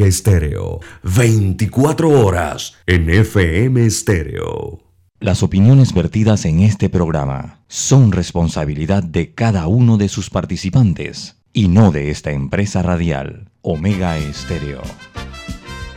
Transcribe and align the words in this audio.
Omega 0.00 0.08
Estéreo. 0.08 0.80
24 1.02 2.08
horas 2.08 2.74
en 2.86 3.10
FM 3.10 3.84
Estéreo. 3.84 4.80
Las 5.20 5.42
opiniones 5.42 5.92
vertidas 5.92 6.46
en 6.46 6.60
este 6.60 6.88
programa 6.88 7.60
son 7.68 8.10
responsabilidad 8.10 9.02
de 9.02 9.34
cada 9.34 9.66
uno 9.66 9.98
de 9.98 10.08
sus 10.08 10.30
participantes 10.30 11.36
y 11.52 11.68
no 11.68 11.92
de 11.92 12.10
esta 12.10 12.30
empresa 12.30 12.82
radial, 12.82 13.50
Omega 13.60 14.16
Estéreo. 14.16 14.80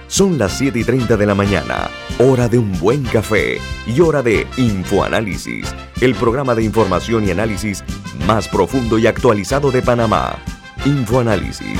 Son 0.08 0.38
las 0.38 0.58
7 0.58 0.80
y 0.80 0.84
30 0.84 1.16
de 1.16 1.26
la 1.26 1.34
mañana, 1.34 1.90
hora 2.20 2.50
de 2.50 2.58
un 2.58 2.78
buen 2.80 3.04
café 3.04 3.58
y 3.88 4.02
hora 4.02 4.22
de 4.22 4.46
Infoanálisis, 4.58 5.74
el 6.02 6.14
programa 6.16 6.56
de 6.56 6.64
información 6.64 7.26
y 7.26 7.32
análisis 7.32 7.86
más 8.28 8.50
profundo 8.50 9.00
y 9.00 9.08
actualizado 9.08 9.72
de 9.72 9.82
Panamá. 9.82 10.38
Infoanálisis 10.86 11.80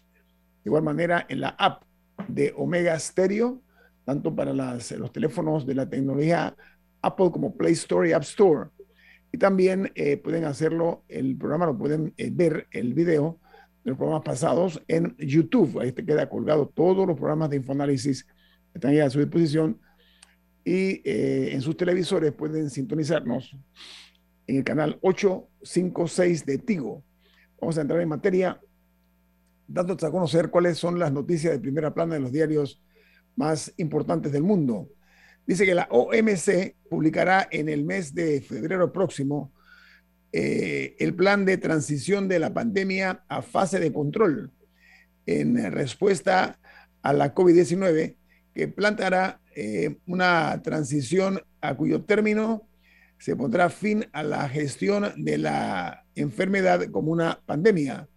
De 0.63 0.69
igual 0.69 0.83
manera 0.83 1.25
en 1.29 1.41
la 1.41 1.49
app 1.49 1.83
de 2.27 2.53
Omega 2.55 2.97
Stereo, 2.99 3.61
tanto 4.03 4.35
para 4.35 4.53
los 4.53 5.11
teléfonos 5.11 5.65
de 5.65 5.75
la 5.75 5.89
tecnología 5.89 6.55
Apple 7.01 7.31
como 7.31 7.55
Play 7.55 7.73
Store 7.73 8.09
y 8.09 8.13
App 8.13 8.23
Store. 8.23 8.69
Y 9.31 9.37
también 9.37 9.91
eh, 9.95 10.17
pueden 10.17 10.45
hacerlo, 10.45 11.03
el 11.09 11.35
programa 11.37 11.65
lo 11.65 11.77
pueden 11.77 12.13
eh, 12.17 12.29
ver, 12.31 12.67
el 12.71 12.93
video 12.93 13.39
de 13.83 13.91
los 13.91 13.97
programas 13.97 14.23
pasados 14.23 14.81
en 14.87 15.15
YouTube. 15.17 15.79
Ahí 15.79 15.91
te 15.91 16.05
queda 16.05 16.29
colgado 16.29 16.67
todos 16.67 17.05
los 17.05 17.17
programas 17.17 17.49
de 17.49 17.57
Infoanálisis 17.57 18.25
están 18.75 18.91
ahí 18.91 18.99
a 18.99 19.09
su 19.09 19.19
disposición. 19.19 19.79
Y 20.63 21.01
eh, 21.07 21.53
en 21.53 21.61
sus 21.61 21.77
televisores 21.77 22.31
pueden 22.33 22.69
sintonizarnos 22.69 23.55
en 24.47 24.57
el 24.57 24.63
canal 24.63 24.97
856 25.01 26.45
de 26.45 26.57
Tigo. 26.57 27.03
Vamos 27.59 27.77
a 27.77 27.81
entrar 27.81 28.01
en 28.01 28.09
materia 28.09 28.59
dándote 29.67 30.05
a 30.05 30.11
conocer 30.11 30.49
cuáles 30.49 30.77
son 30.77 30.99
las 30.99 31.11
noticias 31.11 31.53
de 31.53 31.59
primera 31.59 31.93
plana 31.93 32.15
de 32.15 32.21
los 32.21 32.31
diarios 32.31 32.81
más 33.35 33.73
importantes 33.77 34.31
del 34.31 34.43
mundo. 34.43 34.89
Dice 35.45 35.65
que 35.65 35.75
la 35.75 35.87
OMC 35.91 36.75
publicará 36.89 37.47
en 37.51 37.69
el 37.69 37.83
mes 37.83 38.15
de 38.15 38.41
febrero 38.41 38.91
próximo 38.91 39.53
eh, 40.31 40.95
el 40.99 41.15
plan 41.15 41.45
de 41.45 41.57
transición 41.57 42.27
de 42.27 42.39
la 42.39 42.53
pandemia 42.53 43.23
a 43.27 43.41
fase 43.41 43.79
de 43.79 43.93
control 43.93 44.51
en 45.25 45.71
respuesta 45.71 46.59
a 47.01 47.13
la 47.13 47.33
COVID-19, 47.33 48.15
que 48.53 48.67
planteará 48.67 49.39
eh, 49.55 49.97
una 50.07 50.61
transición 50.63 51.41
a 51.61 51.75
cuyo 51.75 52.03
término 52.03 52.67
se 53.17 53.35
pondrá 53.35 53.69
fin 53.69 54.07
a 54.11 54.23
la 54.23 54.49
gestión 54.49 55.13
de 55.17 55.37
la 55.37 56.05
enfermedad 56.15 56.85
como 56.91 57.11
una 57.11 57.41
pandemia. 57.45 58.07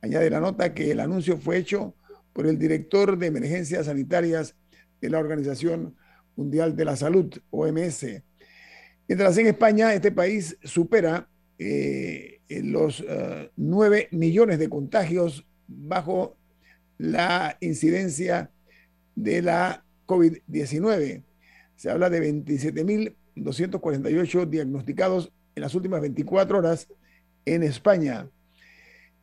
Añade 0.00 0.30
la 0.30 0.40
nota 0.40 0.74
que 0.74 0.90
el 0.90 1.00
anuncio 1.00 1.38
fue 1.38 1.58
hecho 1.58 1.94
por 2.32 2.46
el 2.46 2.58
director 2.58 3.18
de 3.18 3.26
emergencias 3.26 3.86
sanitarias 3.86 4.54
de 5.00 5.10
la 5.10 5.18
Organización 5.18 5.96
Mundial 6.36 6.76
de 6.76 6.84
la 6.84 6.96
Salud, 6.96 7.34
OMS. 7.50 8.06
Mientras 9.08 9.38
en 9.38 9.46
España 9.46 9.94
este 9.94 10.12
país 10.12 10.58
supera 10.62 11.28
eh, 11.58 12.40
los 12.48 13.04
9 13.56 13.98
eh, 13.98 14.08
millones 14.10 14.58
de 14.58 14.68
contagios 14.68 15.46
bajo 15.66 16.36
la 16.98 17.56
incidencia 17.60 18.50
de 19.14 19.40
la 19.42 19.84
COVID-19. 20.06 21.22
Se 21.76 21.90
habla 21.90 22.10
de 22.10 22.32
27.248 22.32 24.46
diagnosticados 24.46 25.32
en 25.54 25.62
las 25.62 25.74
últimas 25.74 26.00
24 26.00 26.58
horas 26.58 26.88
en 27.44 27.62
España 27.62 28.28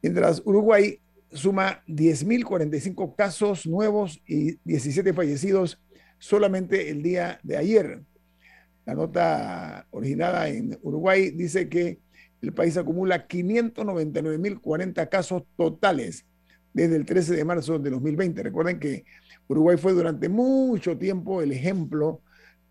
mientras 0.04 0.44
Uruguay 0.46 1.00
suma 1.32 1.82
10.045 1.88 3.16
casos 3.16 3.66
nuevos 3.66 4.22
y 4.28 4.58
17 4.66 5.14
fallecidos 5.14 5.82
solamente 6.20 6.90
el 6.90 7.02
día 7.02 7.40
de 7.42 7.58
ayer. 7.58 8.04
La 8.86 8.94
nota 8.94 9.88
originada 9.92 10.50
en 10.50 10.78
Uruguay 10.84 11.32
dice 11.32 11.70
que 11.70 12.00
el 12.42 12.54
país 12.54 12.76
acumula 12.78 13.28
599.040 13.28 15.10
casos 15.10 15.44
totales 15.56 16.26
desde 16.74 16.98
el 16.98 17.06
13 17.06 17.36
de 17.36 17.46
marzo 17.46 17.80
de 17.80 17.90
2020. 17.90 18.44
Recuerden 18.44 18.80
que 18.80 19.06
Uruguay 19.48 19.78
fue 19.78 19.94
durante 19.94 20.28
mucho 20.28 20.98
tiempo 20.98 21.42
el 21.42 21.54
ejemplo 21.54 22.22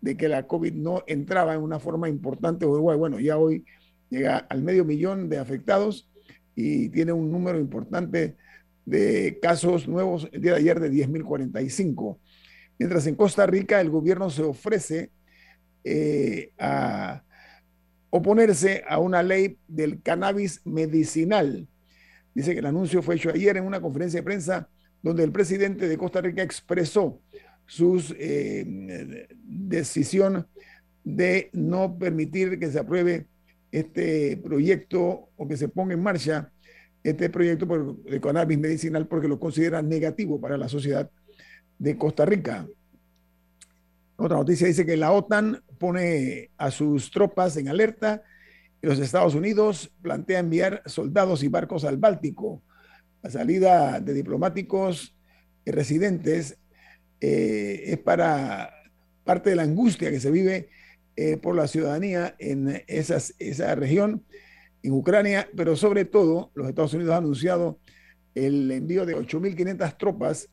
de 0.01 0.15
que 0.15 0.29
la 0.29 0.45
COVID 0.45 0.73
no 0.73 1.03
entraba 1.07 1.55
en 1.55 1.61
una 1.61 1.79
forma 1.79 2.07
importante 2.07 2.67
Uruguay. 2.67 2.97
Bueno, 2.97 3.19
ya 3.19 3.37
hoy 3.37 3.65
llega 4.09 4.37
al 4.37 4.61
medio 4.61 4.85
millón 4.85 5.29
de 5.29 5.39
afectados 5.39 6.07
y 6.55 6.89
tiene 6.89 7.11
un 7.11 7.31
número 7.31 7.59
importante 7.59 8.35
de 8.85 9.39
casos 9.41 9.87
nuevos 9.87 10.27
el 10.31 10.41
día 10.41 10.51
de 10.53 10.57
ayer 10.57 10.79
de 10.79 10.91
10.045. 10.91 12.17
Mientras 12.77 13.07
en 13.07 13.15
Costa 13.15 13.45
Rica 13.45 13.79
el 13.79 13.89
gobierno 13.89 14.29
se 14.29 14.43
ofrece 14.43 15.11
eh, 15.83 16.51
a 16.57 17.23
oponerse 18.09 18.83
a 18.87 18.99
una 18.99 19.23
ley 19.23 19.57
del 19.67 20.01
cannabis 20.01 20.61
medicinal. 20.65 21.67
Dice 22.33 22.53
que 22.53 22.59
el 22.59 22.65
anuncio 22.65 23.01
fue 23.01 23.15
hecho 23.15 23.29
ayer 23.29 23.57
en 23.57 23.65
una 23.65 23.81
conferencia 23.81 24.19
de 24.19 24.23
prensa 24.23 24.69
donde 25.01 25.23
el 25.23 25.31
presidente 25.31 25.87
de 25.87 25.97
Costa 25.97 26.21
Rica 26.21 26.41
expresó 26.43 27.19
su 27.65 28.03
eh, 28.17 29.27
decisión 29.43 30.47
de 31.03 31.49
no 31.53 31.97
permitir 31.97 32.59
que 32.59 32.71
se 32.71 32.79
apruebe 32.79 33.27
este 33.73 34.37
proyecto 34.37 35.29
o 35.35 35.47
que 35.47 35.57
se 35.57 35.67
ponga 35.67 35.95
en 35.95 36.03
marcha 36.03 36.51
este 37.03 37.29
proyecto 37.29 37.65
de 38.05 38.21
cannabis 38.21 38.59
medicinal 38.59 39.07
porque 39.07 39.27
lo 39.27 39.39
considera 39.39 39.81
negativo 39.81 40.39
para 40.39 40.57
la 40.57 40.69
sociedad 40.69 41.09
de 41.79 41.97
Costa 41.97 42.23
Rica. 42.23 42.67
Otra 44.15 44.37
noticia 44.37 44.67
dice 44.67 44.85
que 44.85 44.95
la 44.95 45.11
OTAN 45.11 45.63
pone 45.79 46.51
a 46.55 46.69
sus 46.69 47.09
tropas 47.09 47.57
en 47.57 47.67
alerta 47.67 48.21
y 48.79 48.85
los 48.85 48.99
Estados 48.99 49.33
Unidos 49.33 49.91
plantea 50.03 50.39
enviar 50.39 50.83
soldados 50.85 51.41
y 51.41 51.47
barcos 51.47 51.83
al 51.83 51.97
Báltico. 51.97 52.61
La 53.23 53.31
salida 53.31 53.99
de 53.99 54.13
diplomáticos 54.13 55.15
y 55.65 55.71
residentes 55.71 56.59
eh, 57.19 57.85
es 57.87 57.97
para 57.97 58.71
parte 59.23 59.49
de 59.49 59.55
la 59.55 59.63
angustia 59.63 60.11
que 60.11 60.19
se 60.19 60.29
vive 60.29 60.69
eh, 61.15 61.37
por 61.37 61.55
la 61.55 61.67
ciudadanía 61.67 62.35
en 62.39 62.83
esas, 62.87 63.35
esa 63.39 63.75
región, 63.75 64.23
en 64.81 64.93
Ucrania, 64.93 65.47
pero 65.55 65.75
sobre 65.75 66.05
todo 66.05 66.51
los 66.55 66.67
Estados 66.67 66.93
Unidos 66.93 67.13
han 67.13 67.23
anunciado 67.23 67.79
el 68.35 68.71
envío 68.71 69.05
de 69.05 69.15
8.500 69.15 69.97
tropas, 69.97 70.49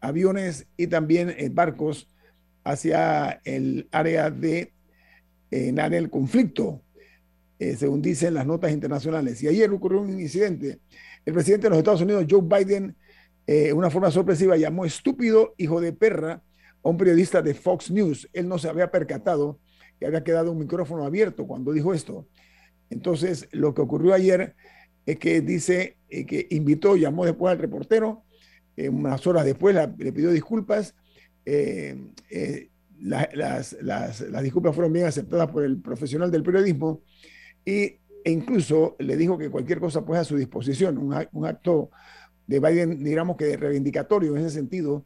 aviones 0.00 0.66
y 0.76 0.86
también 0.86 1.30
eh, 1.30 1.48
barcos 1.50 2.08
hacia 2.64 3.40
el 3.44 3.88
área 3.90 4.30
de 4.30 4.72
en 5.50 5.78
área 5.78 6.00
del 6.00 6.10
conflicto, 6.10 6.82
eh, 7.58 7.76
según 7.76 8.02
dicen 8.02 8.34
las 8.34 8.46
notas 8.46 8.72
internacionales. 8.72 9.42
Y 9.42 9.48
ayer 9.48 9.70
ocurrió 9.70 10.00
un 10.00 10.18
incidente. 10.20 10.80
El 11.24 11.32
presidente 11.32 11.66
de 11.66 11.70
los 11.70 11.78
Estados 11.78 12.00
Unidos, 12.00 12.26
Joe 12.28 12.42
Biden, 12.42 12.96
eh, 13.46 13.66
de 13.66 13.72
una 13.72 13.90
forma 13.90 14.10
sorpresiva, 14.10 14.56
llamó 14.56 14.84
estúpido 14.84 15.54
hijo 15.56 15.80
de 15.80 15.92
perra 15.92 16.42
a 16.82 16.88
un 16.88 16.96
periodista 16.96 17.40
de 17.40 17.54
Fox 17.54 17.90
News. 17.90 18.28
Él 18.32 18.48
no 18.48 18.58
se 18.58 18.68
había 18.68 18.90
percatado 18.90 19.60
que 19.98 20.06
había 20.06 20.24
quedado 20.24 20.52
un 20.52 20.58
micrófono 20.58 21.04
abierto 21.04 21.46
cuando 21.46 21.72
dijo 21.72 21.94
esto. 21.94 22.26
Entonces, 22.90 23.48
lo 23.52 23.74
que 23.74 23.82
ocurrió 23.82 24.14
ayer 24.14 24.54
es 25.06 25.18
que 25.18 25.40
dice 25.40 25.96
eh, 26.08 26.26
que 26.26 26.46
invitó, 26.50 26.96
llamó 26.96 27.24
después 27.24 27.52
al 27.52 27.58
reportero, 27.58 28.22
unas 28.76 29.24
horas 29.28 29.44
después 29.44 29.76
le 29.98 30.12
pidió 30.12 30.32
disculpas. 30.32 30.96
las, 33.00 33.76
las, 33.80 34.42
disculpas 34.42 34.74
fueron 34.74 34.92
bien 34.92 35.06
aceptadas 35.06 35.48
por 35.48 35.62
el 35.62 35.80
profesional 35.80 36.32
del 36.32 36.42
periodismo 36.42 37.02
y, 37.64 38.00
e 38.24 38.30
incluso 38.30 38.96
le 38.98 39.16
dijo 39.16 39.36
que 39.36 39.50
cualquier 39.50 39.78
cosa 39.80 40.04
pues 40.04 40.18
a 40.18 40.24
su 40.24 40.36
disposición, 40.36 40.96
un, 40.98 41.44
acto 41.46 41.90
de 42.46 42.58
Biden, 42.58 43.04
digamos 43.04 43.36
que 43.36 43.56
reivindicatorio 43.56 44.34
en 44.34 44.44
ese 44.44 44.56
sentido, 44.56 45.04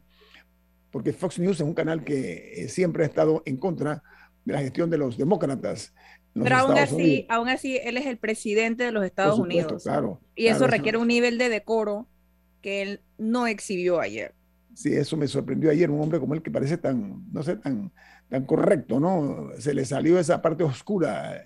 porque 0.89 1.13
Fox 1.13 1.37
News 1.37 1.57
es 1.57 1.65
un 1.65 1.73
canal 1.73 2.03
que 2.03 2.63
eh, 2.63 2.69
siempre 2.69 3.03
ha 3.03 3.07
estado 3.07 3.43
en 3.45 3.57
contra 3.57 4.01
de 4.49 4.53
la 4.55 4.61
gestión 4.61 4.89
de 4.89 4.97
los 4.97 5.17
demócratas. 5.17 5.93
Pero 6.33 6.55
aún 6.55 6.77
así, 6.77 7.25
aún 7.29 7.49
así, 7.49 7.79
él 7.83 7.97
es 7.97 8.05
el 8.05 8.17
presidente 8.17 8.83
de 8.83 8.91
los 8.91 9.05
Estados 9.05 9.39
Unidos. 9.39 9.83
Claro, 9.83 10.19
y 10.35 10.47
eso 10.47 10.67
requiere 10.67 10.97
un 10.97 11.07
nivel 11.07 11.37
de 11.37 11.49
decoro 11.49 12.07
que 12.61 12.81
él 12.81 13.01
no 13.17 13.47
exhibió 13.47 13.99
ayer. 13.99 14.33
Sí, 14.73 14.93
eso 14.93 15.17
me 15.17 15.27
sorprendió 15.27 15.69
ayer, 15.69 15.89
un 15.91 16.01
hombre 16.01 16.19
como 16.19 16.33
él 16.33 16.41
que 16.41 16.51
parece 16.51 16.77
tan, 16.77 17.25
no 17.31 17.43
sé, 17.43 17.57
tan, 17.57 17.91
tan 18.29 18.45
correcto, 18.45 18.99
¿no? 18.99 19.49
Se 19.59 19.73
le 19.73 19.85
salió 19.85 20.19
esa 20.19 20.41
parte 20.41 20.63
oscura 20.63 21.45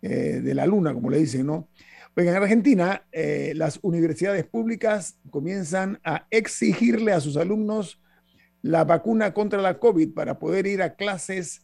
eh, 0.00 0.40
de 0.42 0.54
la 0.54 0.66
luna, 0.66 0.94
como 0.94 1.10
le 1.10 1.18
dicen, 1.18 1.46
¿no? 1.46 1.68
en 2.14 2.28
Argentina, 2.28 3.06
eh, 3.10 3.52
las 3.56 3.78
universidades 3.82 4.44
públicas 4.44 5.18
comienzan 5.30 5.98
a 6.04 6.26
exigirle 6.30 7.12
a 7.12 7.20
sus 7.20 7.38
alumnos 7.38 8.02
la 8.60 8.84
vacuna 8.84 9.32
contra 9.32 9.62
la 9.62 9.78
COVID 9.78 10.12
para 10.12 10.38
poder 10.38 10.66
ir 10.66 10.82
a 10.82 10.94
clases 10.94 11.62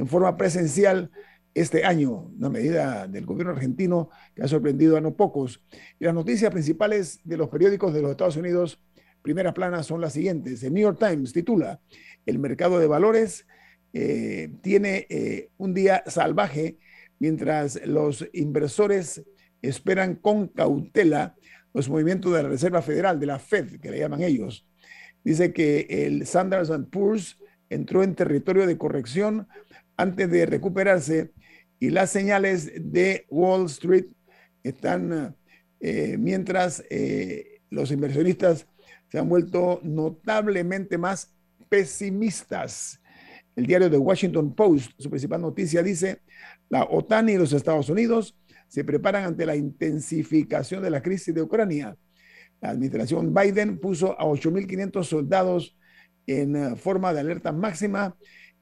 en 0.00 0.08
forma 0.08 0.34
presencial 0.38 1.10
este 1.52 1.84
año, 1.84 2.32
una 2.38 2.48
medida 2.48 3.06
del 3.06 3.26
gobierno 3.26 3.52
argentino 3.52 4.08
que 4.34 4.42
ha 4.42 4.48
sorprendido 4.48 4.96
a 4.96 5.00
no 5.02 5.14
pocos. 5.14 5.62
Y 5.98 6.06
las 6.06 6.14
noticias 6.14 6.50
principales 6.50 7.20
de 7.22 7.36
los 7.36 7.50
periódicos 7.50 7.92
de 7.92 8.00
los 8.00 8.12
Estados 8.12 8.38
Unidos, 8.38 8.80
primera 9.20 9.52
plana, 9.52 9.82
son 9.82 10.00
las 10.00 10.14
siguientes. 10.14 10.62
El 10.62 10.72
New 10.72 10.84
York 10.84 10.98
Times 10.98 11.34
titula, 11.34 11.80
el 12.24 12.38
mercado 12.38 12.78
de 12.78 12.86
valores 12.86 13.46
eh, 13.92 14.50
tiene 14.62 15.50
un 15.58 15.74
día 15.74 16.02
salvaje 16.06 16.78
mientras 17.18 17.84
los 17.84 18.26
inversores 18.32 19.22
esperan 19.60 20.14
con 20.14 20.48
cautela 20.48 21.36
los 21.74 21.90
movimientos 21.90 22.32
de 22.32 22.42
la 22.42 22.48
Reserva 22.48 22.80
Federal, 22.80 23.20
de 23.20 23.26
la 23.26 23.38
Fed, 23.38 23.78
que 23.80 23.90
le 23.90 23.98
llaman 23.98 24.22
ellos. 24.22 24.66
Dice 25.22 25.52
que 25.52 25.86
el 25.90 26.22
Standard 26.22 26.86
Poor's 26.86 27.36
entró 27.68 28.02
en 28.02 28.14
territorio 28.14 28.66
de 28.66 28.78
corrección 28.78 29.46
antes 30.00 30.30
de 30.30 30.46
recuperarse 30.46 31.32
y 31.78 31.90
las 31.90 32.10
señales 32.10 32.72
de 32.74 33.26
Wall 33.28 33.66
Street 33.66 34.06
están 34.62 35.36
eh, 35.80 36.16
mientras 36.18 36.82
eh, 36.90 37.60
los 37.70 37.90
inversionistas 37.90 38.66
se 39.08 39.18
han 39.18 39.28
vuelto 39.28 39.80
notablemente 39.82 40.96
más 40.96 41.34
pesimistas. 41.68 43.00
El 43.56 43.66
diario 43.66 43.90
The 43.90 43.98
Washington 43.98 44.54
Post, 44.54 44.92
su 44.98 45.10
principal 45.10 45.42
noticia 45.42 45.82
dice, 45.82 46.22
la 46.68 46.84
OTAN 46.84 47.28
y 47.28 47.36
los 47.36 47.52
Estados 47.52 47.90
Unidos 47.90 48.36
se 48.68 48.84
preparan 48.84 49.24
ante 49.24 49.44
la 49.44 49.56
intensificación 49.56 50.82
de 50.82 50.90
la 50.90 51.02
crisis 51.02 51.34
de 51.34 51.42
Ucrania. 51.42 51.96
La 52.60 52.70
administración 52.70 53.34
Biden 53.34 53.78
puso 53.78 54.18
a 54.18 54.24
8.500 54.24 55.04
soldados 55.04 55.76
en 56.26 56.56
eh, 56.56 56.76
forma 56.76 57.12
de 57.12 57.20
alerta 57.20 57.52
máxima 57.52 58.16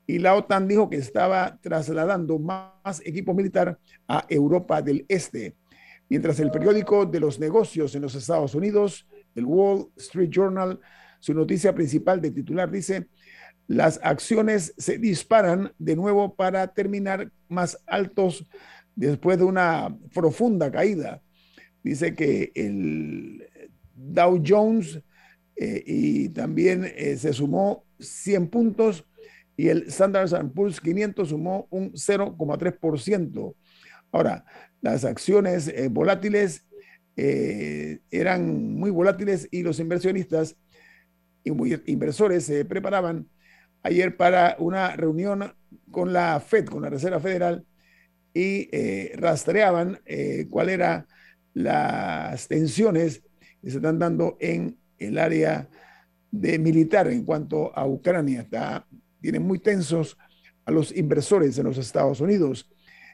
y 0.08 0.18
la 0.18 0.34
OTAN 0.34 0.66
dijo 0.66 0.88
que 0.88 0.96
estaba 0.96 1.58
trasladando 1.60 2.38
más 2.38 3.02
equipo 3.04 3.34
militar 3.34 3.78
a 4.08 4.24
Europa 4.30 4.80
del 4.80 5.04
Este. 5.06 5.54
Mientras 6.08 6.40
el 6.40 6.50
periódico 6.50 7.04
de 7.04 7.20
los 7.20 7.38
negocios 7.38 7.94
en 7.94 8.00
los 8.00 8.14
Estados 8.14 8.54
Unidos, 8.54 9.06
el 9.34 9.44
Wall 9.44 9.90
Street 9.96 10.30
Journal, 10.30 10.80
su 11.20 11.34
noticia 11.34 11.74
principal 11.74 12.22
de 12.22 12.30
titular 12.30 12.70
dice, 12.70 13.08
las 13.66 14.00
acciones 14.02 14.72
se 14.78 14.96
disparan 14.96 15.74
de 15.78 15.94
nuevo 15.94 16.34
para 16.34 16.66
terminar 16.68 17.30
más 17.50 17.78
altos 17.86 18.46
después 18.96 19.36
de 19.36 19.44
una 19.44 19.94
profunda 20.14 20.72
caída. 20.72 21.20
Dice 21.82 22.14
que 22.14 22.50
el 22.54 23.46
Dow 23.94 24.42
Jones 24.42 25.02
eh, 25.54 25.82
y 25.84 26.30
también 26.30 26.90
eh, 26.96 27.18
se 27.18 27.34
sumó 27.34 27.84
100 27.98 28.48
puntos 28.48 29.04
y 29.58 29.68
el 29.68 29.88
Standard 29.88 30.30
Poor's 30.52 30.80
500 30.80 31.28
sumó 31.28 31.66
un 31.68 31.92
0,3%. 31.92 33.54
Ahora, 34.10 34.46
las 34.80 35.04
acciones 35.04 35.68
eh, 35.68 35.88
volátiles 35.90 36.64
eran 37.16 38.74
muy 38.76 38.92
volátiles 38.92 39.48
y 39.50 39.64
los 39.64 39.80
inversionistas 39.80 40.56
y 41.42 41.50
inversores 41.90 42.44
se 42.44 42.64
preparaban 42.64 43.28
ayer 43.82 44.16
para 44.16 44.56
una 44.58 44.96
reunión 44.96 45.52
con 45.90 46.12
la 46.12 46.40
Fed, 46.40 46.66
con 46.66 46.82
la 46.82 46.90
Reserva 46.90 47.20
Federal, 47.20 47.64
y 48.34 48.68
eh, 48.72 49.12
rastreaban 49.16 50.00
eh, 50.04 50.46
cuáles 50.50 50.74
eran 50.74 51.06
las 51.54 52.46
tensiones 52.46 53.22
que 53.62 53.70
se 53.70 53.76
están 53.78 53.98
dando 53.98 54.36
en 54.40 54.78
el 54.98 55.18
área 55.18 55.68
de 56.30 56.58
militar 56.58 57.08
en 57.08 57.24
cuanto 57.24 57.76
a 57.76 57.86
Ucrania. 57.86 58.42
Está, 58.42 58.86
tienen 59.20 59.42
muy 59.42 59.58
tensos 59.58 60.16
a 60.64 60.70
los 60.70 60.96
inversores 60.96 61.58
en 61.58 61.64
los 61.64 61.78
Estados 61.78 62.20
Unidos. 62.20 62.70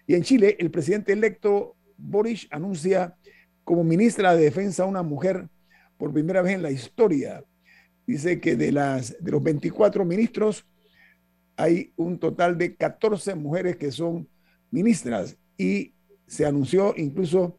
Y 0.06 0.14
en 0.14 0.22
Chile, 0.22 0.56
el 0.58 0.70
presidente 0.70 1.12
electo 1.12 1.76
Boris 1.96 2.48
anuncia 2.50 3.16
como 3.62 3.84
ministra 3.84 4.34
de 4.34 4.44
Defensa 4.44 4.84
una 4.84 5.02
mujer 5.02 5.48
por 5.96 6.12
primera 6.12 6.42
vez 6.42 6.54
en 6.54 6.62
la 6.62 6.70
historia 6.70 7.42
dice 8.06 8.40
que 8.40 8.56
de, 8.56 8.72
las, 8.72 9.16
de 9.20 9.30
los 9.30 9.42
24 9.42 10.04
ministros 10.04 10.66
hay 11.56 11.92
un 11.96 12.18
total 12.18 12.58
de 12.58 12.74
14 12.74 13.34
mujeres 13.34 13.76
que 13.76 13.90
son 13.90 14.28
ministras 14.70 15.36
y 15.56 15.94
se 16.26 16.44
anunció 16.44 16.94
incluso 16.96 17.58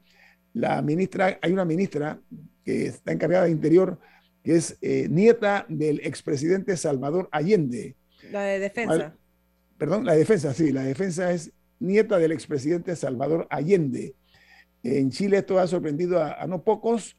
la 0.53 0.81
ministra, 0.81 1.39
hay 1.41 1.51
una 1.51 1.65
ministra 1.65 2.19
que 2.63 2.87
está 2.87 3.11
encargada 3.11 3.45
de 3.45 3.51
Interior, 3.51 3.99
que 4.43 4.55
es 4.55 4.77
eh, 4.81 5.07
nieta 5.09 5.65
del 5.69 5.99
expresidente 6.03 6.75
Salvador 6.77 7.29
Allende. 7.31 7.95
La 8.31 8.43
de 8.43 8.59
defensa. 8.59 9.15
perdón, 9.77 10.05
la 10.05 10.13
de 10.13 10.19
defensa, 10.19 10.53
sí, 10.53 10.71
la 10.71 10.83
defensa 10.83 11.31
es 11.31 11.51
nieta 11.79 12.17
del 12.17 12.31
expresidente 12.31 12.95
Salvador 12.95 13.47
Allende. 13.49 14.15
En 14.83 15.09
Chile 15.09 15.37
esto 15.37 15.59
ha 15.59 15.67
sorprendido 15.67 16.21
a 16.21 16.45
no 16.47 16.63
pocos 16.63 17.17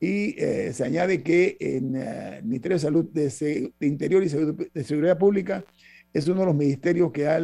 y 0.00 0.34
eh, 0.42 0.72
se 0.72 0.84
añade 0.84 1.22
que 1.22 1.58
en 1.60 1.94
eh, 1.94 2.38
el 2.38 2.44
Ministerio 2.44 2.76
de 2.76 2.80
Salud 2.80 3.04
de, 3.04 3.72
Interior 3.80 4.24
y 4.24 4.28
de 4.72 4.84
Seguridad 4.84 5.18
Pública 5.18 5.62
es 6.14 6.26
uno 6.26 6.40
de 6.40 6.46
los 6.46 6.56
ministerios 6.56 7.12
que 7.12 7.28
ha 7.28 7.38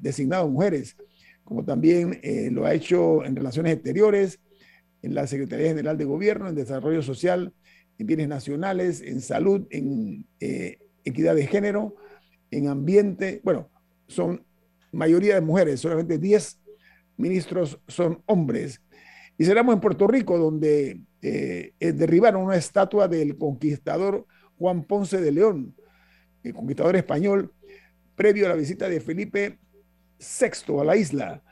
designado 0.00 0.48
mujeres, 0.48 0.96
como 1.44 1.64
también 1.64 2.18
eh, 2.22 2.50
lo 2.50 2.66
ha 2.66 2.74
hecho 2.74 3.24
en 3.24 3.36
Relaciones 3.36 3.74
Exteriores, 3.74 4.40
en 5.02 5.14
la 5.14 5.26
Secretaría 5.26 5.68
General 5.68 5.96
de 5.96 6.04
Gobierno, 6.04 6.48
en 6.48 6.56
Desarrollo 6.56 7.00
Social, 7.00 7.54
en 7.96 8.06
Bienes 8.06 8.28
Nacionales, 8.28 9.00
en 9.00 9.20
Salud, 9.22 9.66
en 9.70 10.26
Equidad 11.04 11.34
de 11.34 11.46
Género, 11.46 11.96
en 12.50 12.68
Ambiente. 12.68 13.40
Bueno, 13.44 13.68
son 14.06 14.44
mayoría 14.92 15.34
de 15.34 15.40
mujeres, 15.40 15.80
solamente 15.80 16.18
10 16.18 16.60
ministros 17.16 17.78
son 17.86 18.22
hombres. 18.26 18.80
Y 19.38 19.44
cerramos 19.44 19.74
en 19.74 19.80
Puerto 19.80 20.06
Rico, 20.06 20.38
donde 20.38 21.00
eh, 21.22 21.72
eh, 21.78 21.92
derribaron 21.92 22.42
una 22.42 22.56
estatua 22.56 23.08
del 23.08 23.36
conquistador 23.38 24.26
Juan 24.58 24.84
Ponce 24.84 25.20
de 25.20 25.32
León, 25.32 25.74
el 26.42 26.54
conquistador 26.54 26.96
español, 26.96 27.52
previo 28.14 28.46
a 28.46 28.50
la 28.50 28.54
visita 28.54 28.88
de 28.88 29.00
Felipe 29.00 29.58
VI 30.18 30.80
a 30.80 30.84
la 30.84 30.96
isla. 30.96 31.42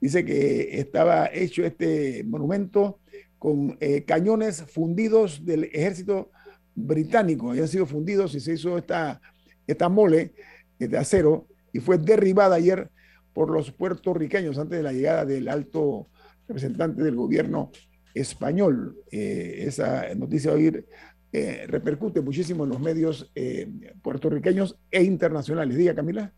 Dice 0.00 0.24
que 0.24 0.78
estaba 0.78 1.30
hecho 1.32 1.64
este 1.64 2.24
monumento 2.24 3.00
con 3.38 3.76
eh, 3.80 4.04
cañones 4.04 4.62
fundidos 4.62 5.44
del 5.44 5.64
ejército 5.64 6.30
británico. 6.74 7.50
Habían 7.50 7.68
sido 7.68 7.86
fundidos 7.86 8.34
y 8.34 8.40
se 8.40 8.54
hizo 8.54 8.76
esta, 8.76 9.20
esta 9.66 9.88
mole 9.88 10.32
de 10.78 10.98
acero 10.98 11.46
y 11.72 11.80
fue 11.80 11.98
derribada 11.98 12.56
ayer 12.56 12.90
por 13.32 13.50
los 13.50 13.70
puertorriqueños 13.70 14.58
antes 14.58 14.78
de 14.78 14.82
la 14.82 14.92
llegada 14.92 15.24
del 15.24 15.48
alto 15.48 16.08
representante 16.48 17.02
del 17.02 17.16
gobierno 17.16 17.70
español. 18.14 18.96
Eh, 19.10 19.64
esa 19.66 20.14
noticia 20.14 20.56
ir 20.56 20.86
eh, 21.32 21.66
repercute 21.68 22.22
muchísimo 22.22 22.64
en 22.64 22.70
los 22.70 22.80
medios 22.80 23.30
eh, 23.34 23.68
puertorriqueños 24.02 24.78
e 24.90 25.02
internacionales. 25.02 25.76
Diga, 25.76 25.94
Camila. 25.94 26.32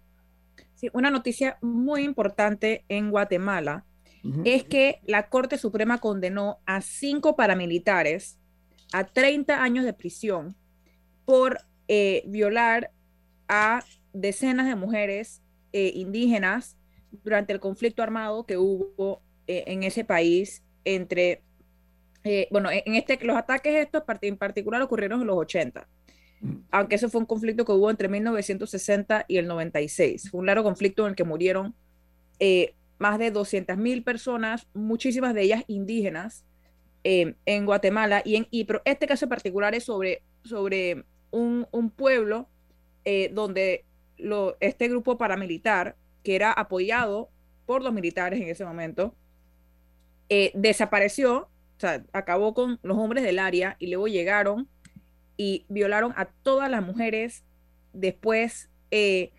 Sí, 0.75 0.89
una 0.93 1.11
noticia 1.11 1.59
muy 1.61 2.03
importante 2.03 2.85
en 2.89 3.11
Guatemala 3.11 3.85
es 4.45 4.65
que 4.65 5.01
la 5.07 5.29
Corte 5.29 5.57
Suprema 5.57 5.99
condenó 5.99 6.59
a 6.67 6.81
cinco 6.81 7.37
paramilitares 7.37 8.39
a 8.93 9.05
30 9.05 9.63
años 9.63 9.85
de 9.85 9.93
prisión 9.93 10.57
por 11.25 11.59
eh, 11.87 12.25
violar 12.27 12.91
a 13.49 13.83
decenas 14.13 14.67
de 14.67 14.75
mujeres 14.75 15.43
indígenas 15.73 16.77
durante 17.23 17.53
el 17.53 17.61
conflicto 17.61 18.03
armado 18.03 18.47
que 18.47 18.57
hubo 18.57 19.23
en 19.47 19.83
ese 19.83 20.05
país 20.05 20.63
entre 20.85 21.43
eh, 22.25 22.49
bueno, 22.51 22.69
en 22.71 22.95
este, 22.95 23.19
los 23.25 23.37
ataques 23.37 23.75
estos 23.75 24.03
en 24.23 24.37
particular 24.37 24.83
ocurrieron 24.83 25.21
en 25.21 25.27
los 25.27 25.37
80, 25.37 25.89
mm. 26.41 26.55
aunque 26.71 26.97
eso 26.97 27.09
fue 27.09 27.21
un 27.21 27.27
conflicto 27.27 27.65
que 27.65 27.73
hubo 27.73 27.91
entre 27.91 28.09
1960 28.09 29.25
y 29.29 29.37
el 29.39 29.47
96. 29.47 30.31
Fue 30.31 30.41
un 30.41 30.47
largo 30.47 30.65
conflicto 30.65 31.05
en 31.05 31.11
el 31.11 31.17
que 31.17 31.25
murieron 31.25 31.75
eh, 32.41 32.75
más 32.99 33.19
de 33.19 33.33
200.000 33.33 34.05
personas, 34.05 34.67
muchísimas 34.75 35.33
de 35.35 35.43
ellas 35.43 35.65
indígenas, 35.69 36.45
eh, 37.05 37.35
en 37.47 37.65
Guatemala. 37.65 38.23
Y, 38.25 38.37
en, 38.37 38.49
y 38.51 38.65
pero 38.65 38.83
este 38.85 39.07
caso 39.07 39.25
en 39.25 39.31
particular 39.31 39.75
es 39.75 39.85
sobre, 39.85 40.23
sobre 40.43 41.05
un, 41.31 41.67
un 41.71 41.91
pueblo 41.91 42.49
donde 43.33 43.85
lo, 44.17 44.57
este 44.61 44.89
grupo 44.89 45.17
paramilitar, 45.17 45.97
que 46.23 46.37
era 46.37 46.53
apoyado 46.53 47.31
por 47.65 47.83
los 47.83 47.93
militares 47.93 48.41
en 48.41 48.49
ese 48.49 48.65
momento, 48.65 49.15
desapareció 50.55 51.49
o 51.79 51.81
sea, 51.81 52.05
acabó 52.13 52.55
con 52.55 52.81
los 52.83 52.99
hombres 52.99 53.23
del 53.23 53.39
área 53.39 53.77
y 53.79 53.87
luego 53.87 54.09
llegaron 54.09 54.69
y 55.37 55.65
violaron 55.69 56.13
a 56.17 56.25
todas 56.43 56.69
las 56.69 56.85
mujeres. 56.85 57.45
Después, 57.93 58.69
eh, 58.91 59.31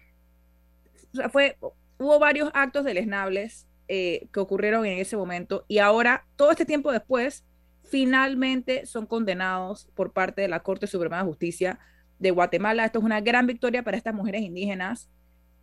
fue, 1.33 1.57
hubo 1.97 2.17
varios 2.17 2.49
actos 2.53 2.85
deleznables 2.85 3.67
eh, 3.89 4.29
que 4.31 4.39
ocurrieron 4.39 4.85
en 4.85 4.99
ese 4.99 5.17
momento 5.17 5.65
y 5.67 5.79
ahora, 5.79 6.25
todo 6.37 6.51
este 6.51 6.65
tiempo 6.65 6.93
después, 6.93 7.43
finalmente 7.83 8.85
son 8.85 9.05
condenados 9.05 9.89
por 9.93 10.13
parte 10.13 10.41
de 10.41 10.47
la 10.47 10.61
Corte 10.61 10.87
Suprema 10.87 11.17
de 11.17 11.23
Justicia 11.25 11.77
de 12.19 12.31
Guatemala. 12.31 12.85
Esto 12.85 12.99
es 12.99 13.05
una 13.05 13.21
gran 13.21 13.47
victoria 13.47 13.83
para 13.83 13.97
estas 13.97 14.13
mujeres 14.13 14.41
indígenas. 14.41 15.09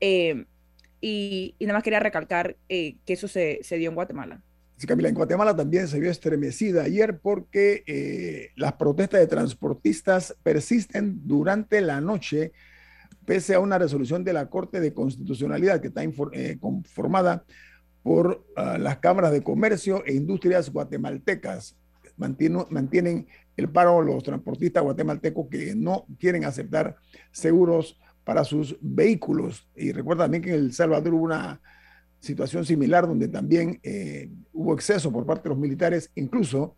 Eh, 0.01 0.47
y, 1.01 1.55
nada 1.61 1.75
más 1.75 1.83
quería 1.83 2.01
recalcar 2.01 2.57
que 2.69 2.99
eso 3.07 3.29
se, 3.29 3.61
se 3.63 3.77
dio 3.77 3.91
en 3.91 3.95
Guatemala. 3.95 4.43
Sí, 4.77 4.87
Camila, 4.87 5.09
en 5.09 5.15
Guatemala 5.15 5.57
también 5.57 5.89
se 5.89 5.99
vio 5.99 6.11
estremecida 6.11 6.83
ayer 6.83 7.19
porque 7.19 7.83
eh, 7.87 8.51
las 8.57 8.75
protestas 8.75 9.21
de 9.21 9.27
transportistas 9.27 10.37
persisten 10.43 11.23
durante 11.25 11.81
la 11.81 12.03
noche, 12.03 12.53
pese 13.25 13.55
a 13.55 13.61
una 13.61 13.79
resolución 13.79 14.23
de 14.23 14.35
la 14.35 14.51
Corte 14.51 14.81
de 14.81 14.93
Constitucionalidad 14.93 15.81
que 15.81 15.89
está 15.89 16.03
eh, 16.05 16.59
conformada 16.61 17.45
por 18.03 18.45
ah, 18.55 18.77
las 18.77 18.99
cámaras 18.99 19.33
de 19.33 19.43
comercio 19.43 20.05
e 20.05 20.13
industrias 20.13 20.71
guatemaltecas. 20.71 21.75
mantienen 22.19 23.27
el 23.57 23.71
paro 23.71 24.03
los 24.03 24.23
transportistas 24.23 24.83
guatemaltecos 24.83 25.49
que 25.51 25.75
no 25.75 26.07
quieren 26.19 26.45
aceptar 26.45 26.97
seguros 27.31 27.99
para 28.25 28.45
sus 28.45 28.77
vehículos. 28.81 29.69
Y 29.75 29.93
recuerda 29.93 30.25
también 30.25 30.43
que 30.43 30.51
en 30.51 30.57
El 30.57 30.73
Salvador 30.73 31.15
hubo 31.15 31.25
una 31.25 31.61
situación 32.21 32.65
similar 32.65 33.07
donde 33.07 33.29
también 33.29 33.79
eh, 33.83 34.31
hubo 34.53 34.75
exceso 34.75 35.13
por 35.13 35.25
parte 35.25 35.45
de 35.45 35.51
los 35.51 35.59
militares. 35.59 36.11
Incluso 36.17 36.77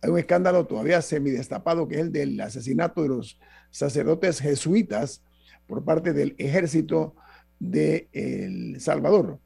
hay 0.00 0.10
un 0.10 0.18
escándalo 0.18 0.66
todavía 0.66 1.02
semidestapado 1.02 1.88
que 1.88 1.96
es 1.96 2.00
el 2.02 2.12
del 2.12 2.40
asesinato 2.40 3.02
de 3.02 3.08
los 3.08 3.38
sacerdotes 3.70 4.40
jesuitas 4.40 5.22
por 5.66 5.84
parte 5.84 6.12
del 6.12 6.34
ejército 6.38 7.16
de 7.58 8.08
El 8.12 8.80
Salvador. 8.80 9.40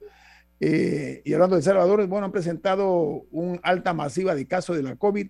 Eh, 0.61 1.23
y 1.25 1.33
hablando 1.33 1.55
de 1.57 1.61
El 1.61 1.65
Salvador, 1.65 2.07
bueno, 2.09 2.27
han 2.27 2.33
presentado 2.33 3.25
un 3.31 3.61
alta 3.63 3.95
masiva 3.95 4.35
de 4.35 4.47
casos 4.47 4.77
de 4.77 4.83
la 4.83 4.97
COVID, 4.97 5.29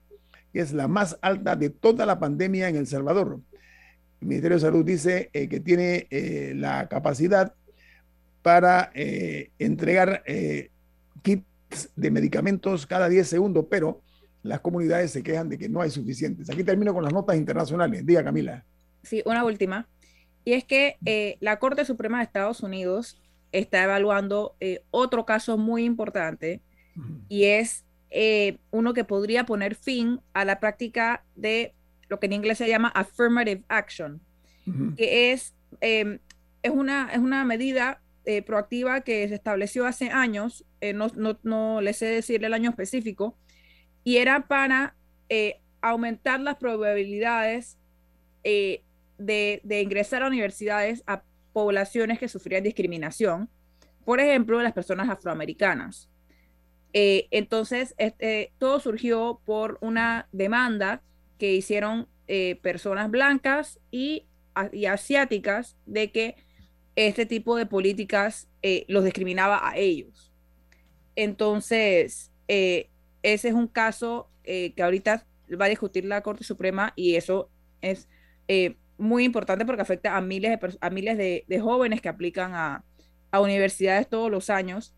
que 0.53 0.61
es 0.61 0.73
la 0.73 0.89
más 0.89 1.19
alta 1.23 1.57
de 1.57 1.71
toda 1.71 2.07
la 2.07 2.19
pandemia 2.19 2.69
en 2.69 2.77
El 2.77 2.87
Salvador. 2.87 3.41
El 4.21 4.29
Ministerio 4.29 4.57
de 4.57 4.61
Salud 4.61 4.85
dice 4.85 5.31
eh, 5.33 5.49
que 5.49 5.61
tiene 5.61 6.07
la 6.55 6.89
capacidad 6.89 7.55
para 8.49 8.91
eh, 8.95 9.51
entregar 9.59 10.23
eh, 10.27 10.71
kits 11.23 11.91
de 11.97 12.11
medicamentos 12.11 12.87
cada 12.87 13.09
10 13.09 13.29
segundos, 13.29 13.67
pero 13.69 14.01
las 14.43 14.61
comunidades 14.61 15.11
se 15.11 15.23
quejan 15.23 15.49
de 15.49 15.59
que 15.59 15.69
no 15.69 15.83
hay 15.83 15.91
suficientes. 15.91 16.49
Aquí 16.49 16.65
termino 16.65 16.95
con 16.95 17.05
las 17.05 17.13
notas 17.13 17.37
internacionales. 17.37 18.07
Diga, 18.07 18.25
Camila. 18.25 18.65
Sí, 19.03 19.23
una 19.27 19.45
última. 19.45 19.87
Y 20.45 20.55
es 20.55 20.65
que 20.65 20.97
eh, 21.05 21.37
la 21.41 21.59
Corte 21.59 21.85
Suprema 21.85 22.19
de 22.19 22.25
Estados 22.25 22.63
Unidos 22.63 23.21
está 23.53 23.83
evaluando 23.85 24.57
otro 24.91 25.27
caso 25.27 25.59
muy 25.59 25.85
importante 25.85 26.63
y 27.29 27.45
es 27.45 27.85
uno 28.71 28.95
que 28.95 29.05
podría 29.05 29.45
poner 29.45 29.75
fin 29.75 30.21
a 30.33 30.45
la 30.45 30.61
práctica 30.61 31.25
de 31.37 31.75
lo 32.09 32.19
que 32.19 32.27
en 32.27 32.33
inglés 32.33 32.59
se 32.59 32.69
llama 32.69 32.89
affirmative 32.89 33.65
action, 33.69 34.21
que 34.97 35.33
es, 35.33 35.55
es, 35.81 36.71
una, 36.71 37.11
es 37.13 37.19
una 37.19 37.45
medida 37.45 38.01
eh, 38.31 38.43
proactiva 38.43 39.01
que 39.01 39.27
se 39.27 39.37
estableció 39.37 39.87
hace 39.87 40.11
años, 40.11 40.67
eh, 40.83 40.93
no, 40.93 41.07
no, 41.17 41.39
no 41.45 41.81
le 41.81 41.95
sé 41.95 42.05
decir 42.05 42.45
el 42.45 42.53
año 42.53 42.69
específico, 42.69 43.39
y 44.05 44.19
era 44.19 44.47
para 44.47 44.97
eh, 45.31 45.63
aumentar 45.81 46.39
las 46.41 46.57
probabilidades 46.57 47.79
de, 48.45 48.83
de, 49.17 49.81
ingresar 49.81 50.23
a 50.23 50.27
universidades 50.27 51.03
a 51.07 51.23
poblaciones 51.55 52.19
que 52.19 52.29
sufrían 52.29 52.65
discriminación, 52.65 53.49
por 54.05 54.21
ejemplo, 54.21 54.61
las 54.61 54.75
personas 54.75 55.09
afroamericanas. 55.09 56.11
Entonces, 56.93 57.95
este, 57.99 58.53
todo 58.59 58.81
surgió 58.81 59.41
por 59.45 59.79
una 59.81 60.29
demanda 60.33 61.03
que 61.39 61.55
hicieron 61.55 62.09
personas 62.63 63.11
blancas 63.11 63.79
y, 63.91 64.27
y 64.73 64.87
asiáticas 64.87 65.77
de 65.87 66.11
que 66.11 66.37
este 67.07 67.27
tipo 67.27 67.57
de 67.57 67.65
políticas 67.65 68.49
eh, 68.61 68.85
los 68.89 69.05
discriminaba 69.05 69.69
a 69.69 69.77
ellos. 69.77 70.33
Entonces, 71.15 72.33
eh, 72.49 72.91
ese 73.23 73.49
es 73.49 73.55
un 73.55 73.69
caso 73.69 74.29
eh, 74.43 74.73
que 74.75 74.83
ahorita 74.83 75.25
va 75.61 75.67
a 75.67 75.69
discutir 75.69 76.05
la 76.05 76.23
Corte 76.23 76.43
Suprema 76.43 76.93
y 76.97 77.15
eso 77.15 77.51
es 77.83 78.09
muy 78.97 79.23
importante 79.23 79.65
porque 79.65 79.83
afecta 79.83 80.17
a 80.17 80.21
miles 80.21 80.59
de, 80.59 80.77
a 80.81 80.91
miles 80.91 81.17
de, 81.17 81.61
jóvenes 81.61 82.01
que 82.01 82.09
aplican 82.09 82.55
a, 82.55 82.85
universidades 83.33 84.09
todos 84.09 84.29
los 84.31 84.51
años. 84.51 84.97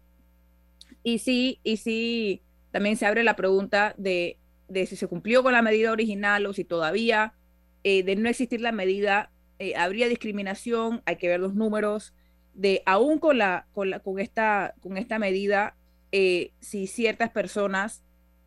Y 1.03 1.19
sí, 1.19 1.61
y 1.63 1.79
sí, 1.79 2.43
también 2.71 2.97
se 2.97 3.07
abre 3.07 3.25
la 3.25 3.37
pregunta 3.37 3.95
de, 3.97 4.39
si 4.75 4.97
se 4.97 5.07
cumplió 5.07 5.43
con 5.43 5.53
la 5.53 5.63
medida 5.63 5.93
original 5.93 6.47
o 6.47 6.53
si 6.53 6.65
todavía, 6.65 7.35
de 7.83 8.17
no 8.17 8.29
existir 8.29 8.61
la 8.61 8.73
medida, 8.73 9.31
eh, 9.61 9.77
habría 9.77 10.09
discriminación, 10.09 11.03
hay 11.05 11.17
que 11.17 11.29
ver 11.29 11.39
los 11.39 11.55
números 11.55 12.15
de 12.55 12.83
aún 12.87 13.19
con 13.19 13.37
la 13.37 13.67
con, 13.73 13.91
la, 13.91 14.01
con 14.01 14.19
esta 14.19 14.75
con 14.81 14.97
esta 14.97 15.19
medida 15.19 15.77
eh, 16.13 16.53
si 16.61 16.87
ciertas 16.87 17.29
personas 17.29 18.03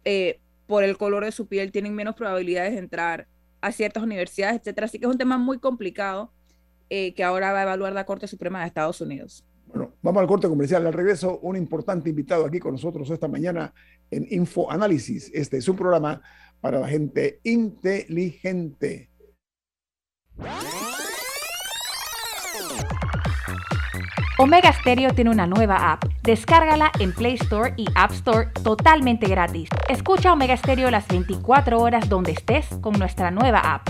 eh, 0.06 0.40
por 0.66 0.84
el 0.84 0.98
color 0.98 1.24
de 1.24 1.32
su 1.32 1.48
piel 1.48 1.72
tienen 1.72 1.94
menos 1.94 2.16
probabilidades 2.16 2.74
de 2.74 2.80
entrar 2.80 3.28
a 3.62 3.72
ciertas 3.72 4.02
universidades, 4.02 4.60
etcétera. 4.60 4.86
Así 4.86 4.98
que 4.98 5.06
es 5.06 5.12
un 5.12 5.20
tema 5.20 5.38
muy 5.38 5.60
complicado 5.60 6.32
que 6.90 7.24
ahora 7.24 7.52
va 7.54 7.62
a 7.62 7.64
evaluar 7.64 7.94
la 7.94 8.06
Corte 8.06 8.28
Suprema 8.28 8.62
de 8.62 8.68
Estados 8.68 9.02
Unidos. 9.02 9.44
Bueno, 9.74 9.96
vamos 10.03 10.22
al 10.22 10.27
corte 10.27 10.48
comercial. 10.48 10.86
Al 10.86 10.94
regreso, 10.94 11.39
un 11.39 11.56
importante 11.56 12.10
invitado 12.10 12.46
aquí 12.46 12.60
con 12.60 12.74
nosotros 12.74 13.10
esta 13.10 13.27
mañana 13.27 13.74
en 14.12 14.27
Info 14.30 14.70
Análisis. 14.70 15.32
Este 15.34 15.58
es 15.58 15.68
un 15.68 15.75
programa 15.75 16.22
para 16.62 16.80
la 16.80 16.88
gente 16.88 17.39
inteligente. 17.44 19.10
Omega 24.38 24.74
Stereo 24.74 25.13
tiene 25.13 25.32
una 25.32 25.48
nueva 25.48 25.92
app. 25.92 26.03
Descárgala 26.24 26.92
en 27.00 27.12
Play 27.13 27.36
Store 27.36 27.74
y 27.75 27.86
App 27.96 28.12
Store 28.12 28.50
totalmente 28.63 29.27
gratis. 29.27 29.70
Escucha 29.89 30.34
Omega 30.34 30.56
Stereo 30.56 30.92
las 30.92 31.08
24 31.08 31.80
horas 31.80 32.10
donde 32.10 32.32
estés 32.32 32.68
con 32.82 32.94
nuestra 32.94 33.32
nueva 33.32 33.60
app. 33.60 33.89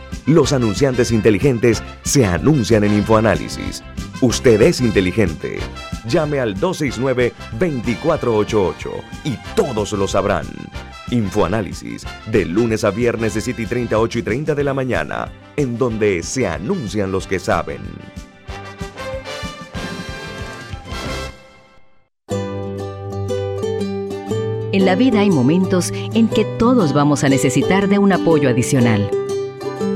Los 0.31 0.53
anunciantes 0.53 1.11
inteligentes 1.11 1.83
se 2.03 2.25
anuncian 2.25 2.85
en 2.85 2.93
InfoAnálisis. 2.93 3.83
Usted 4.21 4.61
es 4.61 4.79
inteligente. 4.79 5.59
Llame 6.07 6.39
al 6.39 6.55
269-2488 6.55 8.75
y 9.25 9.35
todos 9.57 9.91
lo 9.91 10.07
sabrán. 10.07 10.45
Infoanálisis, 11.09 12.07
de 12.31 12.45
lunes 12.45 12.85
a 12.85 12.91
viernes 12.91 13.33
de 13.33 13.41
7 13.41 13.61
y 13.61 13.65
30, 13.65 13.99
8 13.99 14.19
y 14.19 14.23
30 14.23 14.55
de 14.55 14.63
la 14.63 14.73
mañana, 14.73 15.29
en 15.57 15.77
donde 15.77 16.23
se 16.23 16.47
anuncian 16.47 17.11
los 17.11 17.27
que 17.27 17.37
saben. 17.37 17.81
En 24.71 24.85
la 24.85 24.95
vida 24.95 25.19
hay 25.19 25.29
momentos 25.29 25.91
en 25.91 26.29
que 26.29 26.45
todos 26.57 26.93
vamos 26.93 27.25
a 27.25 27.29
necesitar 27.29 27.89
de 27.89 27.99
un 27.99 28.13
apoyo 28.13 28.47
adicional. 28.47 29.11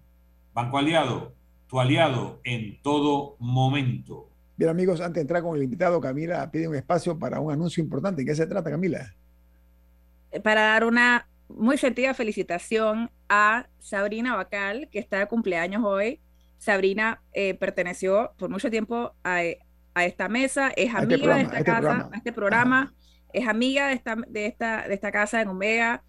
Banco 0.53 0.79
Aliado, 0.79 1.33
tu 1.69 1.79
aliado 1.79 2.41
en 2.43 2.83
todo 2.83 3.37
momento. 3.39 4.29
Bien 4.57 4.71
amigos, 4.71 5.01
antes 5.01 5.15
de 5.15 5.21
entrar 5.21 5.45
con 5.45 5.57
el 5.57 5.63
invitado, 5.63 6.01
Camila 6.01 6.51
pide 6.51 6.67
un 6.67 6.75
espacio 6.75 7.17
para 7.17 7.39
un 7.39 7.53
anuncio 7.53 7.85
importante. 7.85 8.23
¿En 8.23 8.27
qué 8.27 8.35
se 8.35 8.49
trata, 8.49 8.69
Camila? 8.69 9.15
Para 10.43 10.63
dar 10.63 10.85
una 10.85 11.29
muy 11.49 11.79
sentida 11.79 12.13
felicitación 12.13 13.13
a 13.29 13.69
Sabrina 13.79 14.35
Bacal, 14.35 14.89
que 14.91 14.99
está 14.99 15.21
de 15.21 15.29
cumpleaños 15.29 15.85
hoy. 15.85 16.19
Sabrina 16.59 17.23
eh, 17.33 17.55
perteneció 17.55 18.33
por 18.39 18.51
mucho 18.51 18.73
tiempo 18.73 19.15
a, 19.23 19.41
a 19.95 20.05
esta 20.05 20.29
mesa, 20.29 20.71
es 20.71 20.87
este 20.87 20.99
amiga 20.99 21.17
programa, 21.19 21.37
de 21.37 21.43
esta 21.45 21.59
este 21.59 21.65
casa, 21.65 21.81
programa. 21.81 22.11
a 22.13 22.17
este 22.17 22.33
programa, 22.33 22.95
es 23.35 23.47
amiga 23.49 23.89
de 23.89 23.95
esta, 23.95 24.17
de 24.29 24.47
esta, 24.47 24.89
de 24.89 24.95
esta 24.95 25.13
casa 25.13 25.41
en 25.43 25.49
Omega, 25.49 26.03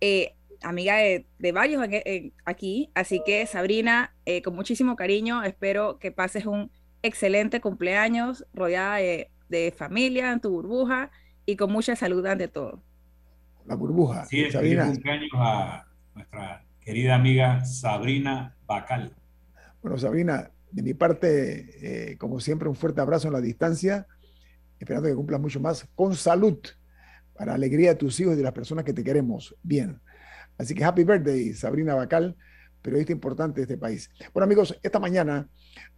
eh, 0.00 0.34
amiga 0.62 0.96
de, 0.96 1.26
de 1.38 1.52
varios 1.52 1.84
en- 1.84 2.02
en- 2.04 2.32
aquí. 2.44 2.90
Así 2.94 3.22
que, 3.26 3.46
Sabrina, 3.46 4.14
eh, 4.24 4.42
con 4.42 4.54
muchísimo 4.54 4.96
cariño, 4.96 5.42
espero 5.44 5.98
que 5.98 6.10
pases 6.12 6.46
un 6.46 6.70
excelente 7.02 7.60
cumpleaños 7.60 8.44
rodeada 8.52 8.96
de, 8.96 9.30
de 9.48 9.72
familia 9.76 10.32
en 10.32 10.40
tu 10.40 10.50
burbuja 10.50 11.10
y 11.46 11.56
con 11.56 11.70
mucha 11.72 11.94
salud 11.96 12.24
ante 12.26 12.48
todo. 12.48 12.82
La 13.66 13.74
burbuja. 13.74 14.24
Sí, 14.24 14.36
feliz 14.38 14.52
Sabrina. 14.52 14.86
cumpleaños 14.86 15.30
a 15.34 15.86
nuestra 16.14 16.64
querida 16.80 17.14
amiga 17.16 17.64
Sabrina 17.64 18.56
Bacal. 18.66 19.14
Bueno, 19.82 19.98
Sabrina, 19.98 20.50
de 20.72 20.82
mi 20.82 20.94
parte, 20.94 22.10
eh, 22.12 22.16
como 22.18 22.40
siempre, 22.40 22.68
un 22.68 22.74
fuerte 22.74 23.00
abrazo 23.00 23.28
en 23.28 23.34
la 23.34 23.40
distancia, 23.40 24.06
esperando 24.78 25.08
que 25.08 25.14
cumplas 25.14 25.40
mucho 25.40 25.60
más 25.60 25.86
con 25.94 26.14
salud, 26.14 26.58
para 27.38 27.54
alegría 27.54 27.90
de 27.90 27.94
tus 27.94 28.18
hijos 28.18 28.34
y 28.34 28.36
de 28.36 28.42
las 28.42 28.52
personas 28.52 28.84
que 28.84 28.92
te 28.92 29.04
queremos 29.04 29.54
bien. 29.62 30.00
Así 30.58 30.74
que 30.74 30.84
happy 30.84 31.04
birthday, 31.04 31.54
Sabrina 31.54 31.94
Bacal, 31.94 32.36
periodista 32.82 33.12
importante 33.12 33.60
de 33.60 33.62
este 33.62 33.76
país. 33.78 34.10
Bueno, 34.34 34.44
amigos, 34.44 34.76
esta 34.82 34.98
mañana 34.98 35.48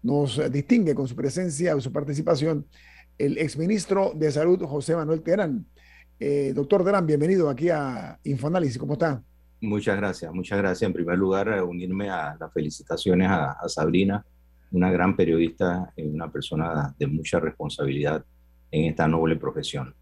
nos 0.03 0.41
distingue 0.53 0.95
con 0.95 1.09
su 1.09 1.17
presencia 1.17 1.75
o 1.75 1.81
su 1.81 1.91
participación 1.91 2.67
el 3.17 3.39
exministro 3.39 4.13
de 4.15 4.31
Salud, 4.31 4.63
José 4.65 4.97
Manuel 4.97 5.23
Terán. 5.23 5.67
Eh, 6.19 6.53
doctor 6.55 6.85
Terán, 6.85 7.07
bienvenido 7.07 7.49
aquí 7.49 7.71
a 7.71 8.19
Infoanálisis. 8.25 8.79
¿Cómo 8.79 8.95
está? 8.95 9.23
Muchas 9.63 9.97
gracias, 9.97 10.33
muchas 10.33 10.59
gracias. 10.59 10.87
En 10.87 10.93
primer 10.93 11.19
lugar, 11.19 11.63
unirme 11.63 12.09
a 12.09 12.37
las 12.39 12.53
felicitaciones 12.53 13.29
a, 13.29 13.53
a 13.53 13.69
Sabrina, 13.69 14.25
una 14.73 14.91
gran 14.91 15.17
periodista 15.17 15.93
y 15.97 16.03
una 16.03 16.31
persona 16.31 16.95
de 16.99 17.07
mucha 17.07 17.41
responsabilidad 17.41 18.25
en 18.71 18.85
esta 18.85 19.09
noble 19.09 19.37
profesión. 19.37 19.95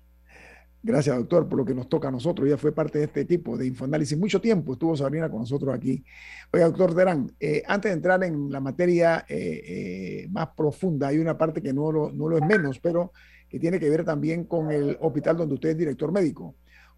Gracias, 0.81 1.17
doctor, 1.17 1.49
por 1.49 1.59
lo 1.59 1.65
que 1.65 1.75
nos 1.75 1.89
toca 1.89 2.07
a 2.07 2.11
nosotros. 2.11 2.47
Ella 2.47 2.57
fue 2.57 2.73
parte 2.73 2.99
de 2.99 3.07
este 3.07 3.23
equipo 3.23 3.57
de 3.59 3.67
Infoanálisis. 3.67 4.17
Mucho 4.17 4.41
tiempo 4.41 4.75
estuvo 4.75 4.97
Sabrina 4.97 5.29
con 5.29 5.41
nosotros 5.41 5.75
aquí. 5.75 6.05
Oiga, 6.53 6.67
doctor 6.67 6.95
Terán, 6.95 7.33
eh, 7.41 7.65
antes 7.67 7.91
de 7.91 7.97
entrar 7.97 8.23
en 8.23 8.51
la 8.51 8.61
materia 8.61 9.25
eh, 9.29 9.63
eh, 9.67 10.29
más 10.31 10.49
profunda, 10.57 11.09
hay 11.09 11.19
una 11.19 11.37
parte 11.37 11.61
que 11.61 11.73
no 11.73 11.91
lo, 11.91 12.13
no 12.13 12.29
lo 12.29 12.39
es 12.39 12.47
menos, 12.47 12.79
pero 12.79 13.13
que 13.49 13.59
tiene 13.59 13.81
que 13.81 13.91
ver 13.91 14.05
también 14.05 14.45
con 14.45 14.71
el 14.71 14.97
hospital 15.01 15.39
donde 15.39 15.55
usted 15.55 15.71
es 15.71 15.79
director 15.79 16.13
médico. 16.13 16.55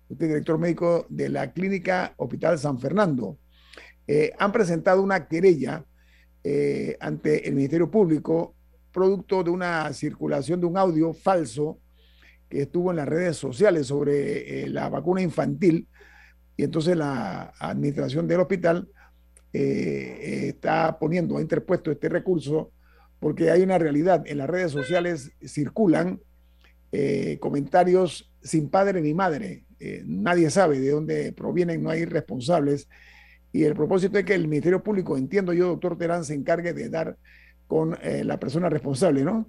Usted 0.08 0.26
es 0.26 0.32
director 0.32 0.58
médico 0.58 1.06
de 1.08 1.30
la 1.30 1.52
clínica 1.52 2.12
Hospital 2.16 2.58
San 2.58 2.78
Fernando. 2.78 3.38
Han 4.38 4.50
presentado 4.50 5.02
una 5.02 5.28
querella 5.28 5.84
ante 6.98 7.48
el 7.48 7.54
Ministerio 7.54 7.88
Público 7.88 8.56
producto 8.92 9.42
de 9.42 9.50
una 9.50 9.92
circulación 9.92 10.60
de 10.60 10.66
un 10.66 10.76
audio 10.76 11.12
falso 11.12 11.78
que 12.48 12.62
estuvo 12.62 12.90
en 12.90 12.96
las 12.96 13.08
redes 13.08 13.36
sociales 13.36 13.86
sobre 13.86 14.64
eh, 14.64 14.68
la 14.68 14.88
vacuna 14.88 15.22
infantil. 15.22 15.88
Y 16.56 16.64
entonces 16.64 16.96
la 16.96 17.52
administración 17.58 18.26
del 18.26 18.40
hospital 18.40 18.88
eh, 19.52 20.48
está 20.48 20.98
poniendo, 20.98 21.38
ha 21.38 21.40
interpuesto 21.40 21.90
este 21.90 22.08
recurso 22.08 22.72
porque 23.20 23.50
hay 23.50 23.62
una 23.62 23.78
realidad, 23.78 24.24
en 24.26 24.38
las 24.38 24.48
redes 24.48 24.72
sociales 24.72 25.30
circulan 25.44 26.20
eh, 26.90 27.38
comentarios 27.38 28.32
sin 28.42 28.70
padre 28.70 29.00
ni 29.02 29.12
madre, 29.12 29.64
nadie 30.06 30.50
sabe 30.50 30.80
de 30.80 30.90
dónde 30.90 31.32
provienen, 31.32 31.82
no 31.82 31.90
hay 31.90 32.04
responsables. 32.04 32.88
Y 33.52 33.64
el 33.64 33.74
propósito 33.74 34.18
es 34.18 34.24
que 34.24 34.34
el 34.34 34.48
Ministerio 34.48 34.82
Público, 34.82 35.16
entiendo 35.16 35.52
yo, 35.52 35.68
doctor 35.68 35.98
Terán, 35.98 36.24
se 36.24 36.34
encargue 36.34 36.72
de 36.72 36.88
dar 36.88 37.18
con 37.70 37.96
eh, 38.02 38.24
la 38.24 38.36
persona 38.40 38.68
responsable, 38.68 39.22
¿no? 39.22 39.46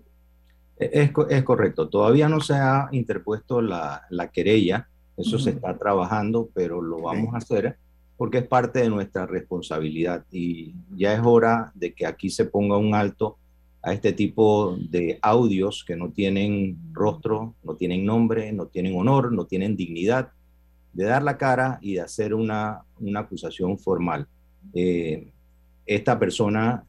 Es, 0.77 1.11
co- 1.11 1.27
es 1.27 1.41
correcto, 1.43 1.89
todavía 1.89 2.29
no 2.29 2.39
se 2.39 2.53
ha 2.53 2.87
interpuesto 2.91 3.61
la, 3.61 4.03
la 4.11 4.29
querella, 4.29 4.87
eso 5.17 5.39
se 5.39 5.49
está 5.49 5.75
trabajando, 5.75 6.49
pero 6.53 6.81
lo 6.81 7.01
vamos 7.01 7.33
a 7.33 7.37
hacer 7.37 7.77
porque 8.17 8.37
es 8.39 8.47
parte 8.47 8.81
de 8.81 8.89
nuestra 8.89 9.25
responsabilidad. 9.25 10.23
Y 10.31 10.75
ya 10.95 11.13
es 11.15 11.21
hora 11.23 11.71
de 11.73 11.93
que 11.93 12.05
aquí 12.05 12.29
se 12.29 12.45
ponga 12.45 12.77
un 12.77 12.93
alto 12.93 13.37
a 13.81 13.93
este 13.93 14.13
tipo 14.13 14.77
de 14.79 15.17
audios 15.23 15.83
que 15.83 15.95
no 15.95 16.11
tienen 16.11 16.77
rostro, 16.93 17.55
no 17.63 17.75
tienen 17.75 18.05
nombre, 18.05 18.51
no 18.53 18.67
tienen 18.67 18.95
honor, 18.95 19.31
no 19.31 19.45
tienen 19.45 19.75
dignidad, 19.75 20.29
de 20.93 21.05
dar 21.05 21.23
la 21.23 21.37
cara 21.37 21.79
y 21.81 21.95
de 21.95 22.01
hacer 22.01 22.33
una, 22.35 22.83
una 22.99 23.21
acusación 23.21 23.79
formal. 23.79 24.27
Eh, 24.73 25.31
esta 25.85 26.17
persona 26.19 26.83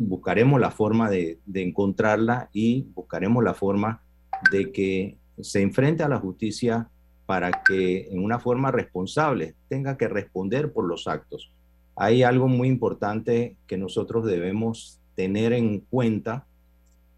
buscaremos 0.00 0.58
la 0.58 0.70
forma 0.70 1.10
de, 1.10 1.38
de 1.44 1.62
encontrarla 1.62 2.48
y 2.52 2.86
buscaremos 2.94 3.44
la 3.44 3.52
forma 3.52 4.02
de 4.50 4.72
que 4.72 5.18
se 5.40 5.60
enfrente 5.60 6.02
a 6.02 6.08
la 6.08 6.18
justicia 6.18 6.88
para 7.26 7.62
que 7.62 8.08
en 8.10 8.24
una 8.24 8.38
forma 8.38 8.70
responsable 8.70 9.54
tenga 9.68 9.96
que 9.96 10.08
responder 10.08 10.72
por 10.72 10.86
los 10.86 11.06
actos. 11.06 11.52
hay 11.96 12.22
algo 12.22 12.48
muy 12.48 12.66
importante 12.66 13.56
que 13.66 13.76
nosotros 13.76 14.24
debemos 14.24 14.98
tener 15.14 15.52
en 15.52 15.80
cuenta, 15.80 16.46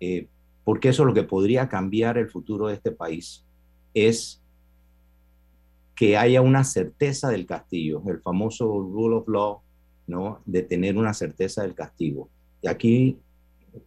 eh, 0.00 0.26
porque 0.64 0.88
eso 0.88 1.04
es 1.04 1.06
lo 1.06 1.14
que 1.14 1.22
podría 1.22 1.68
cambiar 1.68 2.18
el 2.18 2.28
futuro 2.28 2.66
de 2.66 2.74
este 2.74 2.90
país, 2.90 3.44
es 3.94 4.42
que 5.94 6.16
haya 6.16 6.40
una 6.40 6.64
certeza 6.64 7.30
del 7.30 7.46
castigo, 7.46 8.02
el 8.08 8.20
famoso 8.20 8.66
rule 8.66 9.16
of 9.16 9.28
law, 9.28 9.60
¿no? 10.08 10.40
De 10.46 10.62
tener 10.62 10.96
una 10.96 11.14
certeza 11.14 11.62
del 11.62 11.74
castigo. 11.74 12.28
Y 12.62 12.68
aquí 12.68 13.18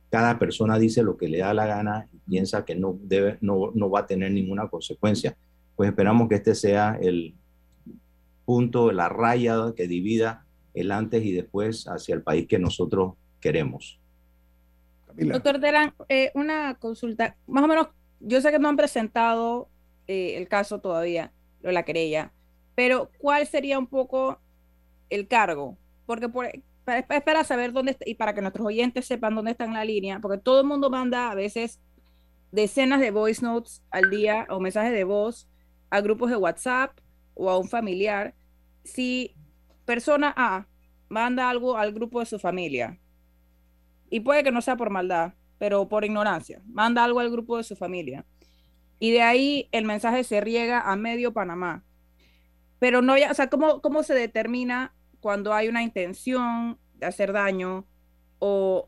cada 0.09 0.37
persona 0.37 0.77
dice 0.77 1.03
lo 1.03 1.17
que 1.17 1.27
le 1.27 1.39
da 1.39 1.53
la 1.53 1.65
gana 1.65 2.07
y 2.11 2.17
piensa 2.29 2.65
que 2.65 2.75
no, 2.75 2.97
debe, 3.01 3.37
no, 3.41 3.71
no 3.73 3.89
va 3.89 4.01
a 4.01 4.05
tener 4.05 4.31
ninguna 4.31 4.67
consecuencia. 4.67 5.35
Pues 5.75 5.89
esperamos 5.89 6.29
que 6.29 6.35
este 6.35 6.55
sea 6.55 6.97
el 7.01 7.35
punto, 8.45 8.91
la 8.91 9.09
raya 9.09 9.73
que 9.75 9.87
divida 9.87 10.45
el 10.73 10.91
antes 10.91 11.23
y 11.23 11.31
después 11.31 11.87
hacia 11.87 12.15
el 12.15 12.21
país 12.21 12.47
que 12.47 12.59
nosotros 12.59 13.13
queremos. 13.39 13.99
Doctor 15.15 15.59
Terán, 15.59 15.93
eh, 16.09 16.31
una 16.35 16.75
consulta, 16.75 17.37
más 17.47 17.63
o 17.63 17.67
menos, 17.67 17.87
yo 18.19 18.41
sé 18.41 18.51
que 18.51 18.59
no 18.59 18.67
han 18.67 18.75
presentado 18.75 19.69
eh, 20.07 20.35
el 20.35 20.47
caso 20.47 20.79
todavía, 20.79 21.31
o 21.63 21.71
la 21.71 21.83
querella, 21.83 22.33
pero 22.75 23.09
¿cuál 23.17 23.47
sería 23.47 23.79
un 23.79 23.87
poco 23.87 24.39
el 25.09 25.27
cargo? 25.27 25.77
Porque 26.05 26.27
por, 26.27 26.47
para, 26.85 27.43
saber 27.43 27.73
dónde 27.73 27.97
y 28.05 28.15
para 28.15 28.33
que 28.33 28.41
nuestros 28.41 28.67
oyentes 28.67 29.05
sepan 29.05 29.35
dónde 29.35 29.51
está 29.51 29.65
en 29.65 29.73
la 29.73 29.83
línea, 29.83 30.19
porque 30.19 30.37
todo 30.37 30.61
el 30.61 30.67
mundo 30.67 30.89
manda 30.89 31.31
a 31.31 31.35
veces 31.35 31.81
decenas 32.51 33.01
de 33.01 33.11
voice 33.11 33.43
notes 33.43 33.83
al 33.89 34.09
día 34.09 34.45
o 34.49 34.59
mensajes 34.59 34.93
de 34.93 35.03
voz 35.03 35.49
a 35.89 36.01
grupos 36.01 36.29
de 36.29 36.37
WhatsApp 36.37 36.97
o 37.33 37.49
a 37.49 37.57
un 37.57 37.67
familiar. 37.67 38.35
Si 38.83 39.35
persona 39.85 40.33
A 40.37 40.67
manda 41.09 41.49
algo 41.49 41.77
al 41.77 41.91
grupo 41.91 42.19
de 42.19 42.25
su 42.27 42.39
familia, 42.39 42.99
y 44.09 44.19
puede 44.19 44.43
que 44.43 44.51
no 44.51 44.61
sea 44.61 44.77
por 44.77 44.91
maldad, 44.91 45.33
pero 45.57 45.87
por 45.89 46.05
ignorancia, 46.05 46.61
manda 46.65 47.03
algo 47.03 47.19
al 47.19 47.31
grupo 47.31 47.57
de 47.57 47.63
su 47.63 47.75
familia, 47.75 48.25
y 48.99 49.11
de 49.11 49.21
ahí 49.21 49.69
el 49.71 49.85
mensaje 49.85 50.23
se 50.23 50.39
riega 50.39 50.81
a 50.81 50.95
medio 50.95 51.33
Panamá. 51.33 51.83
Pero 52.79 53.01
no, 53.01 53.17
ya, 53.17 53.31
o 53.31 53.33
sea, 53.33 53.49
¿cómo, 53.49 53.81
¿cómo 53.81 54.03
se 54.03 54.13
determina 54.13 54.94
cuando 55.25 55.55
hay 55.55 55.67
una 55.69 55.81
intención 55.81 56.77
de 56.99 57.07
hacer 57.07 57.33
daño 57.33 57.83
o, 58.37 58.87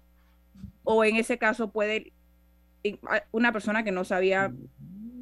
o 0.83 1.03
en 1.03 1.15
ese 1.15 1.39
caso 1.39 1.71
puede 1.71 2.13
una 3.31 3.51
persona 3.51 3.83
que 3.83 3.91
no 3.91 4.03
sabía, 4.03 4.53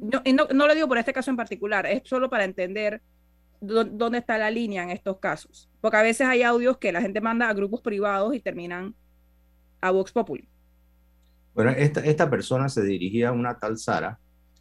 no, 0.02 0.22
no, 0.34 0.46
no 0.52 0.66
lo 0.66 0.74
digo 0.74 0.86
por 0.86 0.98
este 0.98 1.14
caso 1.14 1.30
en 1.30 1.38
particular, 1.38 1.86
es 1.86 2.02
solo 2.04 2.28
para 2.28 2.44
entender 2.44 3.00
dónde 3.62 4.18
está 4.18 4.36
la 4.36 4.50
línea 4.50 4.82
en 4.82 4.90
estos 4.90 5.16
casos. 5.18 5.70
Porque 5.80 5.96
a 5.96 6.02
veces 6.02 6.26
hay 6.26 6.42
audios 6.42 6.76
que 6.76 6.92
la 6.92 7.00
gente 7.00 7.22
manda 7.22 7.48
a 7.48 7.54
grupos 7.54 7.80
privados 7.80 8.34
y 8.34 8.40
terminan 8.40 8.94
a 9.80 9.92
Vox 9.92 10.12
Populi. 10.12 10.46
Bueno, 11.54 11.70
esta, 11.70 12.00
esta 12.00 12.28
persona 12.28 12.68
se 12.68 12.82
dirigía 12.82 13.30
a 13.30 13.32
una 13.32 13.58
tal 13.58 13.78
Sara 13.78 14.18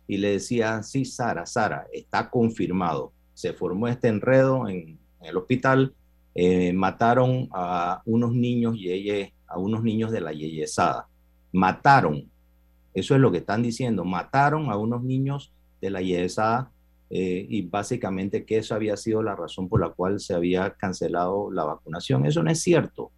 y 0.07 0.19
le 0.19 0.29
decía, 0.29 0.81
sí, 0.83 1.03
Sara, 1.03 1.45
Sara, 1.45 1.85
está 1.91 2.29
confirmado. 2.29 3.11
Se 3.33 3.51
formó 3.51 3.89
este 3.89 4.07
enredo 4.07 4.69
en, 4.69 5.03
el 5.25 5.37
hospital, 5.37 5.93
eh, 6.35 6.73
mataron 6.73 7.47
a 7.51 8.01
unos 8.05 8.33
niños 8.33 8.77
yeye, 8.77 9.33
a 9.47 9.57
unos 9.57 9.83
niños 9.83 10.11
de 10.11 10.21
la 10.21 10.33
Yeyesada. 10.33 11.07
Mataron, 11.53 12.29
eso 12.93 13.15
es 13.15 13.21
lo 13.21 13.31
que 13.31 13.39
están 13.39 13.63
diciendo, 13.63 14.03
mataron 14.03 14.69
a 14.69 14.77
unos 14.77 15.03
niños 15.03 15.53
de 15.81 15.89
la 15.89 16.01
Yeyesada 16.01 16.71
eh, 17.09 17.45
y 17.49 17.61
básicamente 17.61 18.45
que 18.45 18.57
eso 18.57 18.75
había 18.75 18.97
sido 18.97 19.23
la 19.23 19.35
razón 19.35 19.69
por 19.69 19.79
la 19.79 19.89
cual 19.89 20.19
se 20.19 20.33
había 20.33 20.71
cancelado 20.71 21.51
la 21.51 21.63
vacunación. 21.63 22.25
Eso 22.25 22.43
no 22.43 22.51
es 22.51 22.61
cierto. 22.61 23.11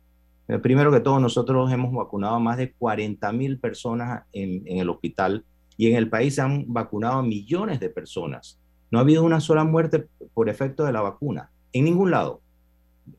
Eh, 0.48 0.60
primero 0.60 0.92
que 0.92 1.00
todo, 1.00 1.20
nosotros 1.20 1.72
hemos 1.72 1.94
vacunado 1.94 2.36
a 2.36 2.40
más 2.40 2.58
de 2.58 2.74
40 2.74 3.32
mil 3.32 3.60
personas 3.60 4.24
en, 4.32 4.64
el 4.66 4.90
hospital 4.90 5.44
y 5.76 5.88
en 5.88 5.96
el 5.96 6.10
país 6.10 6.36
se 6.36 6.42
han 6.42 6.66
vacunado 6.72 7.20
a 7.20 7.24
millones 7.24 7.80
de 7.80 7.90
personas. 7.90 8.60
No 8.92 9.00
ha 9.00 9.02
habido 9.02 9.24
una 9.24 9.40
sola 9.40 9.64
muerte 9.64 10.08
por 10.34 10.50
efecto 10.50 10.86
de 10.86 10.94
la 10.94 11.02
vacuna, 11.02 11.52
en 11.74 11.86
ningún 11.86 12.12
lado. 12.12 12.42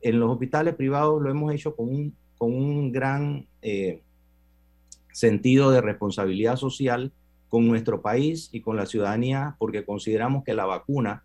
En 0.01 0.19
los 0.19 0.31
hospitales 0.31 0.75
privados 0.75 1.21
lo 1.21 1.29
hemos 1.29 1.53
hecho 1.53 1.75
con 1.75 1.89
un, 1.89 2.15
con 2.37 2.53
un 2.53 2.91
gran 2.91 3.47
eh, 3.61 4.01
sentido 5.11 5.71
de 5.71 5.81
responsabilidad 5.81 6.55
social 6.55 7.11
con 7.49 7.67
nuestro 7.67 8.01
país 8.01 8.49
y 8.51 8.61
con 8.61 8.77
la 8.77 8.85
ciudadanía 8.85 9.55
porque 9.59 9.85
consideramos 9.85 10.43
que 10.43 10.53
la 10.53 10.65
vacuna 10.65 11.23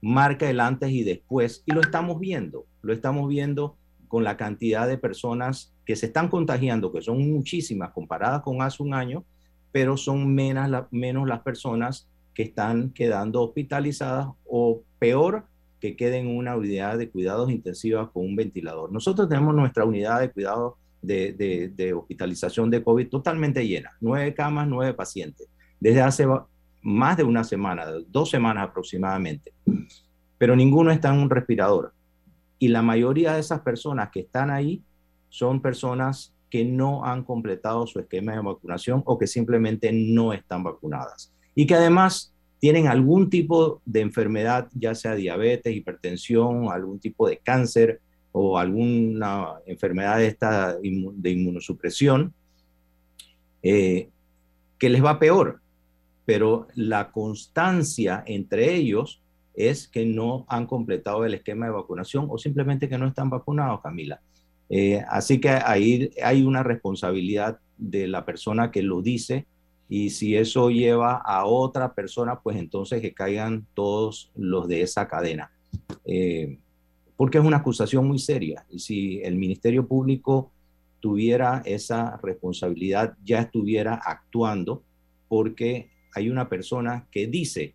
marca 0.00 0.48
el 0.48 0.60
antes 0.60 0.90
y 0.90 1.02
después 1.02 1.62
y 1.66 1.72
lo 1.72 1.80
estamos 1.80 2.20
viendo, 2.20 2.66
lo 2.82 2.92
estamos 2.92 3.28
viendo 3.28 3.76
con 4.08 4.24
la 4.24 4.36
cantidad 4.36 4.86
de 4.86 4.98
personas 4.98 5.74
que 5.84 5.96
se 5.96 6.06
están 6.06 6.28
contagiando, 6.28 6.92
que 6.92 7.02
son 7.02 7.30
muchísimas 7.30 7.90
comparadas 7.90 8.42
con 8.42 8.62
hace 8.62 8.82
un 8.82 8.94
año, 8.94 9.24
pero 9.72 9.96
son 9.96 10.34
menos, 10.34 10.86
menos 10.90 11.28
las 11.28 11.40
personas 11.40 12.08
que 12.34 12.44
están 12.44 12.90
quedando 12.90 13.42
hospitalizadas 13.42 14.28
o 14.44 14.82
peor, 14.98 15.46
que 15.80 15.96
queden 15.96 16.28
en 16.28 16.36
una 16.36 16.56
unidad 16.56 16.98
de 16.98 17.10
cuidados 17.10 17.50
intensivos 17.50 18.10
con 18.10 18.24
un 18.24 18.36
ventilador. 18.36 18.92
Nosotros 18.92 19.28
tenemos 19.28 19.54
nuestra 19.54 19.84
unidad 19.84 20.20
de 20.20 20.30
cuidados 20.30 20.74
de, 21.02 21.94
hospitalización 21.96 22.70
de 22.70 22.82
COVID 22.82 23.08
totalmente 23.08 23.66
llena, 23.66 23.92
nueve 24.00 24.34
camas, 24.34 24.66
nueve 24.66 24.94
pacientes 24.94 25.48
desde 25.78 26.00
hace 26.00 26.26
más 26.82 27.16
de 27.16 27.24
una 27.24 27.44
semana, 27.44 27.86
dos 28.08 28.30
semanas 28.30 28.68
aproximadamente, 28.68 29.52
pero 30.38 30.56
ninguno 30.56 30.90
está 30.90 31.12
en 31.12 31.20
un 31.20 31.30
respirador. 31.30 31.92
Y 32.58 32.68
la 32.68 32.82
mayoría 32.82 33.34
de 33.34 33.40
esas 33.40 33.60
personas 33.60 34.10
que 34.10 34.20
están 34.20 34.50
ahí 34.50 34.82
son 35.28 35.60
personas 35.60 36.34
que 36.48 36.64
no 36.64 37.04
han 37.04 37.24
completado 37.24 37.86
su 37.86 37.98
esquema 37.98 38.32
de 38.32 38.40
vacunación 38.40 39.02
o 39.04 39.18
que 39.18 39.26
simplemente 39.26 39.92
no 39.92 40.32
están 40.32 40.62
vacunadas. 40.62 41.34
Y 41.54 41.66
que 41.66 41.74
además 41.74 42.34
tienen 42.58 42.86
algún 42.86 43.30
tipo 43.30 43.80
de 43.84 44.00
enfermedad, 44.00 44.68
ya 44.74 44.94
sea 44.94 45.14
diabetes, 45.14 45.74
hipertensión, 45.74 46.68
algún 46.70 46.98
tipo 46.98 47.28
de 47.28 47.38
cáncer 47.38 48.00
o 48.32 48.58
alguna 48.58 49.54
enfermedad 49.66 50.18
de, 50.18 50.26
esta, 50.26 50.76
de 50.76 51.30
inmunosupresión, 51.30 52.32
eh, 53.62 54.08
que 54.78 54.90
les 54.90 55.04
va 55.04 55.18
peor 55.18 55.60
pero 56.26 56.66
la 56.74 57.12
constancia 57.12 58.22
entre 58.26 58.74
ellos 58.74 59.22
es 59.54 59.88
que 59.88 60.04
no 60.04 60.44
han 60.48 60.66
completado 60.66 61.24
el 61.24 61.32
esquema 61.32 61.66
de 61.66 61.72
vacunación 61.72 62.26
o 62.28 62.36
simplemente 62.36 62.90
que 62.90 62.98
no 62.98 63.06
están 63.06 63.30
vacunados, 63.30 63.80
Camila. 63.80 64.20
Eh, 64.68 65.00
así 65.08 65.40
que 65.40 65.48
ahí 65.48 66.10
hay 66.22 66.42
una 66.42 66.62
responsabilidad 66.64 67.60
de 67.78 68.08
la 68.08 68.26
persona 68.26 68.70
que 68.70 68.82
lo 68.82 69.00
dice 69.00 69.46
y 69.88 70.10
si 70.10 70.36
eso 70.36 70.70
lleva 70.70 71.16
a 71.16 71.46
otra 71.46 71.94
persona, 71.94 72.40
pues 72.40 72.56
entonces 72.56 73.00
que 73.00 73.14
caigan 73.14 73.66
todos 73.74 74.30
los 74.34 74.66
de 74.66 74.82
esa 74.82 75.06
cadena. 75.06 75.50
Eh, 76.04 76.58
porque 77.16 77.38
es 77.38 77.44
una 77.44 77.58
acusación 77.58 78.06
muy 78.06 78.18
seria 78.18 78.64
y 78.68 78.78
si 78.78 79.20
el 79.22 79.36
Ministerio 79.36 79.86
Público 79.86 80.50
tuviera 81.00 81.62
esa 81.64 82.18
responsabilidad, 82.22 83.16
ya 83.24 83.40
estuviera 83.40 83.94
actuando 83.94 84.82
porque 85.28 85.90
hay 86.14 86.30
una 86.30 86.48
persona 86.48 87.06
que 87.10 87.26
dice 87.26 87.74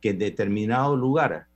que 0.00 0.10
en 0.10 0.18
determinado 0.18 0.96
lugar 0.96 1.46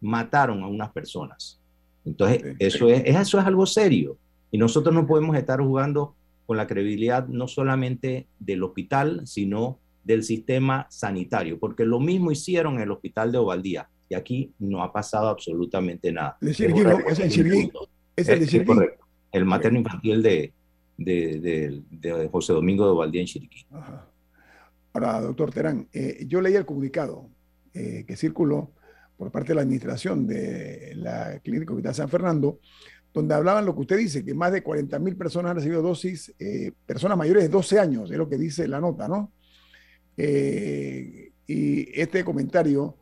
mataron 0.00 0.62
a 0.62 0.68
unas 0.68 0.90
personas. 0.90 1.60
Entonces, 2.04 2.56
eso 2.58 2.88
es, 2.88 3.02
eso 3.04 3.38
es 3.38 3.44
algo 3.44 3.66
serio. 3.66 4.16
Y 4.50 4.58
nosotros 4.58 4.94
no 4.94 5.06
podemos 5.06 5.36
estar 5.36 5.60
jugando 5.60 6.14
con 6.48 6.56
la 6.56 6.66
credibilidad 6.66 7.28
no 7.28 7.46
solamente 7.46 8.26
del 8.38 8.62
hospital, 8.62 9.26
sino 9.26 9.80
del 10.02 10.22
sistema 10.22 10.86
sanitario, 10.88 11.58
porque 11.58 11.84
lo 11.84 12.00
mismo 12.00 12.32
hicieron 12.32 12.76
en 12.76 12.80
el 12.80 12.90
hospital 12.90 13.30
de 13.30 13.36
Ovaldía 13.36 13.90
y 14.08 14.14
aquí 14.14 14.54
no 14.58 14.82
ha 14.82 14.90
pasado 14.90 15.28
absolutamente 15.28 16.10
nada. 16.10 16.38
es 16.40 16.58
el 16.58 17.28
Chiriquí. 17.28 17.70
Es 18.16 18.30
el 18.30 18.46
de 18.46 18.64
correcto. 18.64 19.04
El 19.30 19.44
materno 19.44 19.80
infantil 19.80 20.22
de, 20.22 20.54
de, 20.96 21.82
de, 21.90 22.28
José 22.32 22.54
Domingo 22.54 22.86
de 22.86 22.92
Ovaldía 22.92 23.20
en 23.20 23.26
Chiriquí. 23.26 23.66
Ajá. 23.70 24.08
Ahora, 24.94 25.20
doctor 25.20 25.50
Terán, 25.50 25.86
eh, 25.92 26.24
yo 26.26 26.40
leí 26.40 26.54
el 26.54 26.64
comunicado 26.64 27.28
eh, 27.74 28.06
que 28.08 28.16
circuló 28.16 28.72
por 29.18 29.30
parte 29.30 29.48
de 29.48 29.56
la 29.56 29.60
administración 29.60 30.26
de 30.26 30.94
la 30.94 31.40
Clínica 31.40 31.74
Hospital 31.74 31.94
San 31.94 32.08
Fernando, 32.08 32.58
donde 33.12 33.34
hablaban 33.34 33.64
lo 33.64 33.74
que 33.74 33.80
usted 33.80 33.98
dice, 33.98 34.24
que 34.24 34.34
más 34.34 34.52
de 34.52 34.62
40 34.62 34.98
mil 34.98 35.16
personas 35.16 35.50
han 35.50 35.56
recibido 35.56 35.82
dosis, 35.82 36.34
eh, 36.38 36.72
personas 36.86 37.18
mayores 37.18 37.44
de 37.44 37.48
12 37.48 37.78
años, 37.78 38.10
es 38.10 38.16
lo 38.16 38.28
que 38.28 38.36
dice 38.36 38.68
la 38.68 38.80
nota, 38.80 39.08
¿no? 39.08 39.32
y 40.20 42.00
este 42.00 42.24
comentario, 42.24 42.96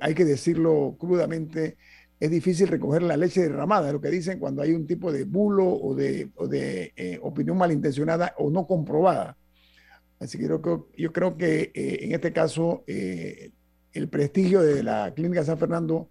hay 0.00 0.14
que 0.14 0.24
decirlo 0.24 0.96
crudamente, 0.98 1.76
es 2.18 2.30
difícil 2.30 2.68
recoger 2.68 3.02
la 3.02 3.18
leche 3.18 3.42
derramada, 3.42 3.88
es 3.88 3.92
lo 3.92 4.00
que 4.00 4.08
dicen 4.08 4.38
cuando 4.38 4.62
hay 4.62 4.72
un 4.72 4.86
tipo 4.86 5.12
de 5.12 5.24
bulo 5.24 5.68
o 5.68 5.94
de, 5.94 6.30
o 6.36 6.48
de 6.48 7.20
opinión 7.20 7.58
malintencionada 7.58 8.34
o 8.38 8.48
no 8.48 8.66
comprobada. 8.66 9.36
Así 10.22 10.38
que 10.38 10.46
yo 10.46 11.12
creo, 11.12 11.36
que 11.36 11.72
eh, 11.74 11.98
en 12.02 12.12
este 12.12 12.32
caso 12.32 12.84
eh, 12.86 13.50
el 13.92 14.08
prestigio 14.08 14.60
de 14.60 14.84
la 14.84 15.12
Clínica 15.14 15.42
San 15.42 15.58
Fernando 15.58 16.10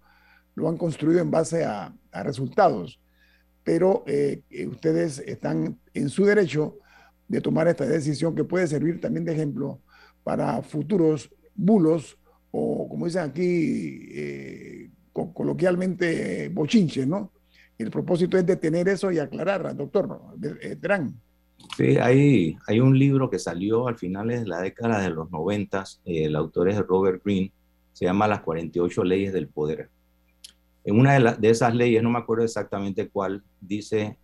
lo 0.54 0.68
han 0.68 0.76
construido 0.76 1.20
en 1.20 1.30
base 1.30 1.64
a, 1.64 1.94
resultados. 2.22 3.00
Pero 3.64 4.04
eh, 4.06 4.42
ustedes 4.68 5.18
están 5.20 5.78
en 5.94 6.08
su 6.08 6.24
derecho 6.24 6.78
de 7.28 7.40
tomar 7.40 7.68
esta 7.68 7.86
decisión 7.86 8.34
que 8.34 8.44
puede 8.44 8.66
servir 8.66 9.00
también 9.00 9.24
de 9.24 9.32
ejemplo 9.32 9.80
para 10.22 10.62
futuros 10.62 11.30
bulos 11.54 12.18
o, 12.50 12.88
como 12.88 13.06
dicen 13.06 13.22
aquí 13.22 14.08
eh, 14.12 14.90
coloquialmente, 15.12 16.48
bochinches, 16.50 17.06
¿no? 17.06 17.32
El 17.78 17.90
propósito 17.90 18.38
es 18.38 18.46
detener 18.46 18.88
eso 18.88 19.10
y 19.10 19.18
aclarar, 19.18 19.74
doctor 19.74 20.20
Terán. 20.80 21.14
Sí, 21.76 21.96
hay, 21.96 22.56
hay 22.66 22.80
un 22.80 22.98
libro 22.98 23.30
que 23.30 23.38
salió 23.38 23.88
al 23.88 23.96
finales 23.96 24.42
de 24.42 24.46
la 24.46 24.60
década 24.60 25.00
de 25.00 25.10
los 25.10 25.30
noventas, 25.30 26.00
el 26.04 26.36
autor 26.36 26.68
es 26.68 26.78
Robert 26.78 27.22
Greene, 27.24 27.52
se 27.92 28.04
llama 28.04 28.28
Las 28.28 28.40
48 28.40 29.04
leyes 29.04 29.32
del 29.32 29.48
poder. 29.48 29.90
En 30.84 30.98
una 30.98 31.18
de, 31.18 31.50
esas 31.50 31.74
leyes, 31.74 32.02
no 32.02 32.10
me 32.10 32.18
acuerdo 32.18 32.44
exactamente 32.44 33.08
cuál, 33.08 33.42
dice, 33.60 34.18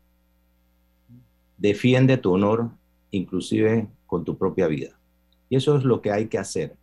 defiende 1.56 2.16
tu 2.16 2.32
honor 2.32 2.70
inclusive 3.10 3.88
con 4.06 4.24
tu 4.24 4.36
propia 4.36 4.66
vida. 4.66 4.98
Y 5.48 5.56
eso 5.56 5.76
es 5.76 5.84
lo 5.84 6.02
que 6.02 6.10
hay 6.10 6.26
que 6.26 6.38
hacer. 6.38 6.76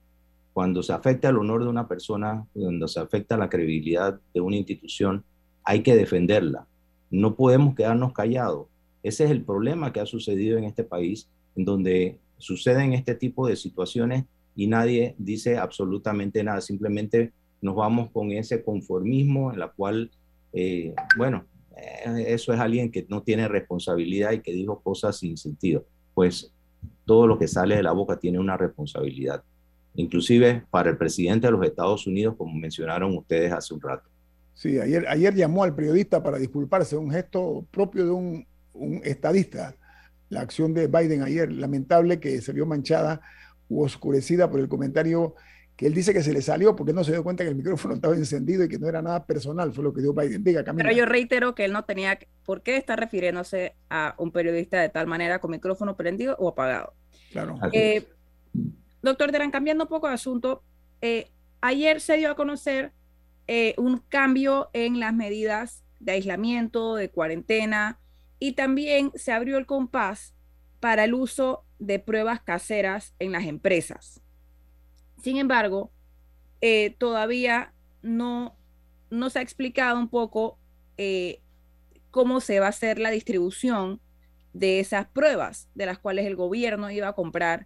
Cuando 0.53 0.81
se 0.81 0.93
afecta 0.93 1.29
el 1.29 1.37
honor 1.37 1.63
de 1.63 1.69
una 1.69 1.87
persona, 1.87 2.45
cuando 2.53 2.87
se 2.87 2.99
afecta 2.99 3.37
la 3.37 3.49
credibilidad 3.49 4.19
de 4.33 4.41
una 4.41 4.55
institución, 4.55 5.23
hay 5.63 5.83
que 5.83 5.95
defenderla. 5.95 6.67
No 7.11 7.35
podemos 7.35 7.75
quedarnos 7.75 8.13
callados. 8.13 8.67
Ese 9.03 9.25
es 9.25 9.31
el 9.31 9.43
problema 9.43 9.91
que 9.91 9.99
ha 9.99 10.05
sucedido 10.05 10.57
en 10.57 10.63
este 10.63 10.83
país, 10.83 11.29
en 11.55 11.65
donde 11.65 12.19
suceden 12.37 12.93
este 12.93 13.15
tipo 13.15 13.47
de 13.47 13.55
situaciones 13.55 14.25
y 14.55 14.67
nadie 14.67 15.15
dice 15.17 15.57
absolutamente 15.57 16.43
nada. 16.43 16.61
Simplemente 16.61 17.33
nos 17.65 17.75
vamos 17.75 18.11
con 18.11 18.31
ese 18.31 18.63
conformismo 18.63 19.51
en 19.51 19.59
la 19.59 19.69
cual, 19.69 20.11
eh, 20.53 20.93
bueno, 21.17 21.45
eh, 21.75 22.25
eso 22.27 22.53
es 22.53 22.59
alguien 22.59 22.91
que 22.91 23.07
no 23.09 23.23
tiene 23.23 23.47
responsabilidad 23.47 24.33
y 24.33 24.41
que 24.41 24.53
dijo 24.53 24.79
cosas 24.81 25.17
sin 25.17 25.35
sentido. 25.35 25.83
Pues 26.13 26.53
todo 27.05 27.25
lo 27.25 27.39
que 27.39 27.47
sale 27.47 27.75
de 27.75 27.83
la 27.83 27.91
boca 27.91 28.17
tiene 28.17 28.37
una 28.37 28.55
responsabilidad, 28.55 29.43
inclusive 29.95 30.63
para 30.69 30.91
el 30.91 30.97
presidente 30.97 31.47
de 31.47 31.53
los 31.53 31.65
Estados 31.65 32.05
Unidos, 32.05 32.35
como 32.37 32.53
mencionaron 32.53 33.17
ustedes 33.17 33.51
hace 33.51 33.73
un 33.73 33.81
rato. 33.81 34.07
Sí, 34.53 34.79
ayer, 34.79 35.07
ayer 35.07 35.33
llamó 35.33 35.63
al 35.63 35.75
periodista 35.75 36.21
para 36.21 36.37
disculparse, 36.37 36.95
un 36.95 37.09
gesto 37.09 37.65
propio 37.71 38.05
de 38.05 38.11
un, 38.11 38.47
un 38.73 39.01
estadista. 39.03 39.75
La 40.29 40.41
acción 40.41 40.73
de 40.73 40.85
Biden 40.85 41.23
ayer, 41.23 41.51
lamentable 41.51 42.19
que 42.19 42.41
se 42.41 42.53
vio 42.53 42.67
manchada 42.67 43.21
u 43.67 43.83
oscurecida 43.83 44.49
por 44.49 44.59
el 44.59 44.67
comentario 44.67 45.35
que 45.75 45.87
él 45.87 45.93
dice 45.93 46.13
que 46.13 46.23
se 46.23 46.31
le 46.31 46.41
salió 46.41 46.75
porque 46.75 46.93
no 46.93 47.03
se 47.03 47.11
dio 47.11 47.23
cuenta 47.23 47.43
que 47.43 47.49
el 47.49 47.55
micrófono 47.55 47.95
estaba 47.95 48.15
encendido 48.15 48.63
y 48.63 48.69
que 48.69 48.79
no 48.79 48.87
era 48.87 49.01
nada 49.01 49.25
personal, 49.25 49.73
fue 49.73 49.83
lo 49.83 49.93
que 49.93 50.01
dio 50.01 50.13
Biden. 50.13 50.43
Diga, 50.43 50.63
Camila. 50.63 50.83
Pero 50.83 50.95
yo 50.95 51.05
reitero 51.05 51.53
que 51.53 51.65
él 51.65 51.73
no 51.73 51.83
tenía, 51.83 52.17
¿por 52.45 52.61
qué 52.61 52.77
está 52.77 52.95
refiriéndose 52.95 53.75
a 53.89 54.15
un 54.17 54.31
periodista 54.31 54.79
de 54.79 54.89
tal 54.89 55.07
manera 55.07 55.39
con 55.39 55.51
micrófono 55.51 55.97
prendido 55.97 56.35
o 56.39 56.49
apagado? 56.49 56.93
Claro. 57.31 57.57
Eh, 57.73 58.07
doctor 59.01 59.31
Deran, 59.31 59.51
cambiando 59.51 59.83
un 59.83 59.89
poco 59.89 60.07
de 60.07 60.13
asunto, 60.13 60.63
eh, 61.01 61.29
ayer 61.59 61.99
se 61.99 62.17
dio 62.17 62.31
a 62.31 62.35
conocer 62.35 62.93
eh, 63.47 63.75
un 63.77 63.97
cambio 63.97 64.69
en 64.71 64.99
las 64.99 65.13
medidas 65.13 65.83
de 65.99 66.13
aislamiento, 66.13 66.95
de 66.95 67.09
cuarentena, 67.09 67.99
y 68.39 68.53
también 68.53 69.11
se 69.15 69.33
abrió 69.33 69.57
el 69.57 69.65
compás 69.65 70.35
para 70.79 71.03
el 71.03 71.13
uso 71.13 71.65
de 71.79 71.99
pruebas 71.99 72.41
caseras 72.41 73.13
en 73.19 73.31
las 73.31 73.45
empresas. 73.45 74.21
Sin 75.25 75.37
embargo, 75.37 75.89
eh, 76.61 76.91
todavía 76.99 77.73
no, 78.03 78.55
se 79.31 79.39
ha 79.39 79.41
explicado 79.41 79.97
un 79.97 80.07
poco 80.07 80.59
eh, 80.99 81.41
cómo 82.11 82.41
se 82.41 82.59
va 82.59 82.67
a 82.67 82.69
hacer 82.69 82.99
la 82.99 83.09
distribución 83.09 83.99
de 84.53 84.79
esas 84.79 85.07
pruebas, 85.07 85.67
de 85.73 85.87
las 85.87 85.97
cuales 85.97 86.27
el 86.27 86.35
gobierno 86.35 86.91
iba 86.91 87.07
a 87.07 87.13
comprar 87.13 87.65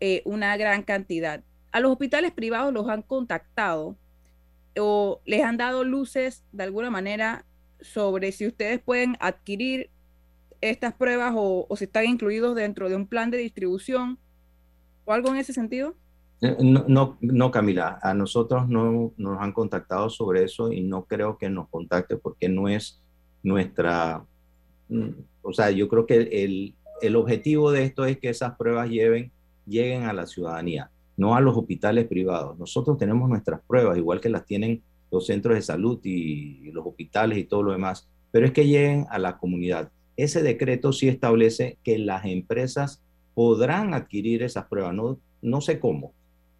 eh, 0.00 0.20
una 0.26 0.54
gran 0.58 0.82
cantidad. 0.82 1.42
A 1.72 1.80
los 1.80 1.92
hospitales 1.92 2.30
privados 2.32 2.74
los 2.74 2.90
han 2.90 3.00
contactado 3.00 3.96
o 4.78 5.22
les 5.24 5.42
han 5.42 5.56
dado 5.56 5.84
luces 5.84 6.44
de 6.52 6.64
alguna 6.64 6.90
manera 6.90 7.46
sobre 7.80 8.32
si 8.32 8.46
ustedes 8.46 8.80
pueden 8.80 9.16
adquirir 9.20 9.88
estas 10.60 10.92
pruebas 10.92 11.32
o 11.34 11.74
si 11.74 11.84
están 11.84 12.04
incluidos 12.04 12.54
dentro 12.54 12.90
de 12.90 12.96
un 12.96 13.06
plan 13.06 13.30
de 13.30 13.38
distribución 13.38 14.18
o 15.06 15.14
algo 15.14 15.30
en 15.30 15.36
ese 15.36 15.54
sentido? 15.54 15.96
Eh, 16.40 16.56
no, 16.60 17.16
no, 17.20 17.50
Camila, 17.50 17.98
a 18.00 18.14
nosotros 18.14 18.68
no 18.68 19.12
nos 19.16 19.40
han 19.40 19.52
contactado 19.52 20.08
sobre 20.08 20.44
eso 20.44 20.72
y 20.72 20.82
no 20.82 21.04
creo 21.04 21.36
que 21.36 21.50
nos 21.50 21.68
contacte 21.68 22.16
porque 22.16 22.48
no 22.48 22.68
es 22.68 23.00
nuestra, 23.42 24.24
mm, 24.88 25.08
o 25.42 25.52
sea, 25.52 25.70
yo 25.70 25.88
creo 25.88 26.06
que 26.06 26.44
el, 26.44 26.74
el 27.02 27.16
objetivo 27.16 27.72
de 27.72 27.84
esto 27.84 28.04
es 28.04 28.18
que 28.18 28.28
esas 28.28 28.56
pruebas 28.56 28.88
lleven, 28.88 29.32
lleguen 29.66 30.04
a 30.04 30.12
la 30.12 30.26
ciudadanía, 30.26 30.90
no 31.16 31.34
a 31.34 31.40
los 31.40 31.56
hospitales 31.56 32.06
privados. 32.06 32.56
Nosotros 32.58 32.98
tenemos 32.98 33.28
nuestras 33.28 33.60
pruebas, 33.66 33.98
igual 33.98 34.20
que 34.20 34.28
las 34.28 34.46
tienen 34.46 34.82
los 35.10 35.26
centros 35.26 35.56
de 35.56 35.62
salud 35.62 35.98
y 36.04 36.70
los 36.70 36.86
hospitales 36.86 37.38
y 37.38 37.44
todo 37.44 37.62
lo 37.64 37.72
demás, 37.72 38.08
pero 38.30 38.46
es 38.46 38.52
que 38.52 38.66
lleguen 38.66 39.06
a 39.10 39.18
la 39.18 39.38
comunidad. 39.38 39.90
Ese 40.16 40.42
decreto 40.42 40.92
sí 40.92 41.08
establece 41.08 41.78
que 41.82 41.98
las 41.98 42.24
empresas 42.26 43.02
podrán 43.34 43.94
adquirir 43.94 44.42
esas 44.42 44.66
pruebas, 44.66 44.94
no, 44.94 45.18
no 45.42 45.60
sé 45.60 45.78
cómo, 45.80 46.12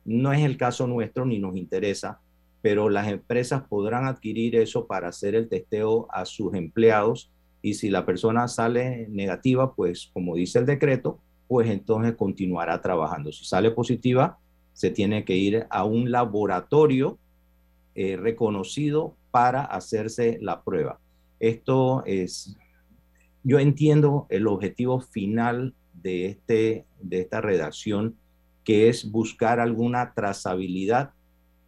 no 0.09 0.33
es 0.33 0.41
el 0.41 0.57
caso 0.57 0.87
nuestro 0.87 1.27
ni 1.27 1.39
nos 1.39 1.55
interesa, 1.57 2.21
pero 2.63 2.89
las 2.89 3.09
empresas 3.09 3.63
podrán 3.69 4.07
adquirir 4.07 4.57
eso 4.57 4.87
para 4.87 5.09
hacer 5.09 5.35
el 5.35 5.49
testeo 5.49 6.09
a 6.11 6.25
sus 6.25 6.55
empleados 6.55 7.31
y 7.61 7.75
si 7.75 7.91
la 7.91 8.07
persona 8.07 8.49
sale 8.49 9.07
negativa, 9.11 9.75
pues 9.75 10.11
como 10.15 10.35
dice 10.35 10.61
el 10.61 10.67
decreto, 10.67 11.21
pues 11.47 11.69
entonces 11.69 12.15
continuará 12.15 12.81
trabajando. 12.81 13.33
Si 13.33 13.45
sale 13.45 13.71
positiva, 13.71 14.39
se 14.73 14.91
tiene 14.91 15.27
que 15.27 15.37
ir 15.37 15.67
a 15.69 15.85
un 15.85 16.11
laboratorio 16.11 17.19
eh, 17.95 18.17
reconocido 18.17 19.15
para 19.31 19.63
hacerse 19.63 20.39
la 20.41 20.63
prueba. 20.63 21.01
Esto 21.39 22.03
es, 22.07 22.57
yo 23.43 23.59
entiendo 23.59 24.27
el 24.31 24.47
objetivo 24.47 25.01
final 25.01 25.75
de, 25.93 26.27
este, 26.27 26.87
de 27.03 27.21
esta 27.21 27.43
redacción 27.43 28.17
que 28.69 28.91
es 28.91 29.11
buscar 29.11 29.61
alguna 29.61 30.13
trazabilidad 30.13 31.13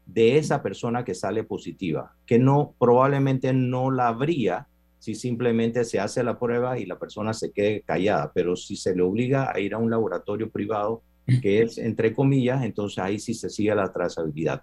de 0.05 0.37
esa 0.37 0.63
persona 0.63 1.03
que 1.03 1.15
sale 1.15 1.45
positiva, 1.45 2.15
que 2.27 2.39
no 2.39 2.75
probablemente 2.79 3.55
no 3.55 3.91
la 3.91 4.09
habría 4.09 4.67
si 4.99 5.15
simplemente 5.15 5.87
se 5.87 5.99
hace 5.99 6.23
la 6.23 6.39
prueba 6.39 6.79
y 6.79 6.85
la 6.85 6.99
persona 6.99 7.33
se 7.33 7.53
quede 7.53 7.81
callada, 7.81 8.31
pero 8.35 8.55
si 8.55 8.77
se 8.77 8.95
le 8.95 9.01
obliga 9.01 9.51
a 9.51 9.59
ir 9.61 9.73
a 9.73 9.79
un 9.79 9.89
laboratorio 9.89 10.51
privado, 10.51 11.01
que 11.41 11.63
es 11.63 11.79
entre 11.79 12.13
comillas, 12.13 12.63
entonces 12.65 12.99
ahí 12.99 13.19
sí 13.19 13.33
se 13.33 13.49
sigue 13.49 13.75
la 13.75 13.91
trazabilidad. 13.91 14.63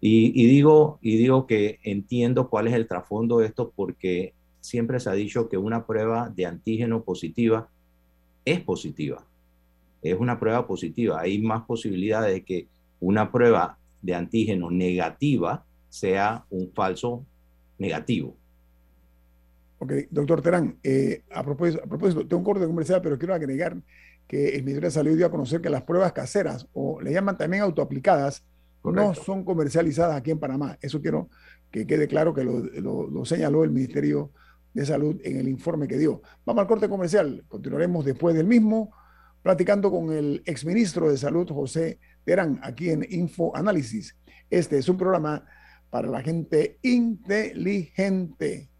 Y, 0.00 0.46
digo, 0.46 0.98
y 1.02 1.18
digo 1.18 1.46
que 1.46 1.80
entiendo 1.82 2.48
cuál 2.48 2.68
es 2.68 2.72
el 2.72 2.88
trasfondo 2.88 3.40
de 3.40 3.46
esto 3.46 3.74
porque 3.76 4.32
siempre 4.62 5.00
se 5.00 5.10
ha 5.10 5.12
dicho 5.12 5.50
que 5.50 5.58
una 5.58 5.84
prueba 5.84 6.32
de 6.34 6.46
antígeno 6.46 7.02
positiva 7.02 7.68
es 8.46 8.58
positiva 8.60 9.22
es 10.02 10.18
una 10.18 10.38
prueba 10.38 10.66
positiva. 10.66 11.20
Hay 11.20 11.40
más 11.40 11.64
posibilidades 11.64 12.32
de 12.32 12.44
que 12.44 12.66
una 13.00 13.30
prueba 13.30 13.78
de 14.02 14.14
antígeno 14.14 14.70
negativa 14.70 15.64
sea 15.88 16.44
un 16.50 16.70
falso 16.72 17.24
negativo. 17.78 18.36
Ok, 19.80 19.92
doctor 20.10 20.42
Terán, 20.42 20.76
eh, 20.82 21.22
a, 21.30 21.44
propósito, 21.44 21.82
a 21.84 21.86
propósito, 21.86 22.26
tengo 22.26 22.38
un 22.38 22.44
corte 22.44 22.66
comercial, 22.66 23.00
pero 23.00 23.18
quiero 23.18 23.34
agregar 23.34 23.76
que 24.26 24.56
el 24.56 24.62
Ministerio 24.62 24.88
de 24.88 24.92
Salud 24.92 25.16
dio 25.16 25.26
a 25.26 25.30
conocer 25.30 25.60
que 25.60 25.70
las 25.70 25.82
pruebas 25.82 26.12
caseras, 26.12 26.66
o 26.72 27.00
le 27.00 27.12
llaman 27.12 27.38
también 27.38 27.62
autoaplicadas, 27.62 28.44
no 28.84 29.14
son 29.14 29.44
comercializadas 29.44 30.16
aquí 30.16 30.30
en 30.30 30.38
Panamá. 30.38 30.78
Eso 30.80 31.00
quiero 31.00 31.28
que 31.70 31.86
quede 31.86 32.08
claro 32.08 32.34
que 32.34 32.42
lo, 32.42 33.08
lo 33.08 33.24
señaló 33.24 33.64
el 33.64 33.70
Ministerio 33.70 34.30
de 34.74 34.86
Salud 34.86 35.20
en 35.24 35.36
el 35.36 35.48
informe 35.48 35.86
que 35.86 35.98
dio. 35.98 36.22
Vamos 36.44 36.62
al 36.62 36.68
corte 36.68 36.88
comercial, 36.88 37.44
continuaremos 37.48 38.04
después 38.04 38.34
del 38.34 38.46
mismo 38.46 38.90
platicando 39.42 39.90
con 39.90 40.12
el 40.12 40.42
exministro 40.44 41.10
de 41.10 41.16
Salud, 41.16 41.48
José 41.50 41.98
Terán, 42.24 42.60
aquí 42.62 42.90
en 42.90 43.06
Info 43.10 43.56
Análisis. 43.56 44.16
Este 44.50 44.78
es 44.78 44.88
un 44.88 44.96
programa 44.96 45.44
para 45.90 46.08
la 46.08 46.22
gente 46.22 46.78
inteligente. 46.82 48.70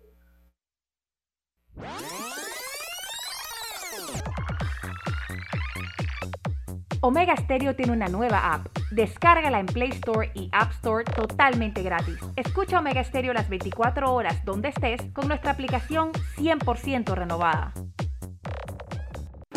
Omega 7.01 7.37
Stereo 7.37 7.77
tiene 7.77 7.92
una 7.92 8.09
nueva 8.09 8.53
app. 8.53 8.66
Descárgala 8.90 9.61
en 9.61 9.66
Play 9.66 9.90
Store 9.90 10.33
y 10.35 10.51
App 10.53 10.73
Store 10.73 11.05
totalmente 11.05 11.83
gratis. 11.83 12.18
Escucha 12.35 12.81
Omega 12.81 13.05
Stereo 13.05 13.33
las 13.33 13.49
24 13.49 14.12
horas 14.12 14.44
donde 14.44 14.71
estés 14.71 15.01
con 15.12 15.29
nuestra 15.29 15.53
aplicación 15.53 16.11
100% 16.37 17.14
renovada 17.14 17.73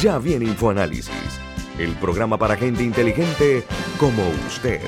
Ya 0.00 0.18
viene 0.18 0.44
InfoAnálisis, 0.44 1.40
el 1.76 1.92
programa 1.96 2.38
para 2.38 2.56
gente 2.56 2.84
inteligente 2.84 3.64
como 3.98 4.22
usted. 4.46 4.80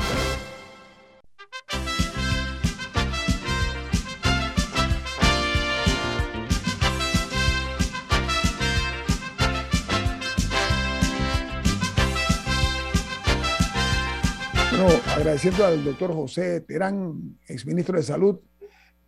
agradeciendo 15.17 15.67
al 15.67 15.85
doctor 15.85 16.15
José 16.15 16.61
Terán, 16.61 17.39
exministro 17.47 17.97
de 17.97 18.03
Salud, 18.03 18.41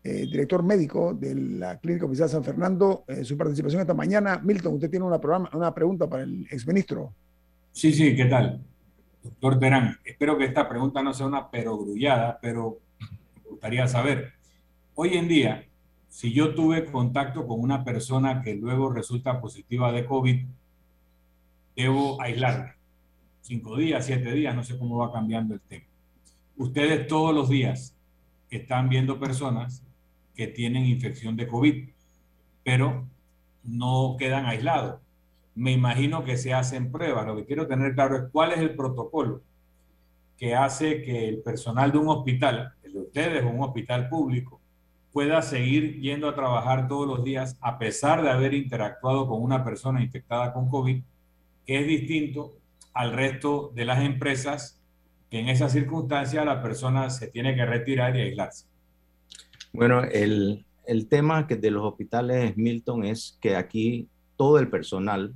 eh, 0.05 0.27
director 0.27 0.62
médico 0.62 1.15
de 1.15 1.35
la 1.35 1.79
Clínica 1.79 2.07
Oficial 2.07 2.29
San 2.29 2.45
Fernando, 2.45 3.05
eh, 3.07 3.25
su 3.25 3.37
participación 3.37 3.81
esta 3.81 3.95
mañana. 3.95 4.41
Milton, 4.43 4.75
usted 4.75 4.91
tiene 4.91 5.05
una, 5.05 5.75
pregunta 5.75 6.09
para 6.09 6.25
el 6.25 6.47
exministro. 6.51 7.12
Sí, 7.71 7.93
sí, 7.93 8.15
¿qué 8.17 8.27
tal? 8.27 8.61
Doctor 9.23 9.59
Terán, 9.59 9.99
espero 10.05 10.37
que 10.37 10.45
esta 10.45 10.69
pregunta 10.69 11.03
no 11.03 11.15
sea 11.15 11.27
una 11.27 11.51
perogrullada, 11.51 12.38
pero 12.43 12.79
me 13.45 13.51
gustaría 13.51 13.87
saber. 13.87 14.33
Hoy 14.95 15.15
en 15.15 15.29
día, 15.29 15.65
si 16.09 16.33
yo 16.33 16.55
tuve 16.55 16.85
contacto 16.87 17.47
con 17.47 17.61
una 17.61 17.85
persona 17.85 18.43
que 18.43 18.55
luego 18.57 18.93
resulta 18.93 19.41
positiva 19.41 19.93
de 19.93 20.05
COVID, 20.05 20.45
debo 21.77 22.21
aislarla. 22.21 22.77
Cinco 23.41 23.77
días, 23.77 24.05
siete 24.05 24.33
días, 24.33 24.55
no 24.55 24.65
sé 24.65 24.79
cómo 24.79 24.99
va 24.99 25.12
cambiando 25.12 25.55
el 25.55 25.61
tema 25.61 25.87
ustedes 26.57 27.07
todos 27.07 27.35
los 27.35 27.49
días 27.49 27.97
están 28.51 28.88
viendo 28.88 29.19
personas 29.19 29.83
que 30.35 30.47
tienen 30.47 30.87
infección 30.87 31.37
de 31.37 31.47
COVID, 31.47 31.88
pero 32.64 33.07
no 33.62 34.16
quedan 34.18 34.47
aislados. 34.47 35.01
Me 35.55 35.73
imagino 35.73 36.25
que 36.25 36.37
se 36.37 36.55
hacen 36.55 36.90
pruebas. 36.90 37.27
Lo 37.27 37.37
que 37.37 37.45
quiero 37.45 37.66
tener 37.66 37.95
claro 37.95 38.16
es 38.16 38.23
cuál 38.33 38.53
es 38.53 38.59
el 38.59 38.75
protocolo 38.75 39.42
que 40.38 40.55
hace 40.55 41.03
que 41.03 41.29
el 41.29 41.42
personal 41.42 41.92
de 41.92 41.99
un 41.99 42.09
hospital, 42.09 42.73
el 42.83 42.92
de 42.95 43.01
ustedes 43.01 43.45
un 43.45 43.62
hospital 43.62 44.09
público, 44.09 44.61
pueda 45.12 45.42
seguir 45.42 46.01
yendo 46.01 46.29
a 46.29 46.35
trabajar 46.35 46.88
todos 46.88 47.07
los 47.07 47.23
días 47.23 47.57
a 47.61 47.79
pesar 47.79 48.23
de 48.23 48.31
haber 48.31 48.55
interactuado 48.55 49.29
con 49.29 49.42
una 49.42 49.62
persona 49.62 50.03
infectada 50.03 50.53
con 50.53 50.68
COVID, 50.68 51.03
que 51.66 51.81
es 51.81 51.87
distinto 51.87 52.55
al 52.95 53.12
resto 53.12 53.71
de 53.75 53.85
las 53.85 54.01
empresas 54.01 54.83
en 55.33 55.49
esa 55.49 55.68
circunstancia 55.71 56.45
la 56.45 56.62
persona 56.62 57.09
se 57.09 57.27
tiene 57.29 57.57
que 57.57 57.64
retirar 57.64 58.14
y 58.16 58.21
aislarse. 58.21 58.66
Bueno, 59.72 60.02
el, 60.04 60.64
el 60.87 61.08
tema 61.08 61.46
que 61.46 61.56
de 61.56 61.70
los 61.70 61.85
hospitales, 61.85 62.56
Milton, 62.56 63.04
es 63.04 63.38
que 63.40 63.56
aquí 63.56 64.08
todo 64.37 64.58
el 64.58 64.68
personal, 64.68 65.35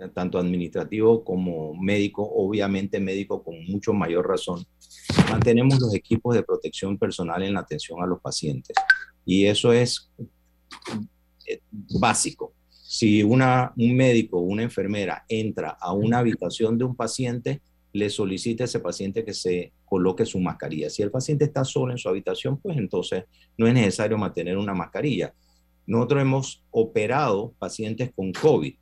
eh, 0.00 0.08
tanto 0.14 0.38
administrativo 0.38 1.24
como 1.24 1.74
médico, 1.74 2.22
obviamente 2.22 3.00
médico 3.00 3.42
con 3.42 3.64
mucho 3.66 3.92
mayor 3.92 4.28
razón, 4.28 4.64
mantenemos 5.30 5.78
los 5.80 5.94
equipos 5.94 6.34
de 6.34 6.42
protección 6.42 6.98
personal 6.98 7.42
en 7.42 7.54
la 7.54 7.60
atención 7.60 8.02
a 8.02 8.06
los 8.06 8.20
pacientes. 8.20 8.76
Y 9.26 9.46
eso 9.46 9.72
es 9.72 10.10
eh, 11.46 11.60
básico. 11.98 12.52
Si 12.70 13.22
una, 13.22 13.72
un 13.76 13.96
médico 13.96 14.38
o 14.38 14.42
una 14.42 14.62
enfermera 14.62 15.24
entra 15.28 15.76
a 15.80 15.92
una 15.92 16.18
habitación 16.18 16.78
de 16.78 16.84
un 16.84 16.94
paciente, 16.94 17.60
le 17.94 18.10
solicita 18.10 18.64
a 18.64 18.66
ese 18.66 18.80
paciente 18.80 19.24
que 19.24 19.32
se 19.32 19.72
coloque 19.84 20.26
su 20.26 20.40
mascarilla. 20.40 20.90
Si 20.90 21.00
el 21.00 21.12
paciente 21.12 21.44
está 21.44 21.64
solo 21.64 21.92
en 21.92 21.98
su 21.98 22.08
habitación, 22.08 22.58
pues 22.58 22.76
entonces 22.76 23.24
no 23.56 23.68
es 23.68 23.74
necesario 23.74 24.18
mantener 24.18 24.58
una 24.58 24.74
mascarilla. 24.74 25.32
Nosotros 25.86 26.20
hemos 26.20 26.64
operado 26.72 27.54
pacientes 27.56 28.10
con 28.12 28.32
COVID 28.32 28.74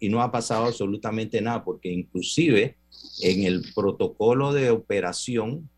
y 0.00 0.08
no 0.08 0.22
ha 0.22 0.32
pasado 0.32 0.64
absolutamente 0.64 1.42
nada 1.42 1.62
porque 1.62 1.92
inclusive 1.92 2.78
en 3.22 3.44
el 3.44 3.66
protocolo 3.74 4.54
de 4.54 4.70
operación 4.70 5.68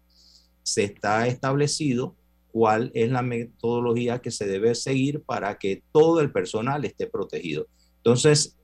se 0.63 0.85
está 0.85 1.27
establecido 1.27 2.15
cuál 2.53 2.93
es 2.95 3.11
la 3.11 3.23
metodología 3.23 4.21
que 4.21 4.31
se 4.31 4.47
debe 4.47 4.77
seguir 4.77 5.23
para 5.23 5.59
que 5.59 5.83
todo 5.91 6.21
el 6.21 6.31
personal 6.31 6.85
esté 6.85 7.09
protegido. 7.09 7.67
Entonces, 7.97 8.56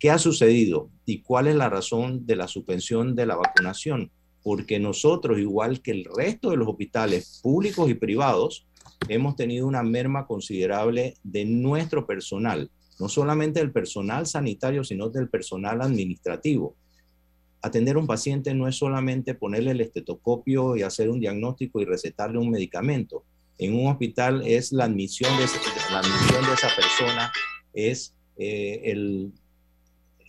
¿Qué 0.00 0.10
ha 0.10 0.18
sucedido 0.18 0.88
y 1.04 1.20
cuál 1.20 1.46
es 1.46 1.54
la 1.54 1.68
razón 1.68 2.24
de 2.24 2.34
la 2.34 2.48
suspensión 2.48 3.14
de 3.14 3.26
la 3.26 3.36
vacunación? 3.36 4.10
Porque 4.42 4.80
nosotros, 4.80 5.38
igual 5.38 5.82
que 5.82 5.90
el 5.90 6.06
resto 6.16 6.48
de 6.50 6.56
los 6.56 6.68
hospitales 6.68 7.38
públicos 7.42 7.90
y 7.90 7.92
privados, 7.92 8.66
hemos 9.08 9.36
tenido 9.36 9.66
una 9.66 9.82
merma 9.82 10.26
considerable 10.26 11.18
de 11.22 11.44
nuestro 11.44 12.06
personal, 12.06 12.70
no 12.98 13.10
solamente 13.10 13.60
del 13.60 13.72
personal 13.72 14.26
sanitario, 14.26 14.84
sino 14.84 15.10
del 15.10 15.28
personal 15.28 15.82
administrativo. 15.82 16.74
Atender 17.60 17.96
a 17.96 17.98
un 17.98 18.06
paciente 18.06 18.54
no 18.54 18.66
es 18.68 18.76
solamente 18.76 19.34
ponerle 19.34 19.72
el 19.72 19.82
estetoscopio 19.82 20.76
y 20.76 20.82
hacer 20.82 21.10
un 21.10 21.20
diagnóstico 21.20 21.78
y 21.78 21.84
recetarle 21.84 22.38
un 22.38 22.48
medicamento. 22.48 23.24
En 23.58 23.74
un 23.74 23.88
hospital 23.88 24.46
es 24.46 24.72
la 24.72 24.84
admisión 24.84 25.30
de, 25.36 25.44
la 25.92 25.98
admisión 25.98 26.46
de 26.46 26.54
esa 26.54 26.68
persona, 26.74 27.30
es 27.74 28.14
eh, 28.38 28.80
el 28.84 29.34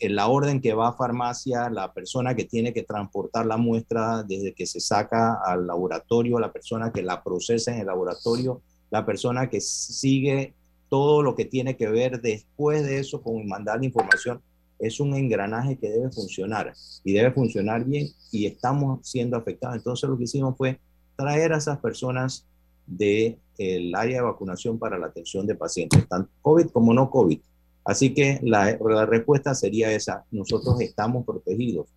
en 0.01 0.15
la 0.15 0.27
orden 0.27 0.61
que 0.61 0.73
va 0.73 0.89
a 0.89 0.93
farmacia, 0.93 1.69
la 1.69 1.93
persona 1.93 2.35
que 2.35 2.45
tiene 2.45 2.73
que 2.73 2.81
transportar 2.81 3.45
la 3.45 3.57
muestra 3.57 4.23
desde 4.23 4.51
que 4.51 4.65
se 4.65 4.79
saca 4.79 5.39
al 5.45 5.67
laboratorio, 5.67 6.39
la 6.39 6.51
persona 6.51 6.91
que 6.91 7.03
la 7.03 7.23
procesa 7.23 7.71
en 7.71 7.81
el 7.81 7.85
laboratorio, 7.85 8.63
la 8.89 9.05
persona 9.05 9.47
que 9.47 9.61
sigue 9.61 10.55
todo 10.89 11.21
lo 11.21 11.35
que 11.35 11.45
tiene 11.45 11.77
que 11.77 11.87
ver 11.87 12.19
después 12.19 12.83
de 12.83 12.97
eso 12.97 13.21
con 13.21 13.47
mandar 13.47 13.77
la 13.77 13.85
información, 13.85 14.41
es 14.79 14.99
un 14.99 15.13
engranaje 15.13 15.77
que 15.77 15.91
debe 15.91 16.09
funcionar 16.11 16.73
y 17.03 17.13
debe 17.13 17.31
funcionar 17.31 17.85
bien 17.85 18.07
y 18.31 18.47
estamos 18.47 19.07
siendo 19.07 19.37
afectados. 19.37 19.77
Entonces 19.77 20.09
lo 20.09 20.17
que 20.17 20.23
hicimos 20.23 20.57
fue 20.57 20.79
traer 21.15 21.53
a 21.53 21.57
esas 21.57 21.77
personas 21.77 22.47
del 22.87 23.37
el 23.59 23.93
área 23.93 24.17
de 24.17 24.23
vacunación 24.23 24.79
para 24.79 24.97
la 24.97 25.05
atención 25.05 25.45
de 25.45 25.53
pacientes, 25.53 26.07
tanto 26.09 26.31
COVID 26.41 26.69
como 26.69 26.91
no 26.91 27.11
COVID 27.11 27.39
Así 27.83 28.13
que 28.13 28.39
la, 28.43 28.77
respuesta 29.05 29.55
sería 29.55 29.91
esa, 29.91 30.23
nosotros 30.31 30.79
estamos 30.81 31.25
protegidos 31.25 31.87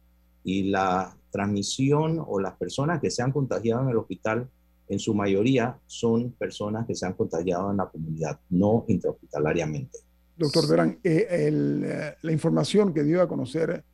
y 0.42 0.64
la 0.64 1.16
transmisión 1.30 2.22
o 2.26 2.40
las 2.40 2.56
personas 2.56 3.00
que 3.00 3.10
se 3.10 3.22
han 3.22 3.32
contagiado 3.32 3.82
en 3.82 3.90
el 3.90 3.96
hospital, 3.96 4.48
en 4.88 4.98
su 4.98 5.14
mayoría 5.14 5.78
son 5.86 6.32
personas 6.32 6.86
que 6.86 6.94
se 6.94 7.06
han 7.06 7.14
contagiado 7.14 7.70
en 7.70 7.78
la 7.78 7.86
comunidad, 7.86 8.38
no 8.50 8.84
intrahospitalariamente. 8.88 9.98
Doctor 10.36 10.68
Verán, 10.68 10.98
eh, 11.04 11.26
eh, 11.30 12.14
la 12.20 12.32
información 12.32 12.92
que 12.92 13.02
dio 13.02 13.22
a 13.22 13.28
conocer 13.28 13.84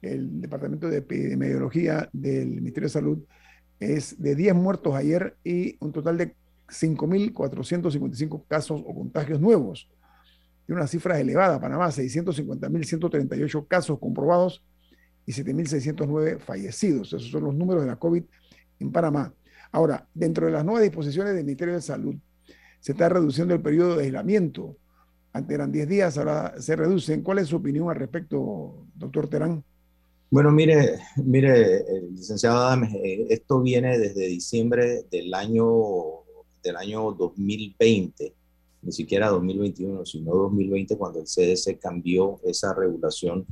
el 0.00 0.40
Departamento 0.40 0.88
de 0.88 0.98
Epidemiología 0.98 2.08
del 2.12 2.48
Ministerio 2.48 2.88
de 2.88 2.92
Salud 2.92 3.18
es 3.80 4.20
de 4.20 4.34
10 4.34 4.54
muertos 4.54 4.94
ayer 4.94 5.36
y 5.44 5.76
un 5.80 5.92
total 5.92 6.18
de 6.18 6.34
5.455 6.68 8.44
casos 8.48 8.82
o 8.84 8.94
contagios 8.94 9.40
nuevos 9.40 9.88
tiene 10.66 10.80
una 10.80 10.86
cifra 10.86 11.18
elevada. 11.18 11.60
Panamá, 11.60 11.88
650.138 11.88 13.66
casos 13.66 13.98
comprobados 13.98 14.64
y 15.26 15.32
7.609 15.32 16.38
fallecidos. 16.38 17.08
Esos 17.08 17.30
son 17.30 17.44
los 17.44 17.54
números 17.54 17.82
de 17.82 17.88
la 17.88 17.96
COVID 17.96 18.22
en 18.80 18.92
Panamá. 18.92 19.32
Ahora, 19.70 20.06
dentro 20.14 20.46
de 20.46 20.52
las 20.52 20.64
nuevas 20.64 20.82
disposiciones 20.82 21.34
del 21.34 21.44
Ministerio 21.44 21.74
de 21.74 21.80
Salud, 21.80 22.14
se 22.80 22.92
está 22.92 23.08
reduciendo 23.08 23.54
el 23.54 23.62
periodo 23.62 23.96
de 23.96 24.04
aislamiento. 24.04 24.76
Antes 25.32 25.54
eran 25.54 25.72
10 25.72 25.88
días, 25.88 26.18
ahora 26.18 26.60
se 26.60 26.76
reducen. 26.76 27.22
¿Cuál 27.22 27.38
es 27.38 27.48
su 27.48 27.56
opinión 27.56 27.88
al 27.88 27.96
respecto, 27.96 28.86
doctor 28.94 29.28
Terán? 29.28 29.64
Bueno, 30.30 30.50
mire, 30.50 30.98
mire, 31.16 31.84
licenciado 32.10 32.58
Adames, 32.58 32.94
eh, 32.94 33.26
esto 33.30 33.60
viene 33.60 33.98
desde 33.98 34.26
diciembre 34.26 35.04
del 35.10 35.32
año, 35.34 35.66
del 36.62 36.76
año 36.76 37.12
2020 37.12 38.34
ni 38.82 38.92
siquiera 38.92 39.28
2021, 39.28 40.04
sino 40.04 40.34
2020, 40.34 40.96
cuando 40.96 41.20
el 41.20 41.26
CDC 41.26 41.78
cambió 41.78 42.40
esa 42.44 42.74
regulación 42.74 43.46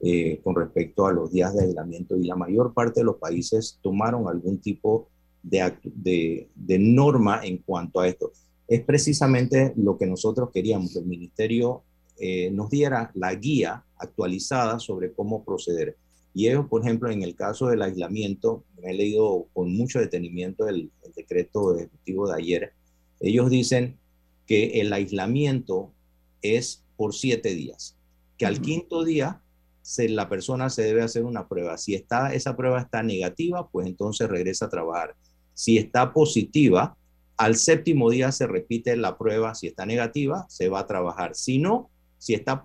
eh, 0.00 0.40
con 0.44 0.54
respecto 0.54 1.06
a 1.06 1.12
los 1.12 1.32
días 1.32 1.54
de 1.54 1.64
aislamiento 1.64 2.16
y 2.16 2.24
la 2.24 2.36
mayor 2.36 2.72
parte 2.72 3.00
de 3.00 3.04
los 3.04 3.16
países 3.16 3.78
tomaron 3.82 4.28
algún 4.28 4.58
tipo 4.58 5.08
de, 5.42 5.74
de, 5.82 6.48
de 6.54 6.78
norma 6.78 7.40
en 7.44 7.58
cuanto 7.58 8.00
a 8.00 8.08
esto. 8.08 8.30
Es 8.68 8.82
precisamente 8.82 9.72
lo 9.76 9.98
que 9.98 10.06
nosotros 10.06 10.50
queríamos, 10.52 10.92
que 10.92 11.00
el 11.00 11.06
ministerio 11.06 11.82
eh, 12.18 12.50
nos 12.50 12.70
diera 12.70 13.10
la 13.14 13.34
guía 13.34 13.84
actualizada 13.96 14.78
sobre 14.78 15.12
cómo 15.12 15.44
proceder. 15.44 15.96
Y 16.32 16.46
ellos, 16.46 16.66
por 16.66 16.82
ejemplo, 16.82 17.10
en 17.10 17.22
el 17.22 17.34
caso 17.34 17.66
del 17.66 17.82
aislamiento, 17.82 18.64
me 18.80 18.90
he 18.90 18.94
leído 18.94 19.48
con 19.52 19.74
mucho 19.74 19.98
detenimiento 19.98 20.68
el, 20.68 20.92
el 21.02 21.12
decreto 21.12 21.74
ejecutivo 21.74 22.28
de 22.28 22.36
ayer, 22.36 22.72
ellos 23.20 23.50
dicen 23.50 23.98
que 24.48 24.80
el 24.80 24.92
aislamiento 24.92 25.92
es 26.42 26.82
por 26.96 27.14
siete 27.14 27.54
días, 27.54 27.96
que 28.38 28.46
al 28.46 28.60
quinto 28.60 29.04
día 29.04 29.42
se, 29.82 30.08
la 30.08 30.28
persona 30.28 30.70
se 30.70 30.82
debe 30.82 31.02
hacer 31.02 31.24
una 31.24 31.46
prueba. 31.46 31.76
Si 31.78 31.94
está, 31.94 32.32
esa 32.32 32.56
prueba 32.56 32.80
está 32.80 33.02
negativa, 33.02 33.68
pues 33.68 33.86
entonces 33.86 34.28
regresa 34.28 34.64
a 34.64 34.70
trabajar. 34.70 35.14
Si 35.52 35.76
está 35.76 36.12
positiva, 36.12 36.96
al 37.36 37.56
séptimo 37.56 38.10
día 38.10 38.32
se 38.32 38.46
repite 38.46 38.96
la 38.96 39.18
prueba. 39.18 39.54
Si 39.54 39.66
está 39.66 39.86
negativa, 39.86 40.46
se 40.48 40.68
va 40.68 40.80
a 40.80 40.86
trabajar. 40.86 41.34
Si 41.34 41.58
no, 41.58 41.90
si 42.16 42.34
está, 42.34 42.64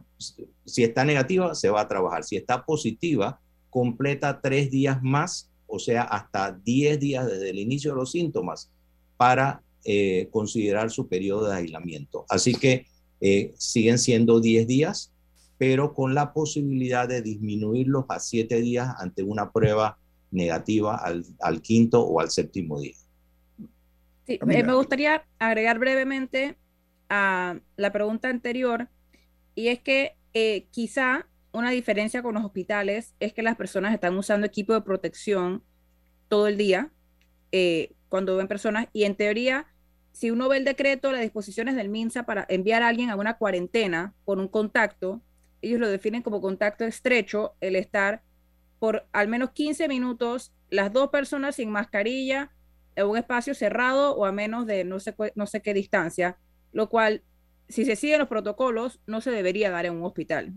si 0.66 0.84
está 0.84 1.04
negativa, 1.04 1.54
se 1.54 1.70
va 1.70 1.82
a 1.82 1.88
trabajar. 1.88 2.24
Si 2.24 2.38
está 2.38 2.66
positiva, 2.66 3.40
completa 3.70 4.40
tres 4.42 4.72
días 4.72 5.04
más, 5.04 5.52
o 5.68 5.80
sea, 5.80 6.04
hasta 6.04 6.52
diez 6.52 7.00
días 7.00 7.28
desde 7.28 7.50
el 7.50 7.60
inicio 7.60 7.92
de 7.92 7.98
los 7.98 8.12
síntomas 8.12 8.72
para 9.18 9.64
eh, 9.86 10.30
considerar 10.32 10.92
su 10.92 11.10
periodo 11.10 11.50
de 11.50 11.58
aislamiento. 11.58 12.26
Así 12.30 12.56
que 12.56 12.86
eh, 13.20 13.54
siguen 13.58 14.00
siendo 14.00 14.40
10 14.40 14.66
días, 14.66 15.12
pero 15.58 15.94
con 15.94 16.14
la 16.14 16.32
posibilidad 16.32 17.06
de 17.06 17.22
disminuirlos 17.22 18.06
a 18.08 18.22
7 18.22 18.62
días 18.62 18.96
ante 18.98 19.24
una 19.24 19.52
prueba 19.52 19.98
negativa 20.32 20.96
al, 20.96 21.26
al 21.42 21.62
quinto 21.62 22.02
o 22.02 22.22
al 22.22 22.30
séptimo 22.30 22.80
día. 22.80 22.96
Sí, 24.26 24.40
me 24.46 24.74
gustaría 24.74 25.26
agregar 25.38 25.80
brevemente 25.80 26.56
a 27.10 27.60
la 27.76 27.92
pregunta 27.92 28.30
anterior, 28.30 28.88
y 29.54 29.68
es 29.68 29.80
que 29.80 30.16
eh, 30.34 30.68
quizá 30.72 31.28
una 31.52 31.72
diferencia 31.72 32.24
con 32.24 32.36
los 32.36 32.46
hospitales 32.46 33.16
es 33.20 33.34
que 33.34 33.44
las 33.44 33.58
personas 33.58 33.94
están 33.94 34.18
usando 34.18 34.48
equipo 34.48 34.74
de 34.74 34.82
protección 34.82 35.62
todo 36.30 36.48
el 36.48 36.58
día 36.58 36.90
cuando 38.08 38.38
ven 38.38 38.48
personas, 38.48 38.88
y 38.94 39.04
en 39.04 39.16
teoría 39.16 39.68
si 40.14 40.30
uno 40.32 40.48
ve 40.48 40.58
el 40.58 40.64
decreto, 40.64 41.12
las 41.12 41.22
disposiciones 41.22 41.76
del 41.76 41.90
MINSA 41.90 42.24
para 42.24 42.46
enviar 42.48 42.84
a 42.84 42.88
alguien 42.88 43.10
a 43.10 43.16
una 43.16 43.38
cuarentena 43.38 44.14
por 44.26 44.38
un 44.38 44.48
contacto, 44.48 45.22
ellos 45.62 45.80
lo 45.80 45.90
definen 45.90 46.22
como 46.22 46.40
contacto 46.40 46.86
estrecho, 46.86 47.56
el 47.62 47.76
estar 47.76 48.22
por 48.80 49.08
al 49.12 49.28
menos 49.28 49.52
15 49.52 49.88
minutos, 49.88 50.54
las 50.70 50.94
dos 50.94 51.10
personas 51.10 51.56
sin 51.56 51.72
mascarilla, 51.72 52.52
en 52.96 53.08
un 53.08 53.18
espacio 53.18 53.56
cerrado 53.56 54.16
o 54.16 54.26
a 54.26 54.32
menos 54.32 54.68
de 54.68 54.84
no 54.84 55.00
sé, 55.00 55.16
no 55.36 55.48
sé 55.48 55.62
qué 55.62 55.74
distancia, 55.74 56.38
lo 56.72 56.90
cual, 56.90 57.24
si 57.68 57.84
se 57.86 57.96
siguen 57.96 58.20
los 58.20 58.28
protocolos, 58.28 59.02
no 59.08 59.20
se 59.20 59.32
debería 59.32 59.72
dar 59.72 59.86
en 59.86 59.94
un 59.94 60.04
hospital. 60.04 60.54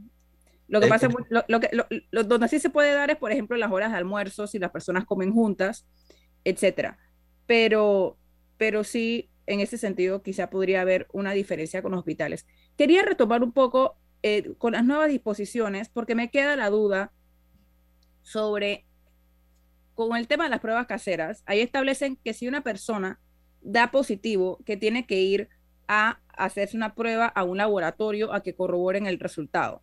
Lo 0.69 0.81
que 0.81 0.89
pasa, 0.89 1.09
lo, 1.31 1.61
que, 1.61 1.71
lo, 2.11 2.25
donde 2.25 2.49
sí 2.49 2.59
se 2.59 2.71
puede 2.71 2.93
dar 2.93 3.11
es, 3.11 3.17
por 3.17 3.31
ejemplo, 3.31 3.57
las 3.57 3.71
horas 3.71 3.93
de 3.93 3.99
almuerzo, 3.99 4.47
si 4.47 4.59
las 4.59 4.73
personas 4.73 5.05
comen 5.05 5.33
juntas, 5.33 5.87
etcétera. 6.45 6.99
Pero, 7.47 8.19
pero 8.59 8.83
sí, 8.83 9.31
en 9.47 9.61
ese 9.61 9.79
sentido 9.79 10.23
quizá 10.23 10.51
podría 10.51 10.81
haber 10.81 11.07
una 11.13 11.33
diferencia 11.33 11.83
con 11.83 11.93
los 11.93 11.99
hospitales. 11.99 12.47
Quería 12.77 13.03
retomar 13.03 13.43
un 13.43 13.53
poco 13.53 13.97
eh, 14.23 14.55
con 14.59 14.73
las 14.73 14.85
nuevas 14.85 15.09
disposiciones 15.09 15.89
porque 15.89 16.15
me 16.15 16.31
queda 16.31 16.57
la 16.57 16.71
duda 16.71 17.13
sobre, 18.23 18.87
con 19.95 20.17
el 20.17 20.27
tema 20.27 20.45
de 20.45 20.51
las 20.51 20.61
pruebas 20.61 20.87
caseras, 20.87 21.43
ahí 21.47 21.61
establecen 21.61 22.17
que 22.17 22.35
si 22.35 22.49
una 22.49 22.63
persona 22.63 23.21
da 23.61 23.91
positivo, 23.91 24.59
que 24.65 24.77
tiene 24.77 25.07
que 25.07 25.21
ir 25.21 25.49
a 25.89 26.21
hacerse 26.29 26.77
una 26.77 26.95
prueba 26.95 27.27
a 27.27 27.45
un 27.45 27.59
laboratorio 27.59 28.33
a 28.33 28.43
que 28.43 28.55
corroboren 28.55 29.07
el 29.07 29.19
resultado. 29.19 29.83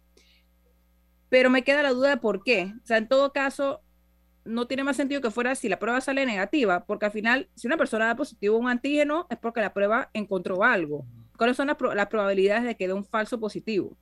Pero 1.30 1.50
me 1.50 1.64
queda 1.64 1.84
la 1.84 1.92
duda 1.92 2.10
de 2.10 2.18
por 2.18 2.44
qué. 2.44 2.74
O 2.84 2.86
sea, 2.86 2.98
en 2.98 3.08
todo 3.08 3.34
caso, 3.34 3.82
no 4.46 4.68
tiene 4.68 4.84
más 4.84 4.98
sentido 4.98 5.22
que 5.22 5.32
fuera 5.32 5.56
si 5.56 5.70
la 5.70 5.80
prueba 5.80 6.02
sale 6.02 6.26
negativa, 6.26 6.86
porque 6.86 7.06
al 7.06 7.12
final, 7.12 7.50
si 7.56 7.68
una 7.68 7.78
persona 7.78 8.08
da 8.08 8.16
positivo 8.16 8.56
a 8.56 8.60
un 8.60 8.70
antígeno, 8.70 9.28
es 9.30 9.38
porque 9.38 9.62
la 9.62 9.74
prueba 9.74 10.10
encontró 10.14 10.64
algo. 10.64 11.06
¿Cuáles 11.38 11.58
son 11.58 11.68
las, 11.68 12.08
probabilidades 12.08 12.64
de 12.64 12.76
que 12.76 12.88
dé 12.88 12.94
un 12.94 13.06
falso 13.06 13.40
positivo? 13.40 13.98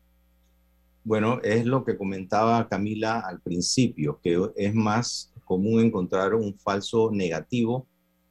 Bueno, 1.04 1.40
es 1.44 1.66
lo 1.66 1.84
que 1.84 1.98
comentaba 1.98 2.68
Camila 2.68 3.20
al 3.20 3.42
principio, 3.42 4.20
que 4.22 4.40
es 4.56 4.76
más 4.76 5.34
común 5.46 5.82
encontrar 5.82 6.36
un 6.36 6.58
falso 6.60 7.10
negativo 7.12 7.88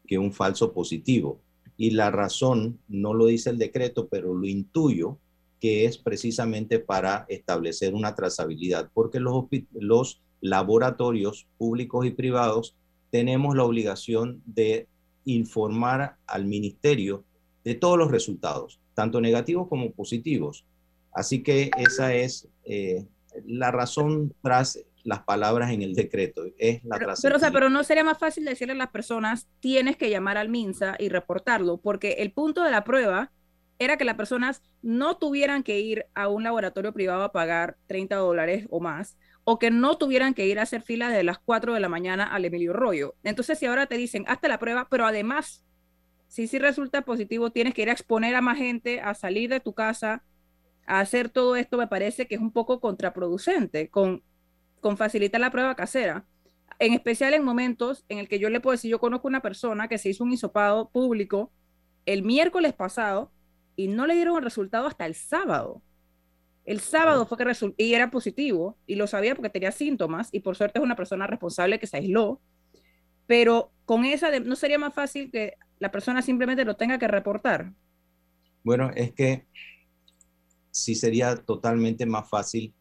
que 0.06 0.18
un 0.18 0.32
falso 0.32 0.72
positivo. 0.72 1.40
Y 1.76 1.90
la 1.90 2.10
razón, 2.10 2.78
no 2.88 3.14
lo 3.14 3.26
dice 3.26 3.50
el 3.50 3.58
decreto, 3.58 4.08
pero 4.08 4.34
lo 4.34 4.46
intuyo, 4.46 5.18
que 5.60 5.86
es 5.86 5.98
precisamente 5.98 6.78
para 6.78 7.26
establecer 7.28 7.94
una 7.94 8.14
trazabilidad, 8.14 8.90
porque 8.92 9.20
los, 9.20 9.46
los 9.72 10.22
laboratorios 10.40 11.46
públicos 11.58 12.06
y 12.06 12.10
privados, 12.10 12.74
tenemos 13.10 13.56
la 13.56 13.64
obligación 13.64 14.42
de 14.46 14.86
informar 15.24 16.16
al 16.26 16.46
ministerio 16.46 17.24
de 17.64 17.74
todos 17.74 17.98
los 17.98 18.10
resultados, 18.10 18.80
tanto 18.94 19.20
negativos 19.20 19.68
como 19.68 19.90
positivos. 19.92 20.64
Así 21.12 21.42
que 21.42 21.70
esa 21.76 22.14
es 22.14 22.48
eh, 22.64 23.04
la 23.46 23.70
razón 23.70 24.32
tras 24.42 24.78
las 25.04 25.20
palabras 25.20 25.70
en 25.70 25.82
el 25.82 25.94
decreto. 25.94 26.44
Es 26.58 26.84
la 26.84 26.98
pero, 26.98 27.14
pero, 27.20 27.36
o 27.36 27.38
sea, 27.38 27.50
pero 27.50 27.70
no 27.70 27.84
sería 27.84 28.04
más 28.04 28.18
fácil 28.18 28.44
decirle 28.44 28.72
a 28.72 28.76
las 28.76 28.90
personas, 28.90 29.48
tienes 29.60 29.96
que 29.96 30.10
llamar 30.10 30.36
al 30.36 30.48
MINSA 30.48 30.96
y 30.98 31.08
reportarlo, 31.08 31.78
porque 31.78 32.12
el 32.18 32.32
punto 32.32 32.62
de 32.62 32.70
la 32.70 32.84
prueba 32.84 33.32
era 33.78 33.96
que 33.96 34.04
las 34.04 34.16
personas 34.16 34.62
no 34.82 35.16
tuvieran 35.16 35.62
que 35.62 35.80
ir 35.80 36.06
a 36.14 36.28
un 36.28 36.42
laboratorio 36.42 36.92
privado 36.92 37.22
a 37.24 37.32
pagar 37.32 37.76
30 37.86 38.16
dólares 38.16 38.66
o 38.70 38.78
más, 38.78 39.16
o 39.52 39.58
que 39.58 39.72
no 39.72 39.98
tuvieran 39.98 40.32
que 40.32 40.46
ir 40.46 40.60
a 40.60 40.62
hacer 40.62 40.80
fila 40.80 41.08
de 41.08 41.24
las 41.24 41.40
4 41.40 41.74
de 41.74 41.80
la 41.80 41.88
mañana 41.88 42.22
al 42.22 42.44
Emilio 42.44 42.72
Rollo. 42.72 43.16
Entonces, 43.24 43.58
si 43.58 43.66
ahora 43.66 43.86
te 43.86 43.96
dicen, 43.96 44.24
hazte 44.28 44.46
la 44.46 44.60
prueba, 44.60 44.86
pero 44.88 45.04
además, 45.04 45.64
si 46.28 46.46
sí 46.46 46.60
resulta 46.60 47.02
positivo, 47.02 47.50
tienes 47.50 47.74
que 47.74 47.82
ir 47.82 47.88
a 47.88 47.92
exponer 47.92 48.36
a 48.36 48.42
más 48.42 48.58
gente, 48.58 49.00
a 49.00 49.12
salir 49.12 49.50
de 49.50 49.58
tu 49.58 49.74
casa, 49.74 50.22
a 50.86 51.00
hacer 51.00 51.30
todo 51.30 51.56
esto, 51.56 51.78
me 51.78 51.88
parece 51.88 52.28
que 52.28 52.36
es 52.36 52.40
un 52.40 52.52
poco 52.52 52.78
contraproducente 52.78 53.88
con, 53.88 54.22
con 54.78 54.96
facilitar 54.96 55.40
la 55.40 55.50
prueba 55.50 55.74
casera. 55.74 56.24
En 56.78 56.92
especial 56.92 57.34
en 57.34 57.42
momentos 57.42 58.04
en 58.08 58.18
el 58.18 58.28
que 58.28 58.38
yo 58.38 58.50
le 58.50 58.60
puedo 58.60 58.76
decir, 58.76 58.92
yo 58.92 59.00
conozco 59.00 59.26
una 59.26 59.42
persona 59.42 59.88
que 59.88 59.98
se 59.98 60.10
hizo 60.10 60.22
un 60.22 60.32
hisopado 60.32 60.90
público 60.90 61.50
el 62.06 62.22
miércoles 62.22 62.72
pasado 62.72 63.32
y 63.74 63.88
no 63.88 64.06
le 64.06 64.14
dieron 64.14 64.36
el 64.36 64.44
resultado 64.44 64.86
hasta 64.86 65.06
el 65.06 65.16
sábado. 65.16 65.82
El 66.70 66.78
sábado 66.78 67.26
fue 67.26 67.36
que 67.36 67.42
resultó 67.42 67.74
y 67.82 67.94
era 67.94 68.12
positivo 68.12 68.78
y 68.86 68.94
lo 68.94 69.08
sabía 69.08 69.34
porque 69.34 69.50
tenía 69.50 69.72
síntomas 69.72 70.28
y 70.30 70.38
por 70.38 70.54
suerte 70.54 70.78
es 70.78 70.84
una 70.84 70.94
persona 70.94 71.26
responsable 71.26 71.80
que 71.80 71.88
se 71.88 71.96
aisló. 71.96 72.40
Pero 73.26 73.72
con 73.84 74.04
esa, 74.04 74.38
¿no 74.38 74.54
sería 74.54 74.78
más 74.78 74.94
fácil 74.94 75.32
que 75.32 75.54
la 75.80 75.90
persona 75.90 76.22
simplemente 76.22 76.64
lo 76.64 76.76
tenga 76.76 76.96
que 76.96 77.08
reportar? 77.08 77.72
Bueno, 78.62 78.92
es 78.94 79.12
que 79.12 79.48
sí 80.70 80.94
sería 80.94 81.34
totalmente 81.34 82.06
más 82.06 82.30
fácil 82.30 82.72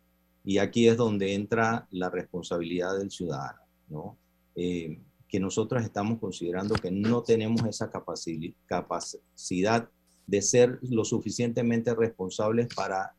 y 0.44 0.60
aquí 0.60 0.88
es 0.88 0.96
donde 0.96 1.34
entra 1.34 1.88
la 1.90 2.12
responsabilidad 2.12 2.96
del 2.96 3.10
ciudadano, 3.10 3.62
¿no? 3.88 4.20
Eh, 4.56 5.02
que 5.28 5.40
nosotros 5.40 5.82
estamos 5.82 6.20
considerando 6.20 6.76
que 6.76 6.92
no 6.92 7.24
tenemos 7.24 7.66
esa 7.66 7.90
capacidad 7.90 9.90
de 10.28 10.42
ser 10.44 10.78
lo 10.84 11.04
suficientemente 11.04 11.96
responsables 11.96 12.68
para 12.76 13.16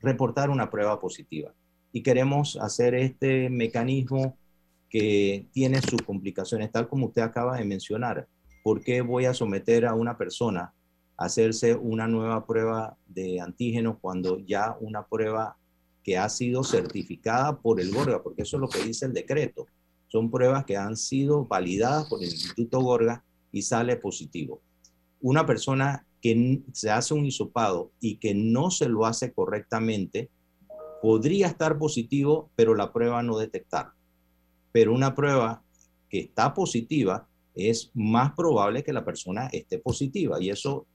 reportar 0.00 0.50
una 0.50 0.70
prueba 0.70 1.00
positiva. 1.00 1.52
Y 1.92 2.02
queremos 2.02 2.56
hacer 2.56 2.94
este 2.94 3.48
mecanismo 3.50 4.36
que 4.88 5.48
tiene 5.52 5.80
sus 5.80 6.02
complicaciones, 6.02 6.70
tal 6.70 6.88
como 6.88 7.06
usted 7.06 7.22
acaba 7.22 7.56
de 7.56 7.64
mencionar. 7.64 8.28
¿Por 8.62 8.82
qué 8.82 9.00
voy 9.00 9.24
a 9.24 9.34
someter 9.34 9.86
a 9.86 9.94
una 9.94 10.16
persona 10.16 10.72
a 11.16 11.24
hacerse 11.24 11.74
una 11.74 12.06
nueva 12.06 12.46
prueba 12.46 12.96
de 13.06 13.40
antígeno 13.40 13.98
cuando 13.98 14.38
ya 14.38 14.76
una 14.80 15.06
prueba 15.06 15.56
que 16.02 16.18
ha 16.18 16.28
sido 16.28 16.62
certificada 16.62 17.58
por 17.58 17.80
el 17.80 17.92
Gorga? 17.92 18.22
Porque 18.22 18.42
eso 18.42 18.56
es 18.56 18.60
lo 18.60 18.68
que 18.68 18.82
dice 18.84 19.06
el 19.06 19.12
decreto. 19.12 19.66
Son 20.08 20.30
pruebas 20.30 20.64
que 20.64 20.76
han 20.76 20.96
sido 20.96 21.46
validadas 21.46 22.08
por 22.08 22.22
el 22.22 22.30
Instituto 22.30 22.80
Gorga 22.80 23.24
y 23.50 23.62
sale 23.62 23.96
positivo. 23.96 24.60
Una 25.20 25.46
persona 25.46 26.06
que 26.26 26.62
se 26.72 26.90
hace 26.90 27.14
un 27.14 27.24
hisopado 27.24 27.92
y 28.00 28.16
que 28.16 28.34
no 28.34 28.72
se 28.72 28.88
lo 28.88 29.06
hace 29.06 29.32
correctamente, 29.32 30.28
podría 31.00 31.46
estar 31.46 31.78
positivo, 31.78 32.50
pero 32.56 32.74
la 32.74 32.92
prueba 32.92 33.22
no 33.22 33.38
detectar. 33.38 33.92
Pero 34.72 34.92
una 34.92 35.14
prueba 35.14 35.62
que 36.10 36.18
está 36.18 36.52
positiva 36.52 37.28
es 37.54 37.92
más 37.94 38.32
probable 38.32 38.82
que 38.82 38.92
la 38.92 39.04
persona 39.04 39.46
esté 39.52 39.78
positiva 39.78 40.42
y 40.42 40.50
eso 40.50 40.88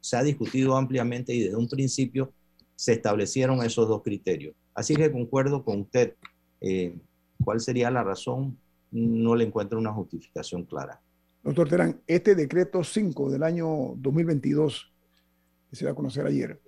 se 0.00 0.16
ha 0.16 0.22
discutido 0.22 0.74
ampliamente 0.74 1.34
y 1.34 1.42
desde 1.42 1.56
un 1.56 1.68
principio 1.68 2.32
se 2.74 2.94
establecieron 2.94 3.62
esos 3.62 3.88
dos 3.88 4.02
criterios. 4.02 4.54
Así 4.74 4.96
que 4.96 5.12
concuerdo 5.12 5.64
con 5.64 5.82
usted. 5.82 6.14
Eh, 6.62 6.96
¿Cuál 7.44 7.60
sería 7.60 7.90
la 7.90 8.02
razón? 8.02 8.56
No 8.90 9.36
le 9.36 9.44
encuentro 9.44 9.78
una 9.78 9.92
justificación 9.92 10.64
clara. 10.64 11.02
Doctor 11.42 11.68
Terán, 11.68 12.00
este 12.06 12.34
decreto 12.34 12.82
5 12.84 13.30
del 13.30 13.42
año 13.42 13.94
2022, 13.96 14.92
que 15.70 15.76
se 15.76 15.84
va 15.84 15.92
a 15.92 15.94
conocer 15.94 16.26
ayer, 16.26 16.60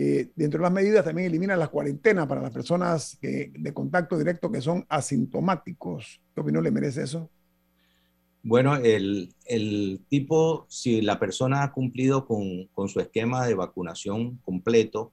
Eh, 0.00 0.30
dentro 0.36 0.58
de 0.58 0.62
las 0.62 0.72
medidas 0.72 1.04
también 1.04 1.26
eliminan 1.26 1.58
las 1.58 1.70
cuarentenas 1.70 2.28
para 2.28 2.40
las 2.40 2.52
personas 2.52 3.18
que, 3.20 3.50
de 3.52 3.74
contacto 3.74 4.16
directo 4.16 4.48
que 4.48 4.60
son 4.60 4.86
asintomáticos. 4.88 6.22
¿Qué 6.32 6.40
opinión 6.40 6.62
le 6.62 6.70
merece 6.70 7.02
eso? 7.02 7.28
Bueno, 8.44 8.76
el, 8.76 9.34
el, 9.44 10.00
tipo, 10.08 10.66
si 10.68 11.02
la 11.02 11.18
persona 11.18 11.64
ha 11.64 11.72
cumplido 11.72 12.26
con, 12.26 12.68
con 12.74 12.88
su 12.88 13.00
esquema 13.00 13.44
de 13.44 13.54
vacunación 13.54 14.36
completo, 14.44 15.12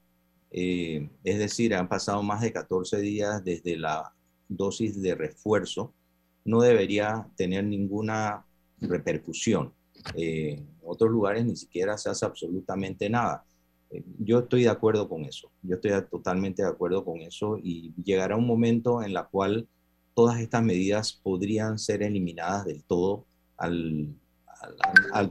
eh, 0.52 1.10
es 1.24 1.38
decir, 1.38 1.74
han 1.74 1.88
pasado 1.88 2.22
más 2.22 2.40
de 2.40 2.52
14 2.52 2.98
días 2.98 3.44
desde 3.44 3.76
la 3.76 4.14
dosis 4.48 5.02
de 5.02 5.16
refuerzo, 5.16 5.92
no 6.44 6.60
debería 6.60 7.26
tener 7.36 7.64
ninguna 7.64 8.45
repercusión. 8.80 9.72
Eh, 10.14 10.52
en 10.52 10.76
otros 10.84 11.10
lugares 11.10 11.44
ni 11.44 11.56
siquiera 11.56 11.96
se 11.98 12.10
hace 12.10 12.24
absolutamente 12.24 13.08
nada. 13.08 13.44
Eh, 13.90 14.04
yo 14.18 14.40
estoy 14.40 14.64
de 14.64 14.68
acuerdo 14.68 15.08
con 15.08 15.24
eso, 15.24 15.50
yo 15.62 15.76
estoy 15.76 15.92
totalmente 16.10 16.62
de 16.62 16.68
acuerdo 16.68 17.04
con 17.04 17.20
eso 17.20 17.58
y 17.62 17.92
llegará 18.02 18.36
un 18.36 18.46
momento 18.46 19.02
en 19.02 19.12
la 19.12 19.24
cual 19.24 19.68
todas 20.14 20.40
estas 20.40 20.62
medidas 20.62 21.12
podrían 21.12 21.78
ser 21.78 22.02
eliminadas 22.02 22.64
del 22.64 22.82
todo 22.84 23.26
al, 23.56 24.14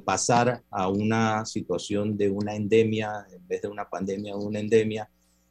pasar 0.05 0.63
a 0.69 0.87
una 0.87 1.45
situación 1.45 2.15
de 2.15 2.29
una 2.29 2.55
endemia, 2.55 3.25
en 3.31 3.47
vez 3.47 3.63
de 3.63 3.67
una 3.67 3.89
pandemia, 3.89 4.35
una 4.35 4.59
endemia, 4.59 5.09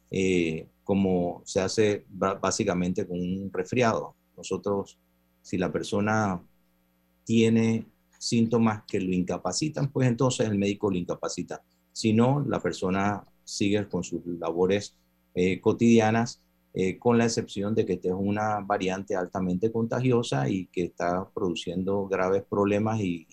eh, 0.09 0.67
como 0.83 1.41
se 1.45 1.59
hace 1.59 2.05
básicamente 2.07 3.05
con 3.05 3.19
un 3.19 3.51
resfriado. 3.51 4.15
Nosotros, 4.37 4.97
si 5.41 5.57
la 5.57 5.71
persona 5.71 6.41
tiene 7.25 7.85
síntomas 8.17 8.83
que 8.87 9.01
lo 9.01 9.13
incapacitan, 9.13 9.91
pues 9.91 10.07
entonces 10.07 10.47
el 10.47 10.57
médico 10.57 10.89
lo 10.89 10.97
incapacita. 10.97 11.61
Si 11.91 12.13
no, 12.13 12.43
la 12.47 12.61
persona 12.61 13.25
sigue 13.43 13.87
con 13.87 14.03
sus 14.03 14.25
labores 14.25 14.95
eh, 15.33 15.59
cotidianas 15.59 16.41
eh, 16.77 16.99
con 16.99 17.17
la 17.17 17.23
excepción 17.23 17.73
de 17.73 17.85
que 17.85 17.93
esta 17.93 18.09
es 18.09 18.15
una 18.17 18.59
variante 18.59 19.15
altamente 19.15 19.71
contagiosa 19.71 20.49
y 20.49 20.67
que 20.67 20.83
está 20.83 21.29
produciendo 21.33 22.05
graves 22.05 22.43
problemas 22.49 22.99
y, 22.99 23.25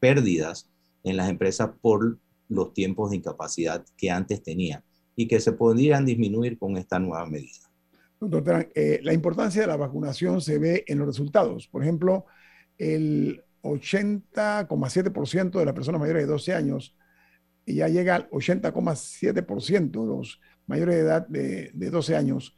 pérdidas 0.00 0.68
en 1.04 1.16
las 1.16 1.28
empresas 1.28 1.70
por 1.80 2.18
los 2.48 2.72
tiempos 2.72 3.10
de 3.10 3.18
incapacidad 3.18 3.84
que 3.96 4.10
antes 4.10 4.42
tenía 4.42 4.82
y 5.14 5.28
que 5.28 5.38
se 5.38 5.52
podrían 5.52 6.04
disminuir 6.04 6.58
con 6.58 6.76
esta 6.78 6.98
nueva 6.98 7.26
medida. 7.26 7.70
Eh, 8.74 8.98
la 9.04 9.12
importancia 9.12 9.60
de 9.60 9.68
la 9.68 9.76
vacunación 9.76 10.40
se 10.40 10.58
ve 10.58 10.82
en 10.88 10.98
los 10.98 11.06
resultados. 11.06 11.68
Por 11.68 11.82
ejemplo, 11.82 12.24
el 12.80 13.44
80,7% 13.62 15.58
de 15.58 15.64
las 15.64 15.74
personas 15.74 16.00
mayores 16.00 16.22
de 16.22 16.28
12 16.28 16.54
años 16.54 16.96
ya 17.66 17.88
llega 17.88 18.16
al 18.16 18.30
80,7% 18.30 19.90
de 19.90 20.06
los 20.06 20.40
mayores 20.66 20.94
de 20.96 21.00
edad 21.00 21.26
de, 21.28 21.70
de 21.74 21.90
12 21.90 22.16
años 22.16 22.56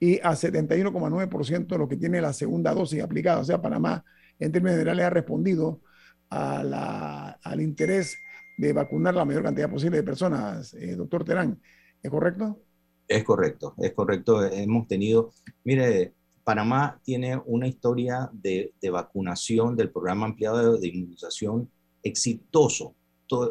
y 0.00 0.18
a 0.20 0.32
71,9% 0.32 1.66
de 1.66 1.78
lo 1.78 1.88
que 1.88 1.96
tiene 1.96 2.20
la 2.20 2.32
segunda 2.32 2.72
dosis 2.72 3.02
aplicada. 3.02 3.40
O 3.40 3.44
sea, 3.44 3.60
Panamá 3.60 4.04
en 4.38 4.52
términos 4.52 4.78
generales 4.78 5.04
ha 5.04 5.10
respondido 5.10 5.82
a 6.30 6.62
la, 6.62 7.38
al 7.42 7.60
interés 7.60 8.16
de 8.56 8.72
vacunar 8.72 9.14
la 9.14 9.24
mayor 9.24 9.42
cantidad 9.42 9.70
posible 9.70 9.98
de 9.98 10.02
personas, 10.02 10.74
eh, 10.74 10.96
doctor 10.96 11.24
Terán. 11.24 11.60
¿Es 12.02 12.10
correcto? 12.10 12.60
Es 13.06 13.24
correcto, 13.24 13.74
es 13.78 13.92
correcto. 13.92 14.44
Hemos 14.44 14.86
tenido, 14.86 15.32
mire, 15.64 16.14
Panamá 16.48 16.98
tiene 17.04 17.38
una 17.44 17.68
historia 17.68 18.30
de, 18.32 18.72
vacunación 18.90 19.76
del 19.76 19.90
programa 19.90 20.24
ampliado 20.24 20.78
de, 20.78 20.88
inmunización 20.88 21.70
exitoso. 22.02 22.94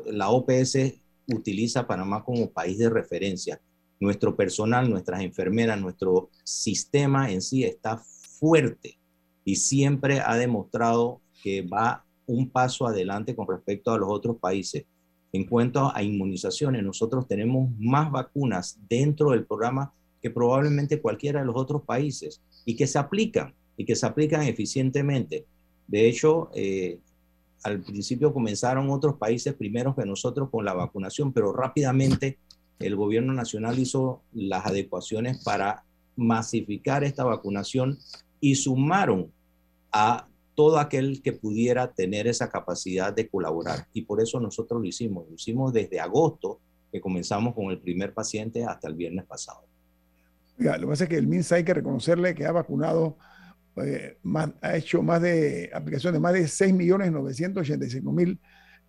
la 0.07 0.29
OPS 0.29 0.95
utiliza 1.27 1.85
Panamá 1.85 2.23
como 2.23 2.49
país 2.49 2.79
de 2.79 2.89
referencia 2.89 3.61
nuestro 3.99 4.35
personal, 4.35 4.89
nuestras 4.89 5.21
enfermeras, 5.21 5.79
nuestro 5.79 6.31
sistema 6.43 7.29
en 7.29 7.43
sí 7.43 7.63
está 7.63 8.01
fuerte 8.39 8.97
y 9.45 9.57
siempre 9.57 10.19
ha 10.19 10.35
demostrado 10.35 11.21
que 11.43 11.61
va 11.61 12.03
un 12.25 12.49
paso 12.49 12.87
adelante 12.87 13.35
con 13.35 13.47
respecto 13.47 13.91
a 13.91 13.99
los 13.99 14.09
otros 14.09 14.37
países. 14.37 14.85
En 15.33 15.45
cuanto 15.45 15.95
a 15.95 16.01
inmunizaciones, 16.01 16.81
nosotros 16.81 17.27
tenemos 17.27 17.69
más 17.77 18.09
vacunas 18.09 18.79
dentro 18.89 19.29
del 19.33 19.45
programa 19.45 19.93
que 20.19 20.31
probablemente 20.31 20.99
cualquiera 20.99 21.41
de 21.41 21.45
los 21.45 21.55
otros 21.55 21.83
países 21.83 22.41
y 22.67 22.75
que 22.75 22.85
se 22.85 22.99
aplican 22.99 23.55
y 23.77 23.85
que 23.85 23.95
se 23.95 24.05
aplican 24.05 24.43
eficientemente. 24.43 25.45
De 25.87 26.09
hecho, 26.09 26.49
eh, 26.53 26.99
al 27.63 27.81
principio 27.81 28.33
comenzaron 28.33 28.89
otros 28.89 29.15
países 29.15 29.53
primero 29.53 29.95
que 29.95 30.05
nosotros 30.05 30.49
con 30.51 30.65
la 30.65 30.73
vacunación, 30.73 31.31
pero 31.31 31.53
rápidamente 31.53 32.39
el 32.79 32.97
gobierno 32.97 33.31
nacional 33.33 33.79
hizo 33.79 34.21
las 34.33 34.65
adecuaciones 34.65 35.41
para 35.45 35.85
masificar 36.17 37.05
esta 37.05 37.23
vacunación 37.23 37.97
y 38.41 38.55
sumaron 38.55 39.31
a 39.93 40.27
todo 40.53 40.77
aquel 40.77 41.21
que 41.21 41.31
pudiera 41.31 41.93
tener 41.93 42.27
esa 42.27 42.49
capacidad 42.49 43.13
de 43.13 43.29
colaborar. 43.29 43.87
Y 43.93 44.01
por 44.01 44.21
eso 44.21 44.41
nosotros 44.41 44.81
lo 44.81 44.87
hicimos. 44.87 45.25
Lo 45.29 45.35
hicimos 45.35 45.71
desde 45.71 46.01
agosto, 46.01 46.59
que 46.91 46.99
comenzamos 46.99 47.55
con 47.55 47.71
el 47.71 47.79
primer 47.79 48.13
paciente, 48.13 48.65
hasta 48.65 48.89
el 48.89 48.95
viernes 48.95 49.25
pasado. 49.25 49.61
Lo 50.57 50.79
que 50.79 50.87
pasa 50.87 51.03
es 51.03 51.09
que 51.09 51.17
el 51.17 51.27
MINSA 51.27 51.55
hay 51.55 51.63
que 51.63 51.73
reconocerle 51.73 52.33
que 52.35 52.45
ha 52.45 52.51
vacunado, 52.51 53.17
eh, 53.77 54.17
más, 54.23 54.49
ha 54.61 54.75
hecho 54.75 55.03
más 55.03 55.21
de 55.21 55.69
aplicación 55.73 56.13
de 56.13 56.19
más 56.19 56.33
de 56.33 56.43
6.985.000 56.43 58.39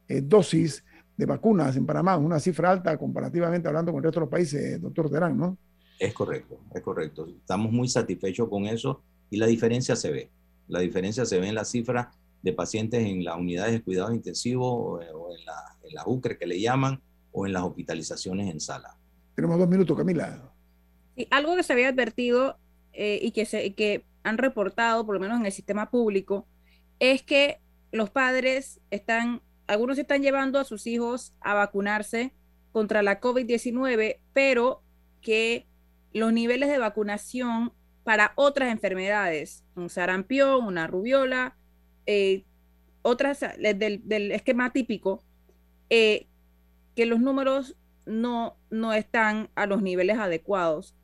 eh, 0.09 0.23
dosis 0.23 0.85
de 1.16 1.27
vacunas 1.27 1.77
en 1.77 1.85
Panamá, 1.85 2.16
una 2.16 2.41
cifra 2.41 2.71
alta 2.71 2.97
comparativamente 2.97 3.69
hablando 3.69 3.93
con 3.93 3.99
el 3.99 4.05
resto 4.05 4.21
de 4.21 4.25
los 4.25 4.31
países, 4.31 4.81
doctor 4.81 5.11
Terán, 5.11 5.37
¿no? 5.37 5.59
Es 5.99 6.14
correcto, 6.14 6.61
es 6.75 6.81
correcto. 6.81 7.27
Estamos 7.27 7.73
muy 7.73 7.89
satisfechos 7.89 8.49
con 8.49 8.66
eso 8.66 9.03
y 9.31 9.37
la 9.37 9.47
diferencia 9.47 9.97
se 9.97 10.11
ve. 10.11 10.31
La 10.69 10.79
diferencia 10.79 11.27
se 11.27 11.41
ve 11.41 11.49
en 11.49 11.57
la 11.57 11.64
cifra 11.64 12.12
de 12.41 12.53
pacientes 12.53 13.05
en 13.05 13.25
las 13.25 13.37
unidades 13.37 13.73
de 13.73 13.83
cuidados 13.83 14.14
intensivos 14.14 14.71
o 14.73 15.01
en 15.03 15.45
la, 15.45 15.77
en 15.83 15.95
la 15.95 16.05
UCRE 16.07 16.39
que 16.39 16.47
le 16.47 16.61
llaman 16.61 17.03
o 17.33 17.47
en 17.47 17.53
las 17.53 17.64
hospitalizaciones 17.64 18.49
en 18.51 18.61
sala. 18.61 18.97
Tenemos 19.35 19.59
dos 19.59 19.69
minutos, 19.69 19.97
Camila. 19.97 20.53
Algo 21.31 21.57
que 21.57 21.62
se 21.62 21.73
había 21.73 21.89
advertido 21.89 22.59
eh, 22.93 23.19
y 23.23 23.33
que, 23.33 23.47
se, 23.47 23.75
que 23.75 24.05
han 24.23 24.39
reportado, 24.39 25.05
por 25.05 25.14
lo 25.14 25.21
menos 25.21 25.39
en 25.41 25.47
el 25.47 25.53
sistema 25.53 25.91
público, 25.91 26.47
es 27.01 27.23
que 27.23 27.61
los 27.93 28.11
padres 28.11 28.81
están 28.91 29.43
algunos 29.69 29.99
están 29.99 30.23
llevando 30.23 30.59
a 30.59 30.64
sus 30.64 30.87
hijos 30.87 31.35
a 31.41 31.55
vacunarse 31.55 32.33
contra 32.73 33.03
la 33.03 33.21
COVID-19, 33.21 34.19
pero 34.33 34.83
que 35.21 35.66
los 36.12 36.33
niveles 36.33 36.71
de 36.71 36.79
vacunación 36.79 37.73
para 38.03 38.33
otras 38.35 38.73
enfermedades, 38.73 39.64
un 39.77 39.91
sarampión, 39.91 40.64
una 40.64 40.87
rubiola, 40.87 41.55
eh, 42.07 42.45
otras 43.03 43.41
del, 43.41 44.33
esquema 44.33 44.73
típico, 44.73 45.23
eh, 45.91 46.27
que 46.97 47.05
los 47.05 47.21
números 47.21 47.77
no, 48.07 48.57
no 48.71 48.95
están 48.95 49.51
a 49.55 49.66
los 49.66 49.83
niveles 49.83 50.16
adecuados. 50.16 50.95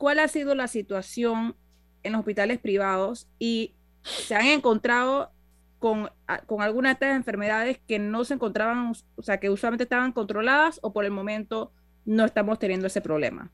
¿Cuál 0.00 0.18
ha 0.18 0.28
sido 0.28 0.54
la 0.54 0.66
situación 0.66 1.54
en 2.02 2.12
los 2.12 2.20
hospitales 2.20 2.58
privados 2.58 3.28
y 3.38 3.74
se 4.00 4.34
han 4.34 4.46
encontrado 4.46 5.30
con, 5.78 6.08
con 6.46 6.62
algunas 6.62 6.92
de 6.92 6.94
estas 6.94 7.16
enfermedades 7.16 7.80
que 7.86 7.98
no 7.98 8.24
se 8.24 8.32
encontraban, 8.32 8.94
o 9.16 9.22
sea, 9.22 9.38
que 9.38 9.50
usualmente 9.50 9.84
estaban 9.84 10.12
controladas 10.12 10.80
o 10.82 10.94
por 10.94 11.04
el 11.04 11.10
momento 11.10 11.74
no 12.06 12.24
estamos 12.24 12.58
teniendo 12.58 12.86
ese 12.86 13.02
problema? 13.02 13.52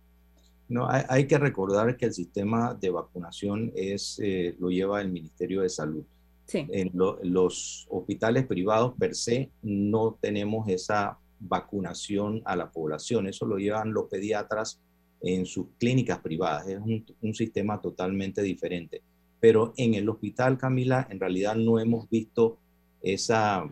No, 0.68 0.86
hay, 0.88 1.26
que 1.26 1.36
recordar 1.36 1.96
que 1.96 2.06
el 2.06 2.12
sistema 2.12 2.74
de 2.74 2.90
vacunación 2.90 3.72
es, 3.74 4.20
eh, 4.22 4.54
lo 4.60 4.70
lleva 4.70 5.00
el 5.00 5.10
Ministerio 5.10 5.62
de 5.62 5.68
Salud. 5.68 6.04
Sí. 6.44 6.64
En 6.70 6.92
los 6.94 7.88
hospitales 7.90 8.46
privados 8.46 8.94
per 8.96 9.16
se 9.16 9.50
no 9.62 10.16
tenemos 10.20 10.68
esa 10.68 11.18
vacunación 11.40 12.40
a 12.44 12.54
la 12.54 12.70
población, 12.70 13.26
eso 13.26 13.46
lo 13.46 13.56
llevan 13.56 13.92
los 13.92 14.04
pediatras 14.04 14.80
en 15.26 15.46
sus 15.46 15.66
clínicas 15.78 16.20
privadas, 16.20 16.68
es 16.68 16.78
un, 16.78 17.04
un 17.20 17.34
sistema 17.34 17.80
totalmente 17.80 18.42
diferente 18.42 19.02
pero 19.40 19.74
en 19.76 19.94
el 19.94 20.08
hospital, 20.08 20.58
Camila, 20.58 21.06
en 21.10 21.20
realidad 21.20 21.54
no 21.56 21.78
hemos 21.78 22.08
visto 22.08 22.58
esa, 23.02 23.68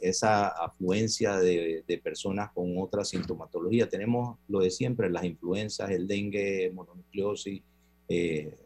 esa 0.00 0.48
afluencia 0.48 1.36
de, 1.38 2.00
personas 2.02 2.50
con 2.52 2.78
otra 2.78 3.04
sintomatología. 3.04 3.88
Tenemos 3.88 4.38
lo 4.48 4.60
de 4.60 4.70
siempre, 4.70 5.10
las 5.10 5.24
influencias, 5.24 5.90
el 5.90 6.06
dengue, 6.06 6.70
mononucleosis, 6.74 7.60
eh, 8.08 8.56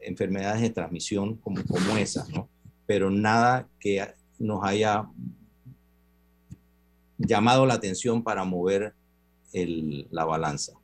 enfermedades 0.00 0.60
de 0.62 0.70
transmisión 0.70 1.36
como, 1.36 1.64
como 1.64 1.96
esas, 1.96 2.28
¿no? 2.30 2.48
Pero 2.86 3.10
nada 3.10 3.68
que 3.78 4.06
nos 4.38 4.64
haya 4.64 5.08
llamado 7.16 7.66
la 7.66 7.74
atención 7.74 8.22
para 8.22 8.44
mover 8.44 8.94
la 9.52 10.24
balanza 10.24 10.74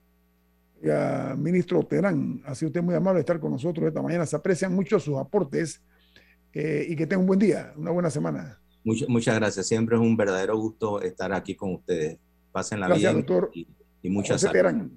ministro 1.37 1.83
Terán, 1.85 2.43
ha 2.45 2.55
sido 2.55 2.69
usted 2.69 2.83
muy 2.83 2.95
amable 2.95 3.19
de 3.19 3.21
estar 3.21 3.41
con 3.41 3.53
nosotros 3.53 3.87
esta 3.87 4.03
mañana. 4.03 4.27
Se 4.27 4.37
aprecian 4.37 4.75
mucho 4.75 4.99
sus 5.01 5.17
aportes 5.19 5.83
eh, 6.53 6.87
y 6.89 6.97
que 6.97 7.07
tenga 7.07 7.21
un 7.21 7.27
buen 7.27 7.39
día, 7.39 7.73
una 7.77 7.91
buena 7.91 8.11
semana. 8.11 8.61
muchas 8.85 9.35
gracias. 9.37 9.67
Siempre 9.67 9.97
es 9.97 10.03
un 10.03 10.17
verdadero 10.17 10.57
gusto 10.57 11.01
estar 11.01 11.33
aquí 11.33 11.55
con 11.55 11.75
ustedes. 11.75 12.19
Pasen 12.53 12.81
la 12.81 12.89
gracias, 12.89 13.15
Doctor. 13.15 13.51
y 13.55 14.11
muchas 14.11 14.43
gracias. 14.45 14.91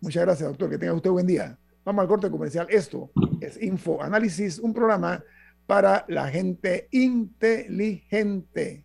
Muchas 0.00 0.22
gracias, 0.22 0.48
doctor. 0.48 0.70
Que 0.70 0.78
tenga 0.78 0.92
usted 0.92 1.10
buen 1.10 1.26
día. 1.26 1.58
Vamos 1.84 2.02
al 2.02 2.08
corte 2.08 2.30
comercial. 2.30 2.66
Esto 2.70 3.10
es 3.40 3.60
Info 3.62 4.02
Análisis, 4.02 4.58
un 4.58 4.72
programa 4.72 5.24
para 5.66 6.04
la 6.08 6.28
gente 6.28 6.88
inteligente. 6.90 8.84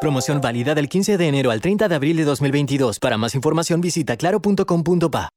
Promoción 0.00 0.40
válida 0.40 0.76
del 0.76 0.88
15 0.88 1.18
de 1.18 1.26
enero 1.26 1.50
al 1.50 1.60
30 1.60 1.88
de 1.88 1.94
abril 1.94 2.16
de 2.16 2.24
2022. 2.24 3.00
Para 3.00 3.18
más 3.18 3.34
información 3.34 3.80
visita 3.80 4.16
claro.com.pa. 4.16 5.28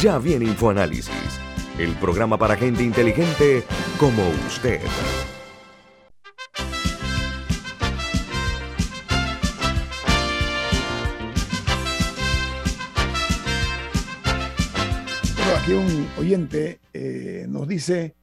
Ya 0.00 0.18
viene 0.18 0.46
InfoAnálisis, 0.46 1.12
el 1.78 1.94
programa 1.96 2.38
para 2.38 2.56
gente 2.56 2.82
inteligente 2.82 3.64
como 3.98 4.22
usted. 4.48 4.80
aquí 15.62 15.74
un 15.74 16.08
oyente 16.18 16.80
eh, 16.92 17.46
nos 17.48 17.68
dice 17.68 18.16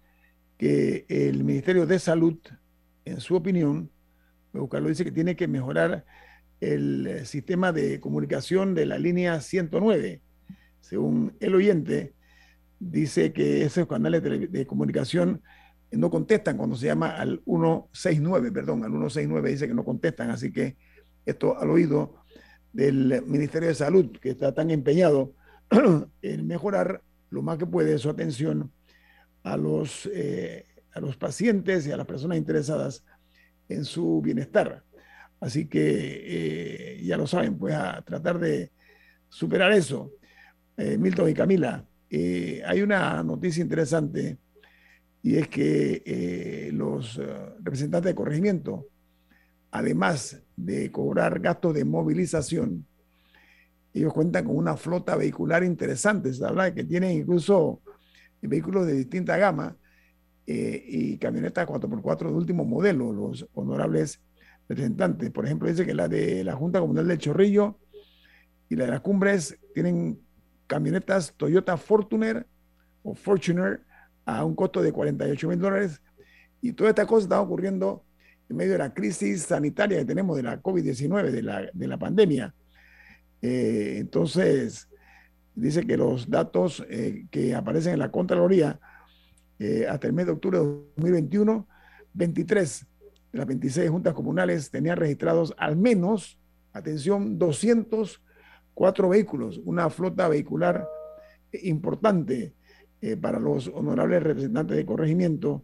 que 0.57 1.05
el 1.07 1.45
Ministerio 1.45 1.85
de 1.85 1.99
Salud, 1.99 2.37
en 3.09 3.19
su 3.19 3.35
opinión, 3.35 3.89
lo 4.53 4.67
dice 4.87 5.03
que 5.03 5.11
tiene 5.11 5.35
que 5.35 5.47
mejorar 5.47 6.05
el 6.61 7.07
eh, 7.07 7.25
sistema 7.25 7.71
de 7.71 7.99
comunicación 7.99 8.73
de 8.73 8.85
la 8.85 8.97
línea 8.97 9.39
109. 9.41 10.21
Según 10.81 11.33
el 11.39 11.55
oyente, 11.55 12.13
dice 12.79 13.33
que 13.33 13.63
esos 13.63 13.87
canales 13.87 14.23
de, 14.23 14.65
comunicación 14.65 15.41
no 15.91 16.09
contestan 16.09 16.57
cuando 16.57 16.75
se 16.75 16.87
llama 16.87 17.09
al 17.09 17.41
169, 17.45 18.51
perdón, 18.51 18.83
al 18.83 18.91
169 18.91 19.49
dice 19.51 19.67
que 19.67 19.73
no 19.73 19.83
contestan, 19.83 20.29
así 20.29 20.51
que 20.51 20.77
esto 21.25 21.59
al 21.59 21.69
oído 21.69 22.15
del 22.71 23.23
Ministerio 23.25 23.69
de 23.69 23.75
Salud, 23.75 24.11
que 24.19 24.29
está 24.29 24.53
tan 24.53 24.71
empeñado 24.71 25.33
en 26.21 26.47
mejorar 26.47 27.01
lo 27.29 27.41
más 27.41 27.57
que 27.57 27.65
puede 27.65 27.97
su 27.97 28.09
atención 28.09 28.71
a 29.43 29.57
los, 29.57 30.09
eh, 30.13 30.65
a 30.99 31.01
los 31.01 31.17
pacientes 31.17 31.87
y 31.87 31.91
a 31.91 31.97
las 31.97 32.05
personas 32.05 32.37
interesadas 32.37 33.03
en 33.67 33.85
su 33.85 34.21
bienestar. 34.21 34.83
Así 35.39 35.67
que 35.67 35.79
eh, 35.79 37.03
ya 37.03 37.17
lo 37.17 37.25
saben, 37.25 37.57
pues 37.57 37.73
a 37.73 38.01
tratar 38.01 38.39
de 38.39 38.71
superar 39.29 39.71
eso. 39.71 40.11
Eh, 40.77 40.97
Milton 40.97 41.29
y 41.29 41.33
Camila, 41.33 41.85
hay 42.11 42.81
una 42.81 43.23
noticia 43.23 43.61
interesante 43.61 44.37
y 45.21 45.35
es 45.35 45.47
que 45.47 46.69
los 46.73 47.19
representantes 47.59 48.11
de 48.11 48.15
corregimiento, 48.15 48.87
además 49.71 50.41
de 50.55 50.91
cobrar 50.91 51.39
gastos 51.39 51.75
de 51.75 51.85
movilización, 51.85 52.87
ellos 53.93 54.13
cuentan 54.13 54.45
con 54.45 54.55
una 54.55 54.77
flota 54.77 55.15
vehicular 55.15 55.63
interesante. 55.63 56.33
Se 56.33 56.45
habla 56.45 56.65
de 56.65 56.73
que 56.73 56.83
tienen 56.83 57.11
incluso 57.11 57.81
vehículos 58.41 58.87
de 58.87 58.93
distinta 58.93 59.37
gama 59.37 59.75
eh, 60.51 60.83
y 60.83 61.17
camionetas 61.19 61.67
4x4 61.67 62.29
de 62.29 62.33
último 62.33 62.65
modelo, 62.65 63.13
los 63.13 63.47
honorables 63.53 64.19
representantes. 64.67 65.29
Por 65.29 65.45
ejemplo, 65.45 65.69
dice 65.69 65.85
que 65.85 65.93
la 65.93 66.07
de 66.07 66.43
la 66.43 66.55
Junta 66.55 66.79
Comunal 66.79 67.07
del 67.07 67.19
Chorrillo 67.19 67.77
y 68.67 68.75
la 68.75 68.85
de 68.85 68.89
las 68.89 69.01
Cumbres 69.01 69.59
tienen 69.75 70.19
camionetas 70.65 71.35
Toyota 71.37 71.77
Fortuner 71.77 72.47
o 73.03 73.13
Fortuner 73.13 73.81
a 74.25 74.43
un 74.43 74.55
costo 74.55 74.81
de 74.81 74.91
48 74.91 75.49
mil 75.49 75.59
dólares. 75.59 76.01
Y 76.63 76.73
toda 76.73 76.89
esta 76.89 77.05
cosa 77.05 77.25
está 77.25 77.39
ocurriendo 77.39 78.03
en 78.49 78.55
medio 78.55 78.71
de 78.71 78.79
la 78.79 78.91
crisis 78.91 79.43
sanitaria 79.43 79.99
que 79.99 80.05
tenemos 80.05 80.35
de 80.35 80.41
la 80.41 80.59
COVID-19, 80.59 81.29
de 81.29 81.43
la, 81.43 81.69
de 81.71 81.87
la 81.87 81.97
pandemia. 81.99 82.55
Eh, 83.43 83.97
entonces, 83.99 84.89
dice 85.53 85.85
que 85.85 85.95
los 85.95 86.27
datos 86.27 86.83
eh, 86.89 87.27
que 87.29 87.53
aparecen 87.53 87.93
en 87.93 87.99
la 87.99 88.09
Contraloría 88.09 88.79
eh, 89.59 89.85
hasta 89.87 90.07
el 90.07 90.13
mes 90.13 90.25
de 90.25 90.31
octubre 90.31 90.57
de 90.57 90.65
2021, 90.65 91.67
23 92.13 92.85
de 93.31 93.37
las 93.37 93.47
26 93.47 93.89
juntas 93.89 94.13
comunales 94.13 94.71
tenían 94.71 94.97
registrados 94.97 95.53
al 95.57 95.75
menos, 95.75 96.39
atención, 96.73 97.37
204 97.37 99.09
vehículos, 99.09 99.61
una 99.63 99.89
flota 99.89 100.27
vehicular 100.27 100.87
importante 101.51 102.53
para 103.21 103.39
los 103.39 103.69
honorables 103.69 104.21
representantes 104.23 104.75
de 104.75 104.85
corregimiento 104.85 105.63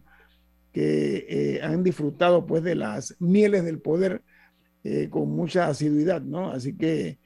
que 0.72 1.60
han 1.62 1.82
disfrutado 1.82 2.46
pues 2.46 2.62
de 2.62 2.74
las 2.74 3.14
mieles 3.20 3.64
del 3.64 3.78
poder 3.78 4.22
con 5.10 5.30
mucha 5.30 5.68
asiduidad, 5.68 6.22
¿no? 6.22 6.50
Así 6.50 6.76
que 6.76 7.18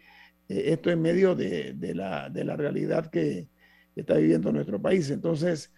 eh, 0.50 0.72
esto 0.72 0.90
en 0.90 1.00
medio 1.00 1.36
de, 1.36 1.74
la, 1.94 2.28
realidad 2.28 3.06
que 3.06 3.48
está 3.94 4.14
viviendo 4.14 4.52
nuestro 4.52 4.82
país. 4.82 5.08
Entonces, 5.10 5.72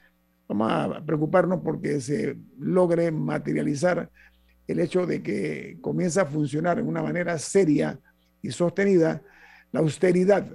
vamos 0.49 0.71
a 0.71 1.03
preocuparnos 1.05 1.61
porque 1.63 2.01
se 2.01 2.37
logre 2.59 3.11
materializar 3.11 4.11
el 4.67 4.81
hecho 4.81 5.07
de 5.07 5.23
que 5.23 5.79
comienza 5.81 6.23
a 6.23 6.27
funcionar 6.27 6.77
de 6.77 6.83
una 6.83 7.03
manera 7.03 7.39
seria 7.39 7.99
y 8.43 8.51
sostenida 8.51 9.23
la 9.71 9.81
austeridad 9.81 10.47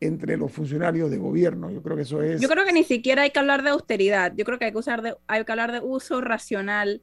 entre 0.00 0.36
los 0.36 0.52
funcionarios 0.52 1.10
de 1.10 1.16
gobierno. 1.16 1.70
Yo 1.70 1.82
creo 1.82 1.96
que 1.96 2.02
eso 2.02 2.22
es... 2.22 2.40
Yo 2.40 2.48
creo 2.48 2.64
que 2.64 2.72
ni 2.72 2.84
siquiera 2.84 3.22
hay 3.22 3.30
que 3.30 3.38
hablar 3.38 3.62
de 3.62 3.70
austeridad. 3.70 4.32
Yo 4.36 4.44
creo 4.44 4.58
que 4.58 4.66
hay 4.66 4.72
que, 4.72 4.78
usar 4.78 5.02
de, 5.02 5.14
hay 5.26 5.44
que 5.44 5.52
hablar 5.52 5.72
de 5.72 5.80
uso 5.80 6.20
racional 6.20 7.02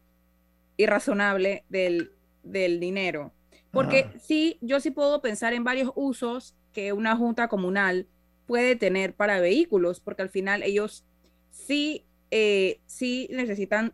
y 0.77 0.85
razonable 0.85 1.63
del, 1.69 2.11
del 2.43 2.79
dinero. 2.79 3.33
Porque 3.71 4.09
sí, 4.19 4.57
yo 4.61 4.79
sí 4.79 4.91
puedo 4.91 5.21
pensar 5.21 5.53
en 5.53 5.63
varios 5.63 5.91
usos 5.95 6.55
que 6.73 6.93
una 6.93 7.15
junta 7.15 7.47
comunal 7.47 8.05
puede 8.45 8.75
tener 8.75 9.13
para 9.13 9.39
vehículos, 9.39 10.01
porque 10.01 10.23
al 10.23 10.29
final 10.29 10.61
ellos 10.61 11.05
sí, 11.51 12.05
eh, 12.31 12.79
sí 12.87 13.29
necesitan 13.31 13.93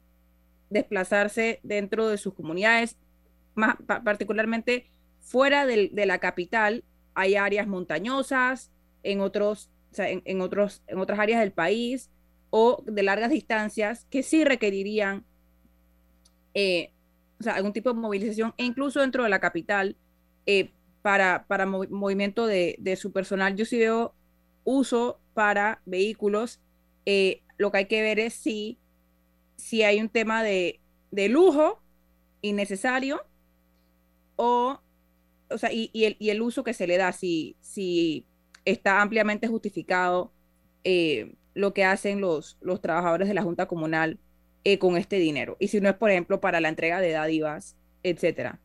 desplazarse 0.70 1.60
dentro 1.64 2.08
de 2.08 2.18
sus 2.18 2.34
comunidades, 2.34 2.98
más 3.56 3.76
particularmente 4.04 4.88
fuera 5.20 5.66
de 5.66 6.06
la 6.06 6.20
capital, 6.20 6.84
hay 7.14 7.36
áreas 7.36 7.68
montañosas, 7.68 8.72
en 9.04 9.22
otros, 9.22 9.70
en, 9.98 10.42
otros, 10.42 10.84
en 10.88 11.00
otras 11.00 11.20
áreas 11.20 11.40
del 11.40 11.52
país 11.52 12.10
o 12.50 12.84
de 12.86 13.04
largas 13.04 13.30
distancias 13.30 14.06
que 14.10 14.24
sí 14.24 14.44
requerirían 14.44 15.26
eh, 16.54 16.92
o 17.40 17.44
sea, 17.44 17.54
algún 17.54 17.74
tipo 17.74 17.94
de 17.94 18.00
movilización, 18.00 18.54
e 18.58 18.66
incluso 18.66 19.02
dentro 19.02 19.24
de 19.24 19.30
la 19.30 19.40
capital, 19.40 19.96
eh, 20.46 20.72
para, 21.02 21.46
para 21.48 21.66
movimiento 21.66 22.48
de, 22.48 22.76
de, 22.80 22.96
su 22.96 23.12
personal. 23.12 23.56
Yo 23.56 23.66
sí 23.66 23.78
veo 23.78 24.14
uso 24.64 25.20
para 25.34 25.82
vehículos. 25.86 26.60
Eh, 27.06 27.44
lo 27.58 27.72
que 27.72 27.80
hay 27.80 27.86
que 27.86 28.02
ver 28.02 28.20
es 28.20 28.34
si, 28.34 28.78
si 29.56 29.84
hay 29.84 30.00
un 30.00 30.10
tema 30.10 30.44
de, 30.44 30.80
de 31.12 31.30
lujo 31.30 31.82
innecesario 32.42 33.26
o, 34.36 34.80
o 35.50 35.58
sea, 35.58 35.72
y, 35.72 35.90
y, 35.94 36.06
el, 36.06 36.16
y, 36.20 36.30
el, 36.30 36.42
uso 36.42 36.64
que 36.64 36.74
se 36.74 36.88
le 36.88 36.98
da, 36.98 37.12
si, 37.12 37.56
si 37.60 38.26
está 38.66 39.02
ampliamente 39.02 39.48
justificado 39.48 40.32
eh, 40.84 41.34
lo 41.54 41.74
que 41.74 41.84
hacen 41.84 42.22
los, 42.22 42.58
los 42.62 42.82
trabajadores 42.82 43.28
de 43.28 43.34
la 43.34 43.42
Junta 43.42 43.68
Comunal 43.68 44.20
eh, 44.64 44.78
con 44.78 44.98
este 44.98 45.18
dinero. 45.18 45.58
Y 45.60 45.70
si 45.70 45.82
no 45.82 45.90
es, 45.90 45.96
por 45.96 46.12
ejemplo, 46.12 46.40
para 46.40 46.62
la 46.62 46.70
entrega 46.70 47.02
de 47.02 47.12
dádivas, 47.12 47.76
etcétera. 48.04 48.60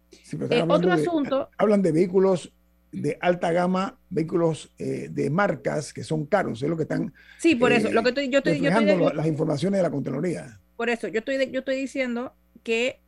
Eh, 0.50 0.64
otro 0.68 0.92
asunto. 0.92 1.48
Hablan 1.56 1.82
de 1.82 1.92
vehículos 1.92 2.52
de 2.92 3.18
alta 3.20 3.50
gama, 3.52 3.98
vehículos 4.10 4.72
eh, 4.78 5.08
de 5.10 5.30
marcas 5.30 5.92
que 5.92 6.04
son 6.04 6.26
caros, 6.26 6.62
es 6.62 6.68
lo 6.68 6.76
que 6.76 6.82
están. 6.82 7.12
Sí, 7.38 7.54
por 7.54 7.72
eso. 7.72 7.90
Lo 7.90 8.02
que 8.02 8.10
estoy, 8.10 8.28
yo 8.28 8.38
estoy, 8.38 8.60
yo 8.60 8.70
estoy 8.70 9.14
las 9.14 9.26
informaciones 9.26 9.78
de 9.78 9.82
la 9.82 9.90
Contraloría. 9.90 10.60
Por 10.76 10.90
eso, 10.90 11.08
yo 11.08 11.20
estoy, 11.20 11.50
yo 11.50 11.60
estoy 11.60 11.76
diciendo 11.76 12.34
que 12.62 13.00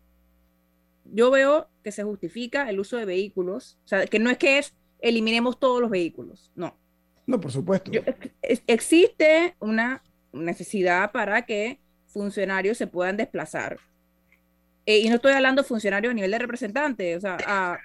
yo 1.05 1.31
veo 1.31 1.69
que 1.83 1.93
se 1.93 2.03
justifica 2.03 2.69
el 2.71 2.81
uso 2.81 2.97
de 2.97 3.05
vehículos, 3.05 3.79
o 3.85 3.89
sea, 3.89 4.07
que 4.07 4.19
no 4.19 4.31
es 4.31 4.39
que 4.39 4.59
es 4.59 4.75
eliminemos 5.01 5.61
todos 5.61 5.81
los 5.81 5.91
vehículos, 5.91 6.51
no. 6.55 6.77
No, 7.27 7.41
por 7.41 7.53
supuesto. 7.53 7.91
existe 8.67 9.55
una 9.61 10.03
necesidad 10.33 11.13
para 11.13 11.47
que 11.47 11.79
funcionarios 12.07 12.79
se 12.79 12.87
puedan 12.87 13.17
desplazar 13.17 13.79
eh, 14.87 14.99
y 14.99 15.09
no 15.09 15.17
estoy 15.17 15.33
hablando 15.33 15.63
de 15.63 15.69
funcionarios 15.69 16.11
a 16.11 16.15
nivel 16.15 16.31
de 16.31 16.39
representante, 16.39 17.17
o 17.17 17.21
sea, 17.21 17.39
a, 17.47 17.79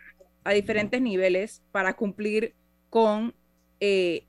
a 0.49 0.53
diferentes 0.53 1.01
niveles 1.01 1.61
para 1.71 1.95
cumplir 1.95 2.53
con 2.89 3.33
eh, 3.79 4.25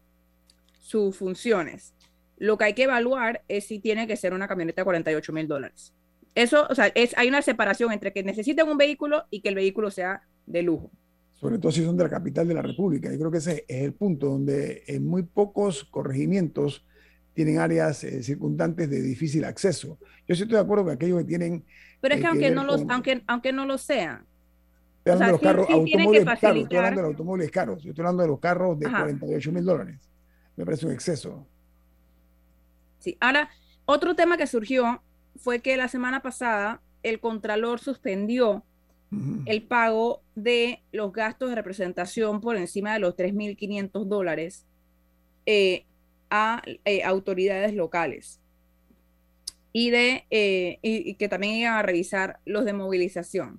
sus 0.79 1.17
funciones. 1.17 1.95
Lo 2.37 2.57
que 2.59 2.65
hay 2.65 2.75
que 2.75 2.85
evaluar 2.85 3.43
es 3.49 3.65
si 3.67 3.79
tiene 3.79 4.07
que 4.07 4.17
ser 4.17 4.33
una 4.35 4.49
camioneta 4.49 4.83
de 4.83 4.85
48 4.85 5.33
mil 5.33 5.49
dólares. 5.49 5.95
Eso, 6.35 6.67
o 6.71 6.75
sea, 6.75 6.87
es, 6.95 7.17
hay 7.17 7.29
una 7.29 7.43
separación 7.43 7.93
entre 7.93 8.13
que 8.13 8.23
necesiten 8.23 8.69
un 8.69 8.79
vehículo 8.79 9.25
y 9.31 9.41
que 9.41 9.49
el 9.49 9.55
vehículo 9.55 9.91
sea 9.91 10.23
de 10.47 10.63
lujo. 10.63 10.91
Sobre 11.35 11.59
todo 11.59 11.73
si 11.73 11.85
son 11.85 11.97
de 11.97 12.05
la 12.05 12.11
capital 12.11 12.47
de 12.47 12.55
la 12.55 12.63
República. 12.63 13.11
Yo 13.11 13.19
creo 13.19 13.31
que 13.31 13.39
ese 13.39 13.65
es 13.67 13.83
el 13.83 13.95
punto 13.95 14.27
donde 14.27 14.85
en 14.87 15.07
muy 15.07 15.23
pocos 15.23 15.85
corregimientos 15.85 16.85
tienen 17.33 17.59
áreas 17.59 18.05
eh, 18.05 18.23
circundantes 18.23 18.91
de 18.91 19.01
difícil 19.01 19.45
acceso. 19.45 19.99
Yo 20.29 20.35
sí 20.35 20.43
estoy 20.43 20.57
de 20.57 20.63
acuerdo 20.63 20.85
con 20.85 20.93
aquellos 20.95 21.19
que 21.19 21.25
tienen... 21.25 21.65
Pero 22.01 22.15
es 22.15 22.21
que, 22.21 22.27
eh, 22.27 22.29
aunque, 22.29 22.47
ver 22.47 22.55
no 22.55 22.65
los, 22.65 22.83
con- 22.83 22.91
aunque, 22.91 23.23
aunque 23.27 23.53
no 23.53 23.65
lo 23.67 23.79
sean, 23.79 24.27
Estoy 25.05 25.13
hablando 25.13 25.15
O 25.15 25.19
sea, 25.19 25.27
de 25.27 25.33
los 25.33 25.41
sí- 25.41 25.45
carros, 25.45 25.67
sí 25.67 25.73
automóviles 25.73 26.25
caros, 26.41 26.63
estoy 26.63 26.77
hablando 26.79 27.01
de 27.01 27.03
los 27.03 27.11
automóviles 27.13 27.51
caros, 27.51 27.83
yo 27.83 27.91
estoy 27.91 28.03
hablando 28.03 28.23
de 28.23 28.29
los 28.29 28.39
carros 28.41 28.79
de 28.79 28.87
Ajá. 28.87 29.01
48 29.01 29.53
mil 29.53 29.65
dólares. 29.65 29.99
Me 30.57 30.65
parece 30.67 30.87
un 30.87 30.93
exceso. 30.93 31.47
Sí, 32.99 33.17
ahora, 33.21 33.49
otro 33.87 34.15
tema 34.15 34.37
que 34.37 34.47
surgió 34.47 35.03
fue 35.37 35.61
que 35.61 35.77
la 35.79 35.89
semana 35.89 36.21
pasada 36.21 36.83
el 37.03 37.19
Contralor 37.19 37.81
suspendió 37.81 38.65
el 39.47 39.63
pago 39.65 40.23
de 40.37 40.83
los 40.93 41.13
gastos 41.13 41.49
de 41.49 41.57
representación 41.57 42.41
por 42.41 42.57
encima 42.57 42.93
de 42.93 43.01
los 43.01 43.17
3.500 43.17 44.07
dólares 44.07 44.67
eh, 45.47 45.85
a 46.31 46.63
eh, 46.85 47.03
autoridades 47.03 47.75
locales 47.75 48.39
y, 49.73 49.91
de, 49.91 50.27
eh, 50.31 50.79
y, 50.83 51.11
y 51.11 51.15
que 51.15 51.29
también 51.29 51.55
iban 51.55 51.73
a 51.75 51.83
revisar 51.83 52.39
los 52.45 52.65
de 52.65 52.73
movilización. 52.73 53.59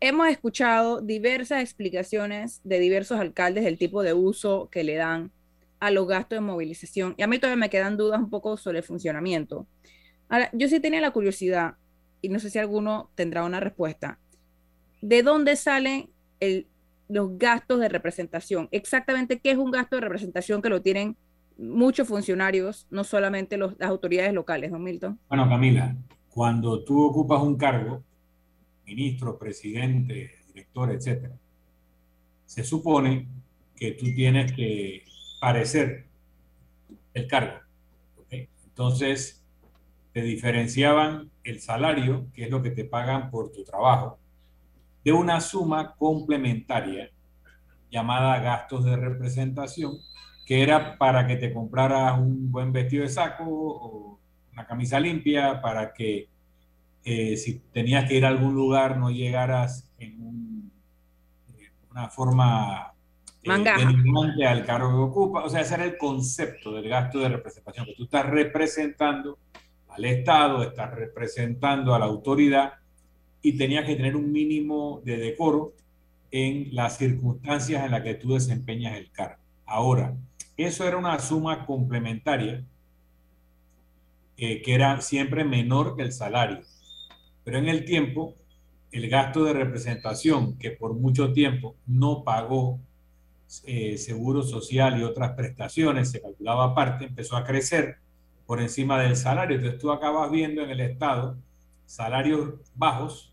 Hemos 0.00 0.28
escuchado 0.28 1.00
diversas 1.00 1.62
explicaciones 1.62 2.60
de 2.64 2.78
diversos 2.78 3.18
alcaldes 3.18 3.64
del 3.64 3.78
tipo 3.78 4.02
de 4.02 4.12
uso 4.12 4.68
que 4.70 4.84
le 4.84 4.94
dan 4.94 5.30
a 5.80 5.90
los 5.90 6.06
gastos 6.06 6.36
de 6.36 6.40
movilización. 6.40 7.14
Y 7.16 7.22
a 7.22 7.26
mí 7.26 7.38
todavía 7.38 7.60
me 7.60 7.70
quedan 7.70 7.96
dudas 7.96 8.20
un 8.20 8.30
poco 8.30 8.56
sobre 8.56 8.78
el 8.78 8.84
funcionamiento. 8.84 9.66
Ahora, 10.28 10.50
yo 10.52 10.68
sí 10.68 10.80
tenía 10.80 11.00
la 11.00 11.10
curiosidad, 11.10 11.74
y 12.22 12.30
no 12.30 12.38
sé 12.38 12.48
si 12.50 12.58
alguno 12.58 13.10
tendrá 13.14 13.44
una 13.44 13.60
respuesta, 13.60 14.18
¿de 15.02 15.22
dónde 15.22 15.56
salen 15.56 16.10
los 17.08 17.38
gastos 17.38 17.80
de 17.80 17.88
representación? 17.88 18.68
Exactamente 18.70 19.40
qué 19.40 19.50
es 19.50 19.58
un 19.58 19.70
gasto 19.70 19.96
de 19.96 20.00
representación 20.00 20.62
que 20.62 20.70
lo 20.70 20.80
tienen 20.80 21.16
muchos 21.58 22.08
funcionarios, 22.08 22.86
no 22.90 23.04
solamente 23.04 23.58
las 23.58 23.74
autoridades 23.80 24.32
locales, 24.32 24.70
don 24.70 24.82
Milton. 24.82 25.18
Bueno, 25.28 25.48
Camila, 25.48 25.94
cuando 26.30 26.82
tú 26.82 27.04
ocupas 27.04 27.42
un 27.42 27.56
cargo, 27.56 28.02
ministro, 28.86 29.38
presidente, 29.38 30.30
director, 30.46 30.92
etcétera, 30.92 31.34
se 32.46 32.64
supone 32.64 33.26
que 33.76 33.92
tú 33.92 34.06
tienes 34.14 34.52
que 34.52 35.04
parecer 35.40 36.06
el 37.12 37.26
cargo. 37.26 37.60
Entonces, 38.30 39.44
te 40.12 40.22
diferenciaban 40.22 41.30
el 41.42 41.60
salario, 41.60 42.26
que 42.32 42.44
es 42.44 42.50
lo 42.50 42.62
que 42.62 42.70
te 42.70 42.84
pagan 42.84 43.30
por 43.30 43.52
tu 43.52 43.64
trabajo, 43.64 44.18
de 45.04 45.12
una 45.12 45.40
suma 45.40 45.94
complementaria 45.96 47.10
llamada 47.90 48.40
gastos 48.40 48.84
de 48.84 48.96
representación, 48.96 49.98
que 50.46 50.62
era 50.62 50.98
para 50.98 51.26
que 51.26 51.36
te 51.36 51.52
compraras 51.52 52.18
un 52.18 52.50
buen 52.50 52.72
vestido 52.72 53.02
de 53.02 53.08
saco 53.08 53.44
o 53.46 54.20
una 54.52 54.66
camisa 54.66 54.98
limpia, 54.98 55.60
para 55.60 55.92
que 55.92 56.28
eh, 57.04 57.36
si 57.36 57.60
tenías 57.72 58.08
que 58.08 58.16
ir 58.16 58.24
a 58.24 58.28
algún 58.28 58.54
lugar 58.54 58.98
no 58.98 59.10
llegaras 59.10 59.90
en 59.98 60.20
un- 60.20 60.72
eh, 61.58 61.70
una 61.90 62.08
forma 62.08 62.92
eh, 63.42 63.48
al 64.46 64.64
cargo 64.64 64.88
que 64.90 64.96
ocupa. 65.12 65.44
O 65.44 65.50
sea, 65.50 65.60
ese 65.60 65.74
era 65.74 65.84
el 65.84 65.98
concepto 65.98 66.72
del 66.72 66.88
gasto 66.88 67.18
de 67.20 67.28
representación, 67.28 67.86
que 67.86 67.94
tú 67.94 68.04
estás 68.04 68.26
representando 68.26 69.38
al 69.88 70.04
Estado, 70.06 70.62
estás 70.62 70.92
representando 70.94 71.94
a 71.94 71.98
la 71.98 72.06
autoridad 72.06 72.74
y 73.42 73.56
tenías 73.58 73.84
que 73.84 73.96
tener 73.96 74.16
un 74.16 74.32
mínimo 74.32 75.02
de 75.04 75.18
decoro 75.18 75.74
en 76.30 76.74
las 76.74 76.96
circunstancias 76.98 77.84
en 77.84 77.90
las 77.92 78.02
que 78.02 78.14
tú 78.14 78.32
desempeñas 78.34 78.96
el 78.96 79.10
cargo. 79.12 79.42
Ahora, 79.66 80.16
eso 80.56 80.86
era 80.88 80.96
una 80.96 81.18
suma 81.20 81.64
complementaria 81.66 82.64
eh, 84.36 84.62
que 84.62 84.74
era 84.74 85.00
siempre 85.00 85.44
menor 85.44 85.96
que 85.96 86.02
el 86.02 86.12
salario. 86.12 86.60
Pero 87.44 87.58
en 87.58 87.68
el 87.68 87.84
tiempo, 87.84 88.34
el 88.90 89.08
gasto 89.08 89.44
de 89.44 89.52
representación, 89.52 90.58
que 90.58 90.70
por 90.70 90.94
mucho 90.94 91.32
tiempo 91.32 91.76
no 91.86 92.24
pagó 92.24 92.80
eh, 93.64 93.98
seguro 93.98 94.42
social 94.42 94.98
y 94.98 95.04
otras 95.04 95.32
prestaciones, 95.32 96.10
se 96.10 96.20
calculaba 96.20 96.64
aparte, 96.64 97.04
empezó 97.04 97.36
a 97.36 97.44
crecer 97.44 97.98
por 98.46 98.60
encima 98.60 99.00
del 99.00 99.16
salario. 99.16 99.56
Entonces 99.56 99.80
tú 99.80 99.92
acabas 99.92 100.30
viendo 100.30 100.62
en 100.62 100.70
el 100.70 100.80
Estado 100.80 101.36
salarios 101.86 102.54
bajos, 102.74 103.32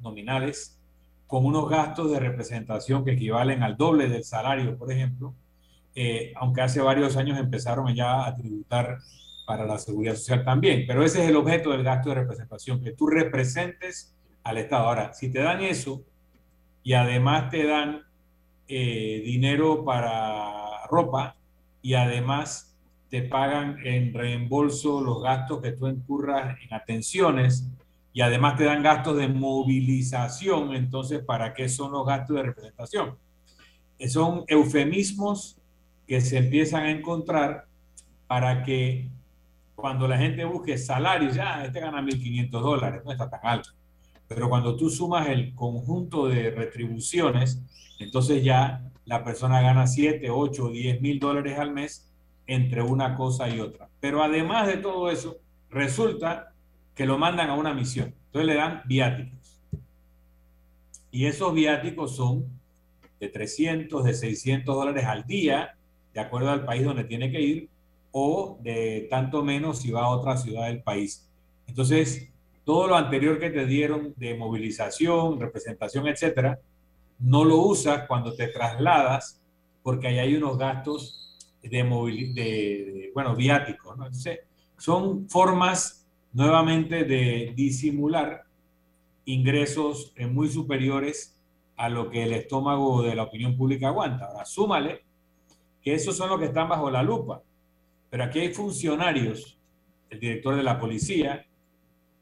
nominales, 0.00 0.78
con 1.26 1.44
unos 1.44 1.68
gastos 1.68 2.10
de 2.10 2.20
representación 2.20 3.04
que 3.04 3.12
equivalen 3.12 3.62
al 3.62 3.76
doble 3.76 4.08
del 4.08 4.24
salario, 4.24 4.76
por 4.76 4.90
ejemplo, 4.90 5.34
eh, 5.94 6.32
aunque 6.36 6.62
hace 6.62 6.80
varios 6.80 7.16
años 7.16 7.38
empezaron 7.38 7.94
ya 7.94 8.26
a 8.26 8.34
tributar 8.34 8.98
para 9.48 9.64
la 9.64 9.78
seguridad 9.78 10.14
social 10.14 10.44
también. 10.44 10.84
Pero 10.86 11.02
ese 11.02 11.22
es 11.22 11.30
el 11.30 11.36
objeto 11.36 11.70
del 11.70 11.82
gasto 11.82 12.10
de 12.10 12.16
representación, 12.16 12.82
que 12.82 12.92
tú 12.92 13.06
representes 13.06 14.14
al 14.44 14.58
Estado. 14.58 14.86
Ahora, 14.86 15.14
si 15.14 15.32
te 15.32 15.40
dan 15.40 15.62
eso 15.62 16.02
y 16.82 16.92
además 16.92 17.48
te 17.48 17.64
dan 17.64 18.02
eh, 18.68 19.22
dinero 19.24 19.86
para 19.86 20.86
ropa 20.90 21.34
y 21.80 21.94
además 21.94 22.76
te 23.08 23.22
pagan 23.22 23.78
en 23.86 24.12
reembolso 24.12 25.00
los 25.00 25.22
gastos 25.22 25.62
que 25.62 25.72
tú 25.72 25.86
incurras 25.86 26.58
en 26.62 26.74
atenciones 26.74 27.70
y 28.12 28.20
además 28.20 28.58
te 28.58 28.64
dan 28.64 28.82
gastos 28.82 29.16
de 29.16 29.28
movilización, 29.28 30.74
entonces, 30.74 31.24
¿para 31.24 31.54
qué 31.54 31.70
son 31.70 31.92
los 31.92 32.06
gastos 32.06 32.36
de 32.36 32.42
representación? 32.42 33.16
Son 34.08 34.44
eufemismos 34.46 35.56
que 36.06 36.20
se 36.20 36.36
empiezan 36.36 36.82
a 36.82 36.90
encontrar 36.90 37.64
para 38.26 38.62
que 38.62 39.08
cuando 39.78 40.08
la 40.08 40.18
gente 40.18 40.44
busque 40.44 40.76
salarios, 40.76 41.36
ya, 41.36 41.64
este 41.64 41.78
gana 41.78 42.02
1.500 42.02 42.50
dólares, 42.50 43.02
no 43.04 43.12
está 43.12 43.30
tan 43.30 43.40
alto. 43.44 43.70
Pero 44.26 44.48
cuando 44.48 44.76
tú 44.76 44.90
sumas 44.90 45.28
el 45.28 45.54
conjunto 45.54 46.26
de 46.26 46.50
retribuciones, 46.50 47.62
entonces 48.00 48.42
ya 48.42 48.82
la 49.04 49.22
persona 49.22 49.60
gana 49.60 49.86
7, 49.86 50.30
8, 50.30 50.70
10 50.70 51.00
mil 51.00 51.20
dólares 51.20 51.60
al 51.60 51.72
mes 51.72 52.10
entre 52.48 52.82
una 52.82 53.14
cosa 53.14 53.48
y 53.48 53.60
otra. 53.60 53.88
Pero 54.00 54.20
además 54.20 54.66
de 54.66 54.78
todo 54.78 55.12
eso, 55.12 55.36
resulta 55.70 56.52
que 56.96 57.06
lo 57.06 57.16
mandan 57.16 57.48
a 57.48 57.54
una 57.54 57.72
misión. 57.72 58.12
Entonces 58.26 58.46
le 58.48 58.54
dan 58.56 58.82
viáticos. 58.84 59.60
Y 61.12 61.26
esos 61.26 61.54
viáticos 61.54 62.16
son 62.16 62.46
de 63.20 63.28
300, 63.28 64.02
de 64.02 64.14
600 64.14 64.74
dólares 64.74 65.04
al 65.04 65.24
día, 65.24 65.76
de 66.12 66.20
acuerdo 66.20 66.50
al 66.50 66.64
país 66.64 66.84
donde 66.84 67.04
tiene 67.04 67.30
que 67.30 67.40
ir, 67.40 67.68
o 68.20 68.58
de 68.60 69.06
tanto 69.08 69.44
menos 69.44 69.78
si 69.78 69.92
va 69.92 70.02
a 70.02 70.08
otra 70.08 70.36
ciudad 70.36 70.66
del 70.66 70.82
país. 70.82 71.30
Entonces, 71.68 72.32
todo 72.64 72.88
lo 72.88 72.96
anterior 72.96 73.38
que 73.38 73.50
te 73.50 73.64
dieron 73.64 74.12
de 74.16 74.34
movilización, 74.34 75.38
representación, 75.38 76.08
etcétera, 76.08 76.58
no 77.20 77.44
lo 77.44 77.58
usas 77.58 78.08
cuando 78.08 78.34
te 78.34 78.48
trasladas 78.48 79.40
porque 79.84 80.08
ahí 80.08 80.18
hay 80.18 80.34
unos 80.34 80.58
gastos 80.58 81.38
de, 81.62 81.82
de, 82.34 83.10
bueno, 83.14 83.36
viáticos. 83.36 83.96
¿no? 83.96 84.06
Entonces, 84.06 84.40
son 84.76 85.28
formas 85.28 86.06
nuevamente 86.32 87.04
de 87.04 87.52
disimular 87.54 88.44
ingresos 89.26 90.12
eh, 90.16 90.26
muy 90.26 90.48
superiores 90.48 91.40
a 91.76 91.88
lo 91.88 92.10
que 92.10 92.24
el 92.24 92.32
estómago 92.32 93.02
de 93.02 93.14
la 93.14 93.22
opinión 93.22 93.56
pública 93.56 93.88
aguanta. 93.88 94.26
Ahora, 94.26 94.44
súmale 94.44 95.04
que 95.80 95.94
esos 95.94 96.16
son 96.16 96.30
los 96.30 96.40
que 96.40 96.46
están 96.46 96.68
bajo 96.68 96.90
la 96.90 97.02
lupa. 97.02 97.42
Pero 98.10 98.24
aquí 98.24 98.38
hay 98.40 98.54
funcionarios, 98.54 99.58
el 100.10 100.20
director 100.20 100.56
de 100.56 100.62
la 100.62 100.78
policía, 100.80 101.44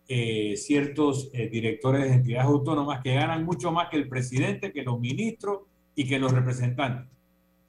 eh, 0.09 0.55
ciertos 0.57 1.30
eh, 1.32 1.49
directores 1.49 2.03
de 2.09 2.14
entidades 2.14 2.47
autónomas 2.47 3.01
que 3.03 3.14
ganan 3.14 3.45
mucho 3.45 3.72
más 3.72 3.89
que 3.89 3.97
el 3.97 4.09
presidente, 4.09 4.72
que 4.72 4.82
los 4.82 4.99
ministros 5.01 5.61
y 5.95 6.07
que 6.09 6.18
los 6.18 6.32
representantes. 6.32 7.11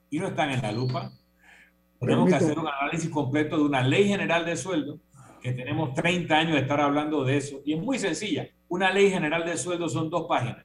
Y 0.09 0.19
no 0.19 0.27
están 0.27 0.51
en 0.51 0.61
la 0.61 0.71
lupa. 0.71 1.11
Tenemos 1.99 2.29
que 2.29 2.35
hacer 2.45 2.59
un 2.59 2.67
análisis 2.67 3.09
completo 3.09 3.57
de 3.57 3.63
una 3.63 3.81
ley 3.81 4.07
general 4.07 4.45
de 4.45 4.55
sueldo, 4.55 4.99
que 5.41 5.51
tenemos 5.51 5.93
30 5.93 6.35
años 6.37 6.53
de 6.53 6.61
estar 6.61 6.79
hablando 6.79 7.23
de 7.23 7.37
eso. 7.37 7.61
Y 7.65 7.73
es 7.73 7.79
muy 7.81 7.97
sencilla. 7.97 8.47
Una 8.69 8.91
ley 8.91 9.09
general 9.09 9.45
de 9.45 9.57
sueldo 9.57 9.89
son 9.89 10.09
dos 10.09 10.25
páginas. 10.27 10.63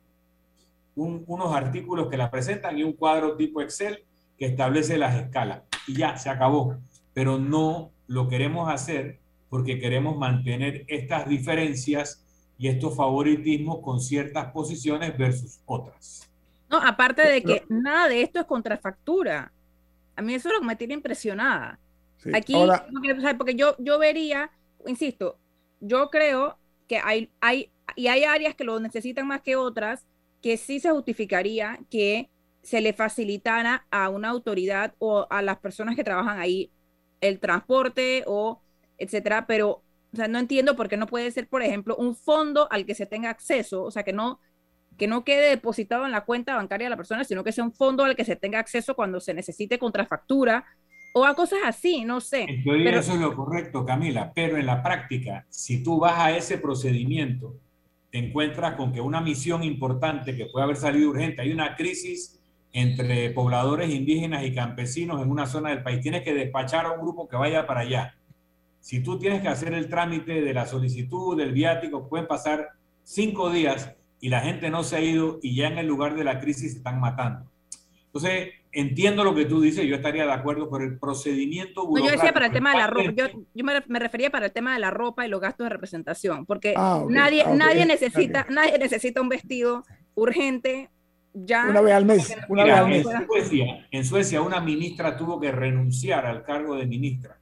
Un- 0.95 1.25
unos 1.27 1.55
artículos 1.55 2.09
que 2.09 2.17
la 2.19 2.31
presentan 2.31 2.79
y 2.79 2.83
un 2.85 2.93
cuadro 2.93 3.37
tipo 3.37 3.63
Excel 3.63 4.05
que 4.39 4.47
establece 4.47 4.99
las 4.99 5.15
escalas. 5.17 5.63
Y 5.87 5.95
ya, 5.95 6.17
se 6.19 6.29
acabó. 6.29 6.77
Pero 7.15 7.39
no 7.39 7.93
lo 8.07 8.29
queremos 8.29 8.69
hacer 8.69 9.21
porque 9.49 9.79
queremos 9.79 10.17
mantener 10.17 10.85
estas 10.89 11.29
diferencias 11.29 12.25
y 12.59 12.69
estos 12.69 12.97
favoritismos 12.97 13.81
con 13.81 14.01
ciertas 14.01 14.53
posiciones 14.53 15.17
versus 15.19 15.61
otras. 15.67 16.31
No, 16.71 16.79
aparte 16.79 17.27
de 17.29 17.43
que 17.43 17.65
nada 17.69 18.09
de 18.09 18.23
esto 18.23 18.41
es 18.41 18.47
contrafactura. 18.47 19.53
A 20.17 20.23
mí 20.23 20.33
eso 20.33 20.49
es 20.49 20.55
lo 20.55 20.61
que 20.61 20.67
me 20.67 20.77
tiene 20.77 20.95
impresionada. 20.95 21.79
Aquí, 22.33 22.55
porque, 23.37 23.55
yo, 23.55 23.77
yo 23.79 23.99
vería, 23.99 24.51
insisto, 24.87 25.39
yo 25.81 26.09
creo 26.09 26.57
que 26.89 26.99
hay, 26.99 27.31
hay, 27.41 27.71
y 27.97 28.07
hay 28.07 28.25
áreas 28.25 28.55
que 28.55 28.65
lo 28.65 28.79
necesitan 28.81 29.27
más 29.27 29.43
que 29.43 29.57
otras, 29.57 30.07
que 30.41 30.57
sí 30.57 30.81
se 30.81 30.91
justificaría 30.91 31.79
que 31.91 32.31
se 32.63 32.81
le 32.81 32.93
facilitara 32.93 33.87
a 33.91 34.09
una 34.09 34.29
autoridad 34.29 34.95
o 34.99 35.27
a 35.29 35.43
las 35.43 35.59
personas 35.59 35.97
que 35.97 36.05
trabajan 36.05 36.39
ahí 36.39 36.71
el 37.23 37.41
transporte 37.41 38.25
o 38.27 38.61
etcétera, 38.99 39.47
pero 39.47 39.83
o 40.13 40.17
sea, 40.17 40.29
no 40.29 40.39
entiendo 40.39 40.77
por 40.77 40.89
qué 40.89 40.99
no 40.99 41.07
puede 41.07 41.31
ser, 41.31 41.49
por 41.49 41.63
ejemplo, 41.63 41.97
un 41.97 42.15
fondo 42.15 42.69
al 42.71 42.85
que 42.85 42.95
se 42.95 43.07
tenga 43.07 43.31
acceso, 43.31 43.83
o 43.83 43.91
sea, 43.91 44.03
que 44.03 44.13
no 44.13 44.41
que 44.99 45.07
no 45.07 45.25
quede 45.25 45.49
depositado 45.49 46.05
en 46.05 46.13
la 46.13 46.27
cuenta 46.27 46.55
bancaria 46.55 46.85
de 46.87 46.91
la 46.91 46.99
persona, 46.99 47.25
sino 47.25 47.43
que 47.43 47.51
sea 47.51 47.65
un 47.65 47.73
fondo 47.73 48.05
al 48.05 48.15
que 48.15 48.27
se 48.27 48.37
tenga 48.37 48.59
acceso 48.59 48.95
cuando 48.95 49.21
se 49.21 49.33
necesite 49.33 49.79
contrafactura 49.79 50.67
o 51.15 51.25
a 51.25 51.35
cosas 51.35 51.61
así, 51.65 52.05
no 52.05 52.21
sé. 52.21 52.47
pero... 52.65 52.99
eso 52.99 53.15
es 53.15 53.21
lo 53.21 53.35
correcto, 53.35 53.87
Camila, 53.87 54.33
pero 54.35 54.59
en 54.59 54.67
la 54.67 54.83
práctica, 54.83 55.47
si 55.49 55.83
tú 55.83 55.99
vas 55.99 56.19
a 56.19 56.37
ese 56.37 56.59
procedimiento, 56.59 57.57
te 58.11 58.19
encuentras 58.19 58.75
con 58.75 58.93
que 58.93 59.01
una 59.01 59.23
misión 59.23 59.63
importante 59.63 60.37
que 60.37 60.47
puede 60.47 60.65
haber 60.65 60.77
salido 60.77 61.11
urgente, 61.11 61.41
hay 61.41 61.53
una 61.53 61.75
crisis 61.77 62.42
entre 62.73 63.31
pobladores 63.31 63.91
indígenas 63.91 64.45
y 64.45 64.55
campesinos 64.55 65.23
en 65.23 65.31
una 65.31 65.47
zona 65.47 65.71
del 65.71 65.83
país, 65.83 66.01
tienes 66.01 66.23
que 66.23 66.35
despachar 66.35 66.87
a 66.87 66.93
un 66.93 67.03
grupo 67.03 67.29
que 67.29 67.37
vaya 67.37 67.67
para 67.67 67.81
allá. 67.81 68.17
Si 68.81 69.03
tú 69.03 69.19
tienes 69.19 69.43
que 69.43 69.49
hacer 69.49 69.75
el 69.75 69.89
trámite 69.89 70.41
de 70.41 70.55
la 70.55 70.67
solicitud, 70.67 71.37
del 71.37 71.53
viático, 71.53 72.09
pueden 72.09 72.27
pasar 72.27 72.71
cinco 73.05 73.51
días 73.51 73.93
y 74.21 74.29
la 74.29 74.41
gente 74.41 74.71
no 74.71 74.85
se 74.85 74.97
ha 74.97 75.01
ido 75.01 75.39
y 75.43 75.55
ya 75.55 75.69
en 75.69 75.79
el 75.79 75.87
lugar 75.87 76.15
de 76.17 76.25
la 76.25 76.41
crisis 76.41 76.73
se 76.73 76.79
están 76.79 77.01
matando. 77.01 77.51
Entonces, 78.07 78.51
entiendo 78.73 79.25
lo 79.25 79.35
que 79.35 79.45
tú 79.45 79.61
dices, 79.61 79.87
yo 79.87 79.97
estaría 79.97 80.27
de 80.27 80.33
acuerdo, 80.33 80.69
por 80.69 80.83
el 80.83 80.99
procedimiento 80.99 81.89
yo 81.97 82.11
decía 82.11 82.33
para 82.33 82.47
el 82.47 82.53
tema 82.53 82.73
de 82.73 82.79
la 82.79 82.87
ropa, 82.87 83.13
yo, 83.55 83.65
me, 83.65 83.99
refería 83.99 84.31
para 84.31 84.47
el 84.47 84.53
tema 84.53 84.75
de 84.75 84.81
la 84.81 84.91
ropa 84.91 85.27
y 85.27 85.29
los 85.29 85.41
gastos 85.41 85.65
de 85.65 85.71
representación, 85.71 86.47
porque 86.47 86.75
ah, 86.77 87.05
nadie, 87.09 87.43
ah, 87.43 87.55
nadie, 87.55 87.87
necesita, 87.87 88.47
nadie 88.51 88.79
necesita 88.79 89.21
un 89.21 89.29
vestido 89.29 89.85
urgente 90.15 90.91
ya. 91.33 91.67
Una 91.69 91.81
vez 91.81 91.95
al 91.95 92.05
mes, 92.05 92.37
una 92.49 92.65
vez 92.65 92.75
al 92.75 92.89
mes. 92.89 93.07
En 93.07 93.27
Suecia, 93.27 93.87
en 93.91 94.05
Suecia 94.05 94.43
una 94.43 94.61
ministra 94.61 95.17
tuvo 95.17 95.41
que 95.41 95.53
renunciar 95.53 96.27
al 96.27 96.43
cargo 96.43 96.77
de 96.77 96.87
ministra 96.87 97.39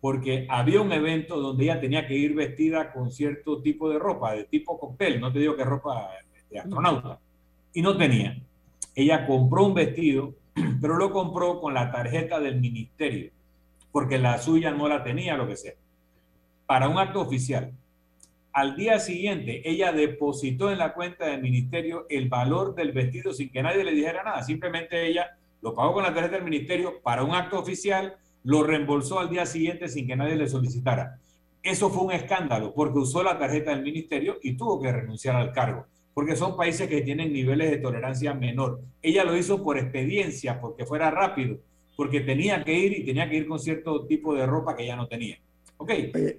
porque 0.00 0.46
había 0.50 0.80
un 0.80 0.90
evento 0.90 1.40
donde 1.40 1.64
ella 1.64 1.80
tenía 1.80 2.06
que 2.08 2.14
ir 2.14 2.34
vestida 2.34 2.92
con 2.92 3.12
cierto 3.12 3.62
tipo 3.62 3.88
de 3.88 4.00
ropa, 4.00 4.32
de 4.32 4.44
tipo 4.44 4.76
cóctel, 4.76 5.20
no 5.20 5.32
te 5.32 5.38
digo 5.38 5.54
que 5.54 5.64
ropa 5.64 6.10
de 6.50 6.58
astronauta, 6.58 7.20
y 7.72 7.82
no 7.82 7.96
tenía. 7.96 8.36
Ella 8.96 9.24
compró 9.24 9.64
un 9.64 9.74
vestido 9.74 10.34
pero 10.80 10.96
lo 10.96 11.10
compró 11.10 11.60
con 11.60 11.74
la 11.74 11.90
tarjeta 11.90 12.40
del 12.40 12.60
ministerio, 12.60 13.30
porque 13.90 14.18
la 14.18 14.38
suya 14.38 14.70
no 14.70 14.88
la 14.88 15.02
tenía, 15.02 15.36
lo 15.36 15.46
que 15.46 15.56
sea, 15.56 15.74
para 16.66 16.88
un 16.88 16.98
acto 16.98 17.20
oficial. 17.20 17.72
Al 18.52 18.76
día 18.76 18.98
siguiente, 18.98 19.62
ella 19.68 19.92
depositó 19.92 20.70
en 20.70 20.78
la 20.78 20.92
cuenta 20.94 21.26
del 21.26 21.40
ministerio 21.40 22.06
el 22.10 22.28
valor 22.28 22.74
del 22.74 22.92
vestido 22.92 23.32
sin 23.32 23.50
que 23.50 23.62
nadie 23.62 23.84
le 23.84 23.92
dijera 23.92 24.22
nada. 24.22 24.42
Simplemente 24.42 25.06
ella 25.06 25.38
lo 25.62 25.74
pagó 25.74 25.94
con 25.94 26.02
la 26.02 26.12
tarjeta 26.12 26.36
del 26.36 26.44
ministerio 26.44 27.00
para 27.02 27.24
un 27.24 27.34
acto 27.34 27.58
oficial, 27.58 28.16
lo 28.44 28.62
reembolsó 28.62 29.20
al 29.20 29.30
día 29.30 29.46
siguiente 29.46 29.88
sin 29.88 30.06
que 30.06 30.16
nadie 30.16 30.36
le 30.36 30.48
solicitara. 30.48 31.18
Eso 31.62 31.90
fue 31.90 32.04
un 32.04 32.12
escándalo 32.12 32.74
porque 32.74 32.98
usó 32.98 33.22
la 33.22 33.38
tarjeta 33.38 33.70
del 33.70 33.82
ministerio 33.82 34.38
y 34.42 34.54
tuvo 34.54 34.80
que 34.80 34.92
renunciar 34.92 35.36
al 35.36 35.52
cargo 35.52 35.86
porque 36.14 36.36
son 36.36 36.56
países 36.56 36.88
que 36.88 37.00
tienen 37.00 37.32
niveles 37.32 37.70
de 37.70 37.78
tolerancia 37.78 38.34
menor. 38.34 38.80
Ella 39.00 39.24
lo 39.24 39.36
hizo 39.36 39.62
por 39.62 39.78
experiencia, 39.78 40.60
porque 40.60 40.84
fuera 40.84 41.10
rápido, 41.10 41.58
porque 41.96 42.20
tenía 42.20 42.62
que 42.64 42.74
ir 42.74 42.98
y 42.98 43.04
tenía 43.04 43.28
que 43.28 43.36
ir 43.36 43.48
con 43.48 43.58
cierto 43.58 44.06
tipo 44.06 44.34
de 44.34 44.46
ropa 44.46 44.76
que 44.76 44.86
ya 44.86 44.96
no 44.96 45.08
tenía. 45.08 45.38
Ok, 45.78 45.92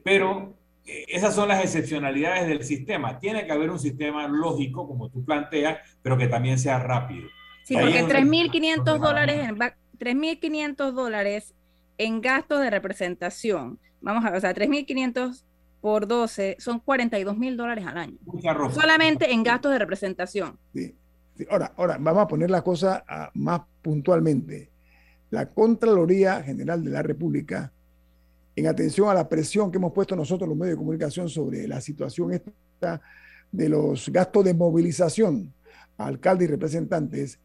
pero 0.03 0.53
esas 0.86 1.34
son 1.36 1.47
las 1.47 1.63
excepcionalidades 1.63 2.47
del 2.47 2.63
sistema. 2.63 3.19
Tiene 3.19 3.45
que 3.45 3.51
haber 3.51 3.69
un 3.69 3.79
sistema 3.79 4.27
lógico, 4.27 4.88
como 4.88 5.09
tú 5.09 5.23
planteas, 5.23 5.79
pero 6.01 6.17
que 6.17 6.27
también 6.27 6.59
sea 6.59 6.79
rápido. 6.79 7.27
Sí, 7.63 7.75
porque 7.75 8.03
3.500 8.03 8.99
dólares 8.99 9.47
en 9.47 9.57
3.500 9.57 10.91
dólares 10.91 11.53
en 11.97 12.21
gastos 12.21 12.61
de 12.61 12.69
representación. 12.69 13.79
Vamos 14.01 14.25
a 14.25 14.31
ver, 14.31 14.38
o 14.38 14.41
sea, 14.41 14.53
3.500 14.53 15.43
por 15.79 16.07
12 16.07 16.57
son 16.59 16.79
42 16.79 17.38
mil 17.38 17.57
dólares 17.57 17.86
al 17.86 17.97
año. 17.97 18.17
Solamente 18.71 19.31
en 19.31 19.43
gastos 19.43 19.71
de 19.71 19.79
representación. 19.79 20.57
Sí. 20.73 20.95
Ahora, 21.49 21.73
ahora, 21.77 21.97
vamos 21.99 22.23
a 22.23 22.27
poner 22.27 22.51
la 22.51 22.61
cosa 22.61 23.03
ah, 23.07 23.31
más 23.34 23.61
puntualmente. 23.81 24.69
La 25.29 25.49
Contraloría 25.49 26.43
General 26.43 26.84
de 26.84 26.91
la 26.91 27.01
República, 27.01 27.73
en 28.56 28.68
atención 28.68 29.10
a 29.10 29.14
la 29.14 29.28
presión 29.28 29.72
que 29.72 29.78
hemos 29.78 29.93
puesto 29.93 30.16
nosotros 30.16 30.47
los 30.47 30.58
medios 30.58 30.76
de 30.76 30.80
comunicación 30.80 31.30
sobre 31.30 31.68
la 31.68 31.82
situación 31.82 32.34
esta 32.34 33.01
de 33.51 33.70
los 33.70 34.10
gastos 34.10 34.45
de 34.45 34.54
movilización 34.54 35.54
a 35.97 36.08
alcaldes 36.08 36.47
y 36.47 36.51
representantes, 36.51 37.39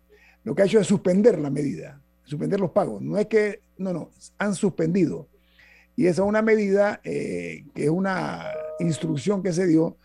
lo 0.45 0.55
que 0.55 0.63
ha 0.63 0.65
hecho 0.65 0.81
es 0.81 0.87
suspender 0.87 1.39
la 1.39 1.51
medida, 1.51 2.01
suspender 2.25 2.61
los 2.61 2.71
pagos. 2.71 3.03
No 3.03 3.19
es 3.19 3.27
que, 3.27 3.61
no, 3.77 3.93
no, 3.93 4.11
han 4.39 4.55
suspendido 4.55 5.29
y 5.99 6.07
esa 6.07 6.23
es 6.23 6.29
una 6.29 6.43
medida 6.43 7.01
eh, 7.03 7.65
que 7.75 7.85
es 7.85 7.91
una 7.91 8.45
instrucción 8.79 9.43
que 9.43 9.53
se 9.53 9.67
dio 9.67 9.97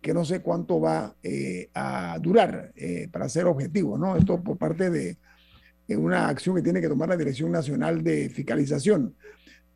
que 0.00 0.14
no 0.14 0.24
sé 0.24 0.40
cuánto 0.40 0.80
va 0.80 1.14
eh, 1.22 1.68
a 1.74 2.18
durar 2.20 2.72
eh, 2.74 3.08
para 3.12 3.28
ser 3.28 3.44
objetivo, 3.44 3.96
¿no? 3.96 4.16
Esto 4.16 4.42
por 4.42 4.56
parte 4.56 4.90
de 4.90 5.16
una 5.88 6.28
acción 6.28 6.56
que 6.56 6.62
tiene 6.62 6.80
que 6.80 6.88
tomar 6.88 7.10
la 7.10 7.18
Dirección 7.18 7.52
Nacional 7.52 8.02
de 8.02 8.30
Fiscalización, 8.30 9.14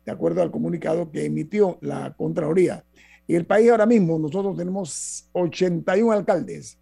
de 0.07 0.13
acuerdo 0.13 0.41
al 0.41 0.49
comunicado 0.49 1.11
que 1.11 1.25
emitió 1.25 1.77
la 1.81 2.15
Contraloría. 2.15 2.85
En 3.27 3.35
el 3.35 3.45
país 3.45 3.69
ahora 3.69 3.85
mismo 3.85 4.17
nosotros 4.17 4.55
tenemos 4.55 5.27
81 5.33 6.13
alcaldes 6.13 6.79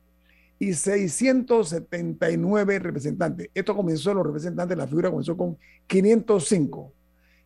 y 0.59 0.75
679 0.75 2.77
representantes. 2.77 3.49
Esto 3.55 3.75
comenzó, 3.75 4.13
los 4.13 4.27
representantes, 4.27 4.77
la 4.77 4.85
figura 4.85 5.09
comenzó 5.09 5.35
con 5.35 5.57
505. 5.87 6.93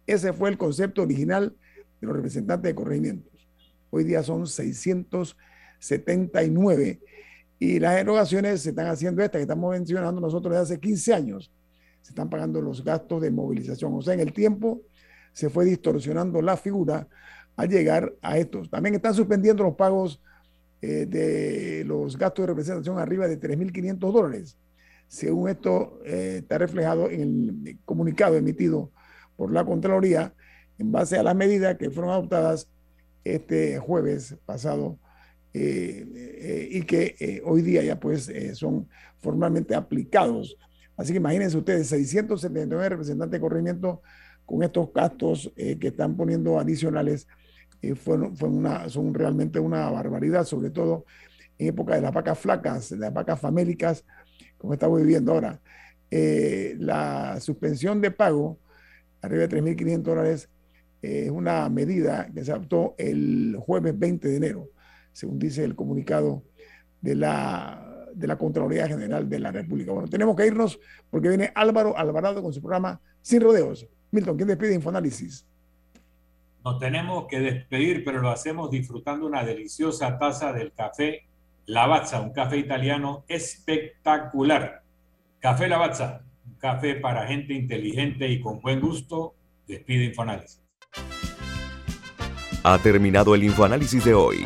Ese 0.06 0.34
fue 0.34 0.50
el 0.50 0.58
concepto 0.58 1.04
original 1.04 1.56
de 2.02 2.08
los 2.08 2.14
representantes 2.14 2.72
de 2.72 2.76
corregimientos. 2.76 3.48
Hoy 3.90 4.04
día 4.04 4.22
son 4.22 4.48
679 4.48 7.00
y 7.58 7.80
las 7.80 8.00
erogaciones 8.00 8.64
se 8.64 8.72
están 8.72 8.88
haciendo 8.88 9.24
estas 9.24 9.40
que 9.40 9.44
estamos 9.44 9.72
mencionando 9.72 10.20
nosotros 10.20 10.52
desde 10.52 10.74
hace 10.74 10.82
15 10.82 11.14
años. 11.14 11.54
Se 12.02 12.10
están 12.10 12.30
pagando 12.30 12.62
los 12.62 12.84
gastos 12.84 13.22
de 13.22 13.32
movilización. 13.32 13.94
O 13.94 14.02
sea, 14.02 14.14
en 14.14 14.20
el 14.20 14.34
tiempo 14.34 14.82
se 15.40 15.50
fue 15.50 15.64
distorsionando 15.64 16.42
la 16.42 16.58
figura 16.58 17.08
al 17.56 17.70
llegar 17.70 18.14
a 18.22 18.38
estos. 18.38 18.70
También 18.70 18.96
están 18.96 19.14
suspendiendo 19.14 19.64
los 19.64 19.76
pagos 19.76 20.22
eh, 20.82 21.06
de 21.06 21.86
los 21.86 22.18
gastos 22.18 22.44
de 22.44 22.48
representación 22.48 23.00
arriba 23.00 23.26
de 23.26 23.40
3.500 23.40 24.12
dólares. 24.12 24.58
Según 25.08 25.48
esto 25.48 26.02
eh, 26.06 26.40
está 26.42 26.58
reflejado 26.58 27.10
en 27.10 27.64
el 27.66 27.80
comunicado 27.86 28.36
emitido 28.36 28.92
por 29.38 29.54
la 29.54 29.64
Contraloría 29.64 30.34
en 30.78 30.92
base 30.92 31.18
a 31.18 31.24
las 31.24 31.36
medidas 31.36 31.78
que 31.78 31.90
fueron 31.90 32.12
adoptadas 32.12 32.70
este 33.24 33.80
jueves 33.80 34.36
pasado 34.46 35.00
eh, 35.54 36.06
eh, 36.16 36.68
y 36.70 36.82
que 36.82 37.42
hoy 37.46 37.62
día 37.62 37.82
ya 37.82 37.98
pues 37.98 38.30
son 38.56 38.90
formalmente 39.20 39.74
aplicados. 39.74 40.58
Así 40.98 41.14
que 41.14 41.18
imagínense 41.18 41.58
ustedes, 41.58 41.88
679 41.88 42.90
representantes 42.90 43.32
de 43.32 43.40
corrimiento 43.40 44.02
con 44.50 44.64
estos 44.64 44.92
gastos 44.94 45.52
que 45.56 45.88
están 45.88 46.18
poniendo 46.18 46.60
adicionales 46.60 47.28
fueron, 47.96 48.36
una, 48.42 48.90
son 48.90 49.14
realmente 49.14 49.60
una 49.60 49.90
barbaridad, 49.90 50.44
sobre 50.44 50.72
todo 50.72 51.06
en 51.58 51.68
época 51.68 51.96
de 51.96 52.02
las 52.02 52.14
vacas 52.14 52.40
flacas, 52.40 52.90
de 52.90 52.98
las 52.98 53.14
vacas 53.14 53.40
famélicas, 53.40 54.04
como 54.58 54.74
estamos 54.74 55.00
viviendo 55.00 55.34
ahora. 55.34 55.62
la 56.10 57.38
suspensión 57.40 58.02
de 58.02 58.12
pago 58.12 58.58
arriba 59.22 59.48
de 59.48 59.50
3.500 59.50 60.02
dólares, 60.02 60.50
eh, 61.02 61.24
es 61.26 61.32
una 61.32 61.68
medida 61.70 62.30
que 62.34 62.44
se 62.44 62.52
adoptó 62.52 62.96
el 62.98 63.56
jueves 63.60 63.98
20 63.98 64.28
de 64.28 64.36
enero, 64.36 64.70
según 65.12 65.40
dice 65.40 65.64
el 65.64 65.76
comunicado 65.76 66.44
de 67.02 67.16
la, 67.16 68.08
de 68.14 68.28
la 68.28 68.38
Contraloría 68.38 68.88
General 68.88 69.28
de 69.30 69.40
la 69.40 69.52
República. 69.52 69.92
Bueno, 69.92 70.08
tenemos 70.08 70.36
que 70.36 70.48
irnos 70.48 70.80
porque 71.10 71.30
viene 71.30 71.52
Álvaro 71.56 71.98
Alvarado 71.98 72.42
con 72.42 72.54
su 72.54 72.62
programa 72.62 73.02
Sin 73.22 73.42
Rodeos. 73.42 73.88
Milton, 74.12 74.38
¿quién 74.38 74.48
despide 74.48 74.74
Infoanálisis? 74.74 75.46
Nos 76.64 76.80
tenemos 76.80 77.28
que 77.28 77.40
despedir, 77.40 78.04
pero 78.04 78.20
lo 78.22 78.30
hacemos 78.30 78.70
disfrutando 78.70 79.26
una 79.26 79.44
deliciosa 79.44 80.18
taza 80.18 80.52
del 80.52 80.74
café 80.74 81.28
Lavazza, 81.66 82.20
un 82.20 82.34
café 82.34 82.58
italiano 82.58 83.24
espectacular. 83.28 84.84
Café 85.40 85.68
Lavazza, 85.68 86.24
café 86.58 86.96
para 86.96 87.28
gente 87.28 87.54
inteligente 87.54 88.28
y 88.28 88.42
con 88.42 88.60
buen 88.60 88.82
gusto. 88.82 89.36
Despide 89.68 90.06
Infoanálisis. 90.06 90.62
Ha 92.64 92.78
terminado 92.80 93.36
el 93.36 93.44
Infoanálisis 93.44 94.04
de 94.04 94.16
hoy. 94.16 94.44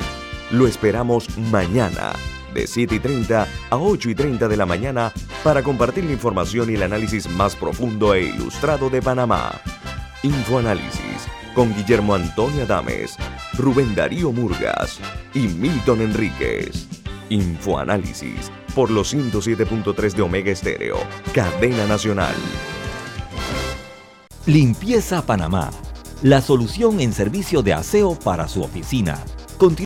Lo 0.51 0.67
esperamos 0.67 1.35
mañana 1.37 2.13
de 2.53 2.67
7 2.67 2.95
y 2.95 2.99
30 2.99 3.47
a 3.69 3.77
8 3.77 4.09
y 4.09 4.15
30 4.15 4.47
de 4.47 4.57
la 4.57 4.65
mañana 4.65 5.11
para 5.43 5.63
compartir 5.63 6.05
la 6.05 6.13
información 6.13 6.69
y 6.69 6.75
el 6.75 6.83
análisis 6.83 7.29
más 7.29 7.55
profundo 7.55 8.13
e 8.13 8.23
ilustrado 8.23 8.89
de 8.89 9.01
Panamá. 9.01 9.51
Infoanálisis 10.23 11.27
con 11.53 11.73
Guillermo 11.75 12.15
Antonio 12.15 12.63
Adames, 12.63 13.17
Rubén 13.53 13.93
Darío 13.95 14.31
Murgas 14.31 14.99
y 15.33 15.47
Milton 15.47 16.01
Enríquez. 16.01 16.87
Infoanálisis 17.29 18.51
por 18.75 18.89
los 18.89 19.13
107.3 19.13 20.13
de 20.13 20.21
Omega 20.21 20.51
Estéreo, 20.51 20.97
cadena 21.33 21.85
nacional. 21.87 22.35
Limpieza 24.45 25.25
Panamá, 25.25 25.71
la 26.21 26.41
solución 26.41 26.99
en 26.99 27.13
servicio 27.13 27.61
de 27.61 27.73
aseo 27.73 28.17
para 28.19 28.47
su 28.47 28.61
oficina. 28.61 29.23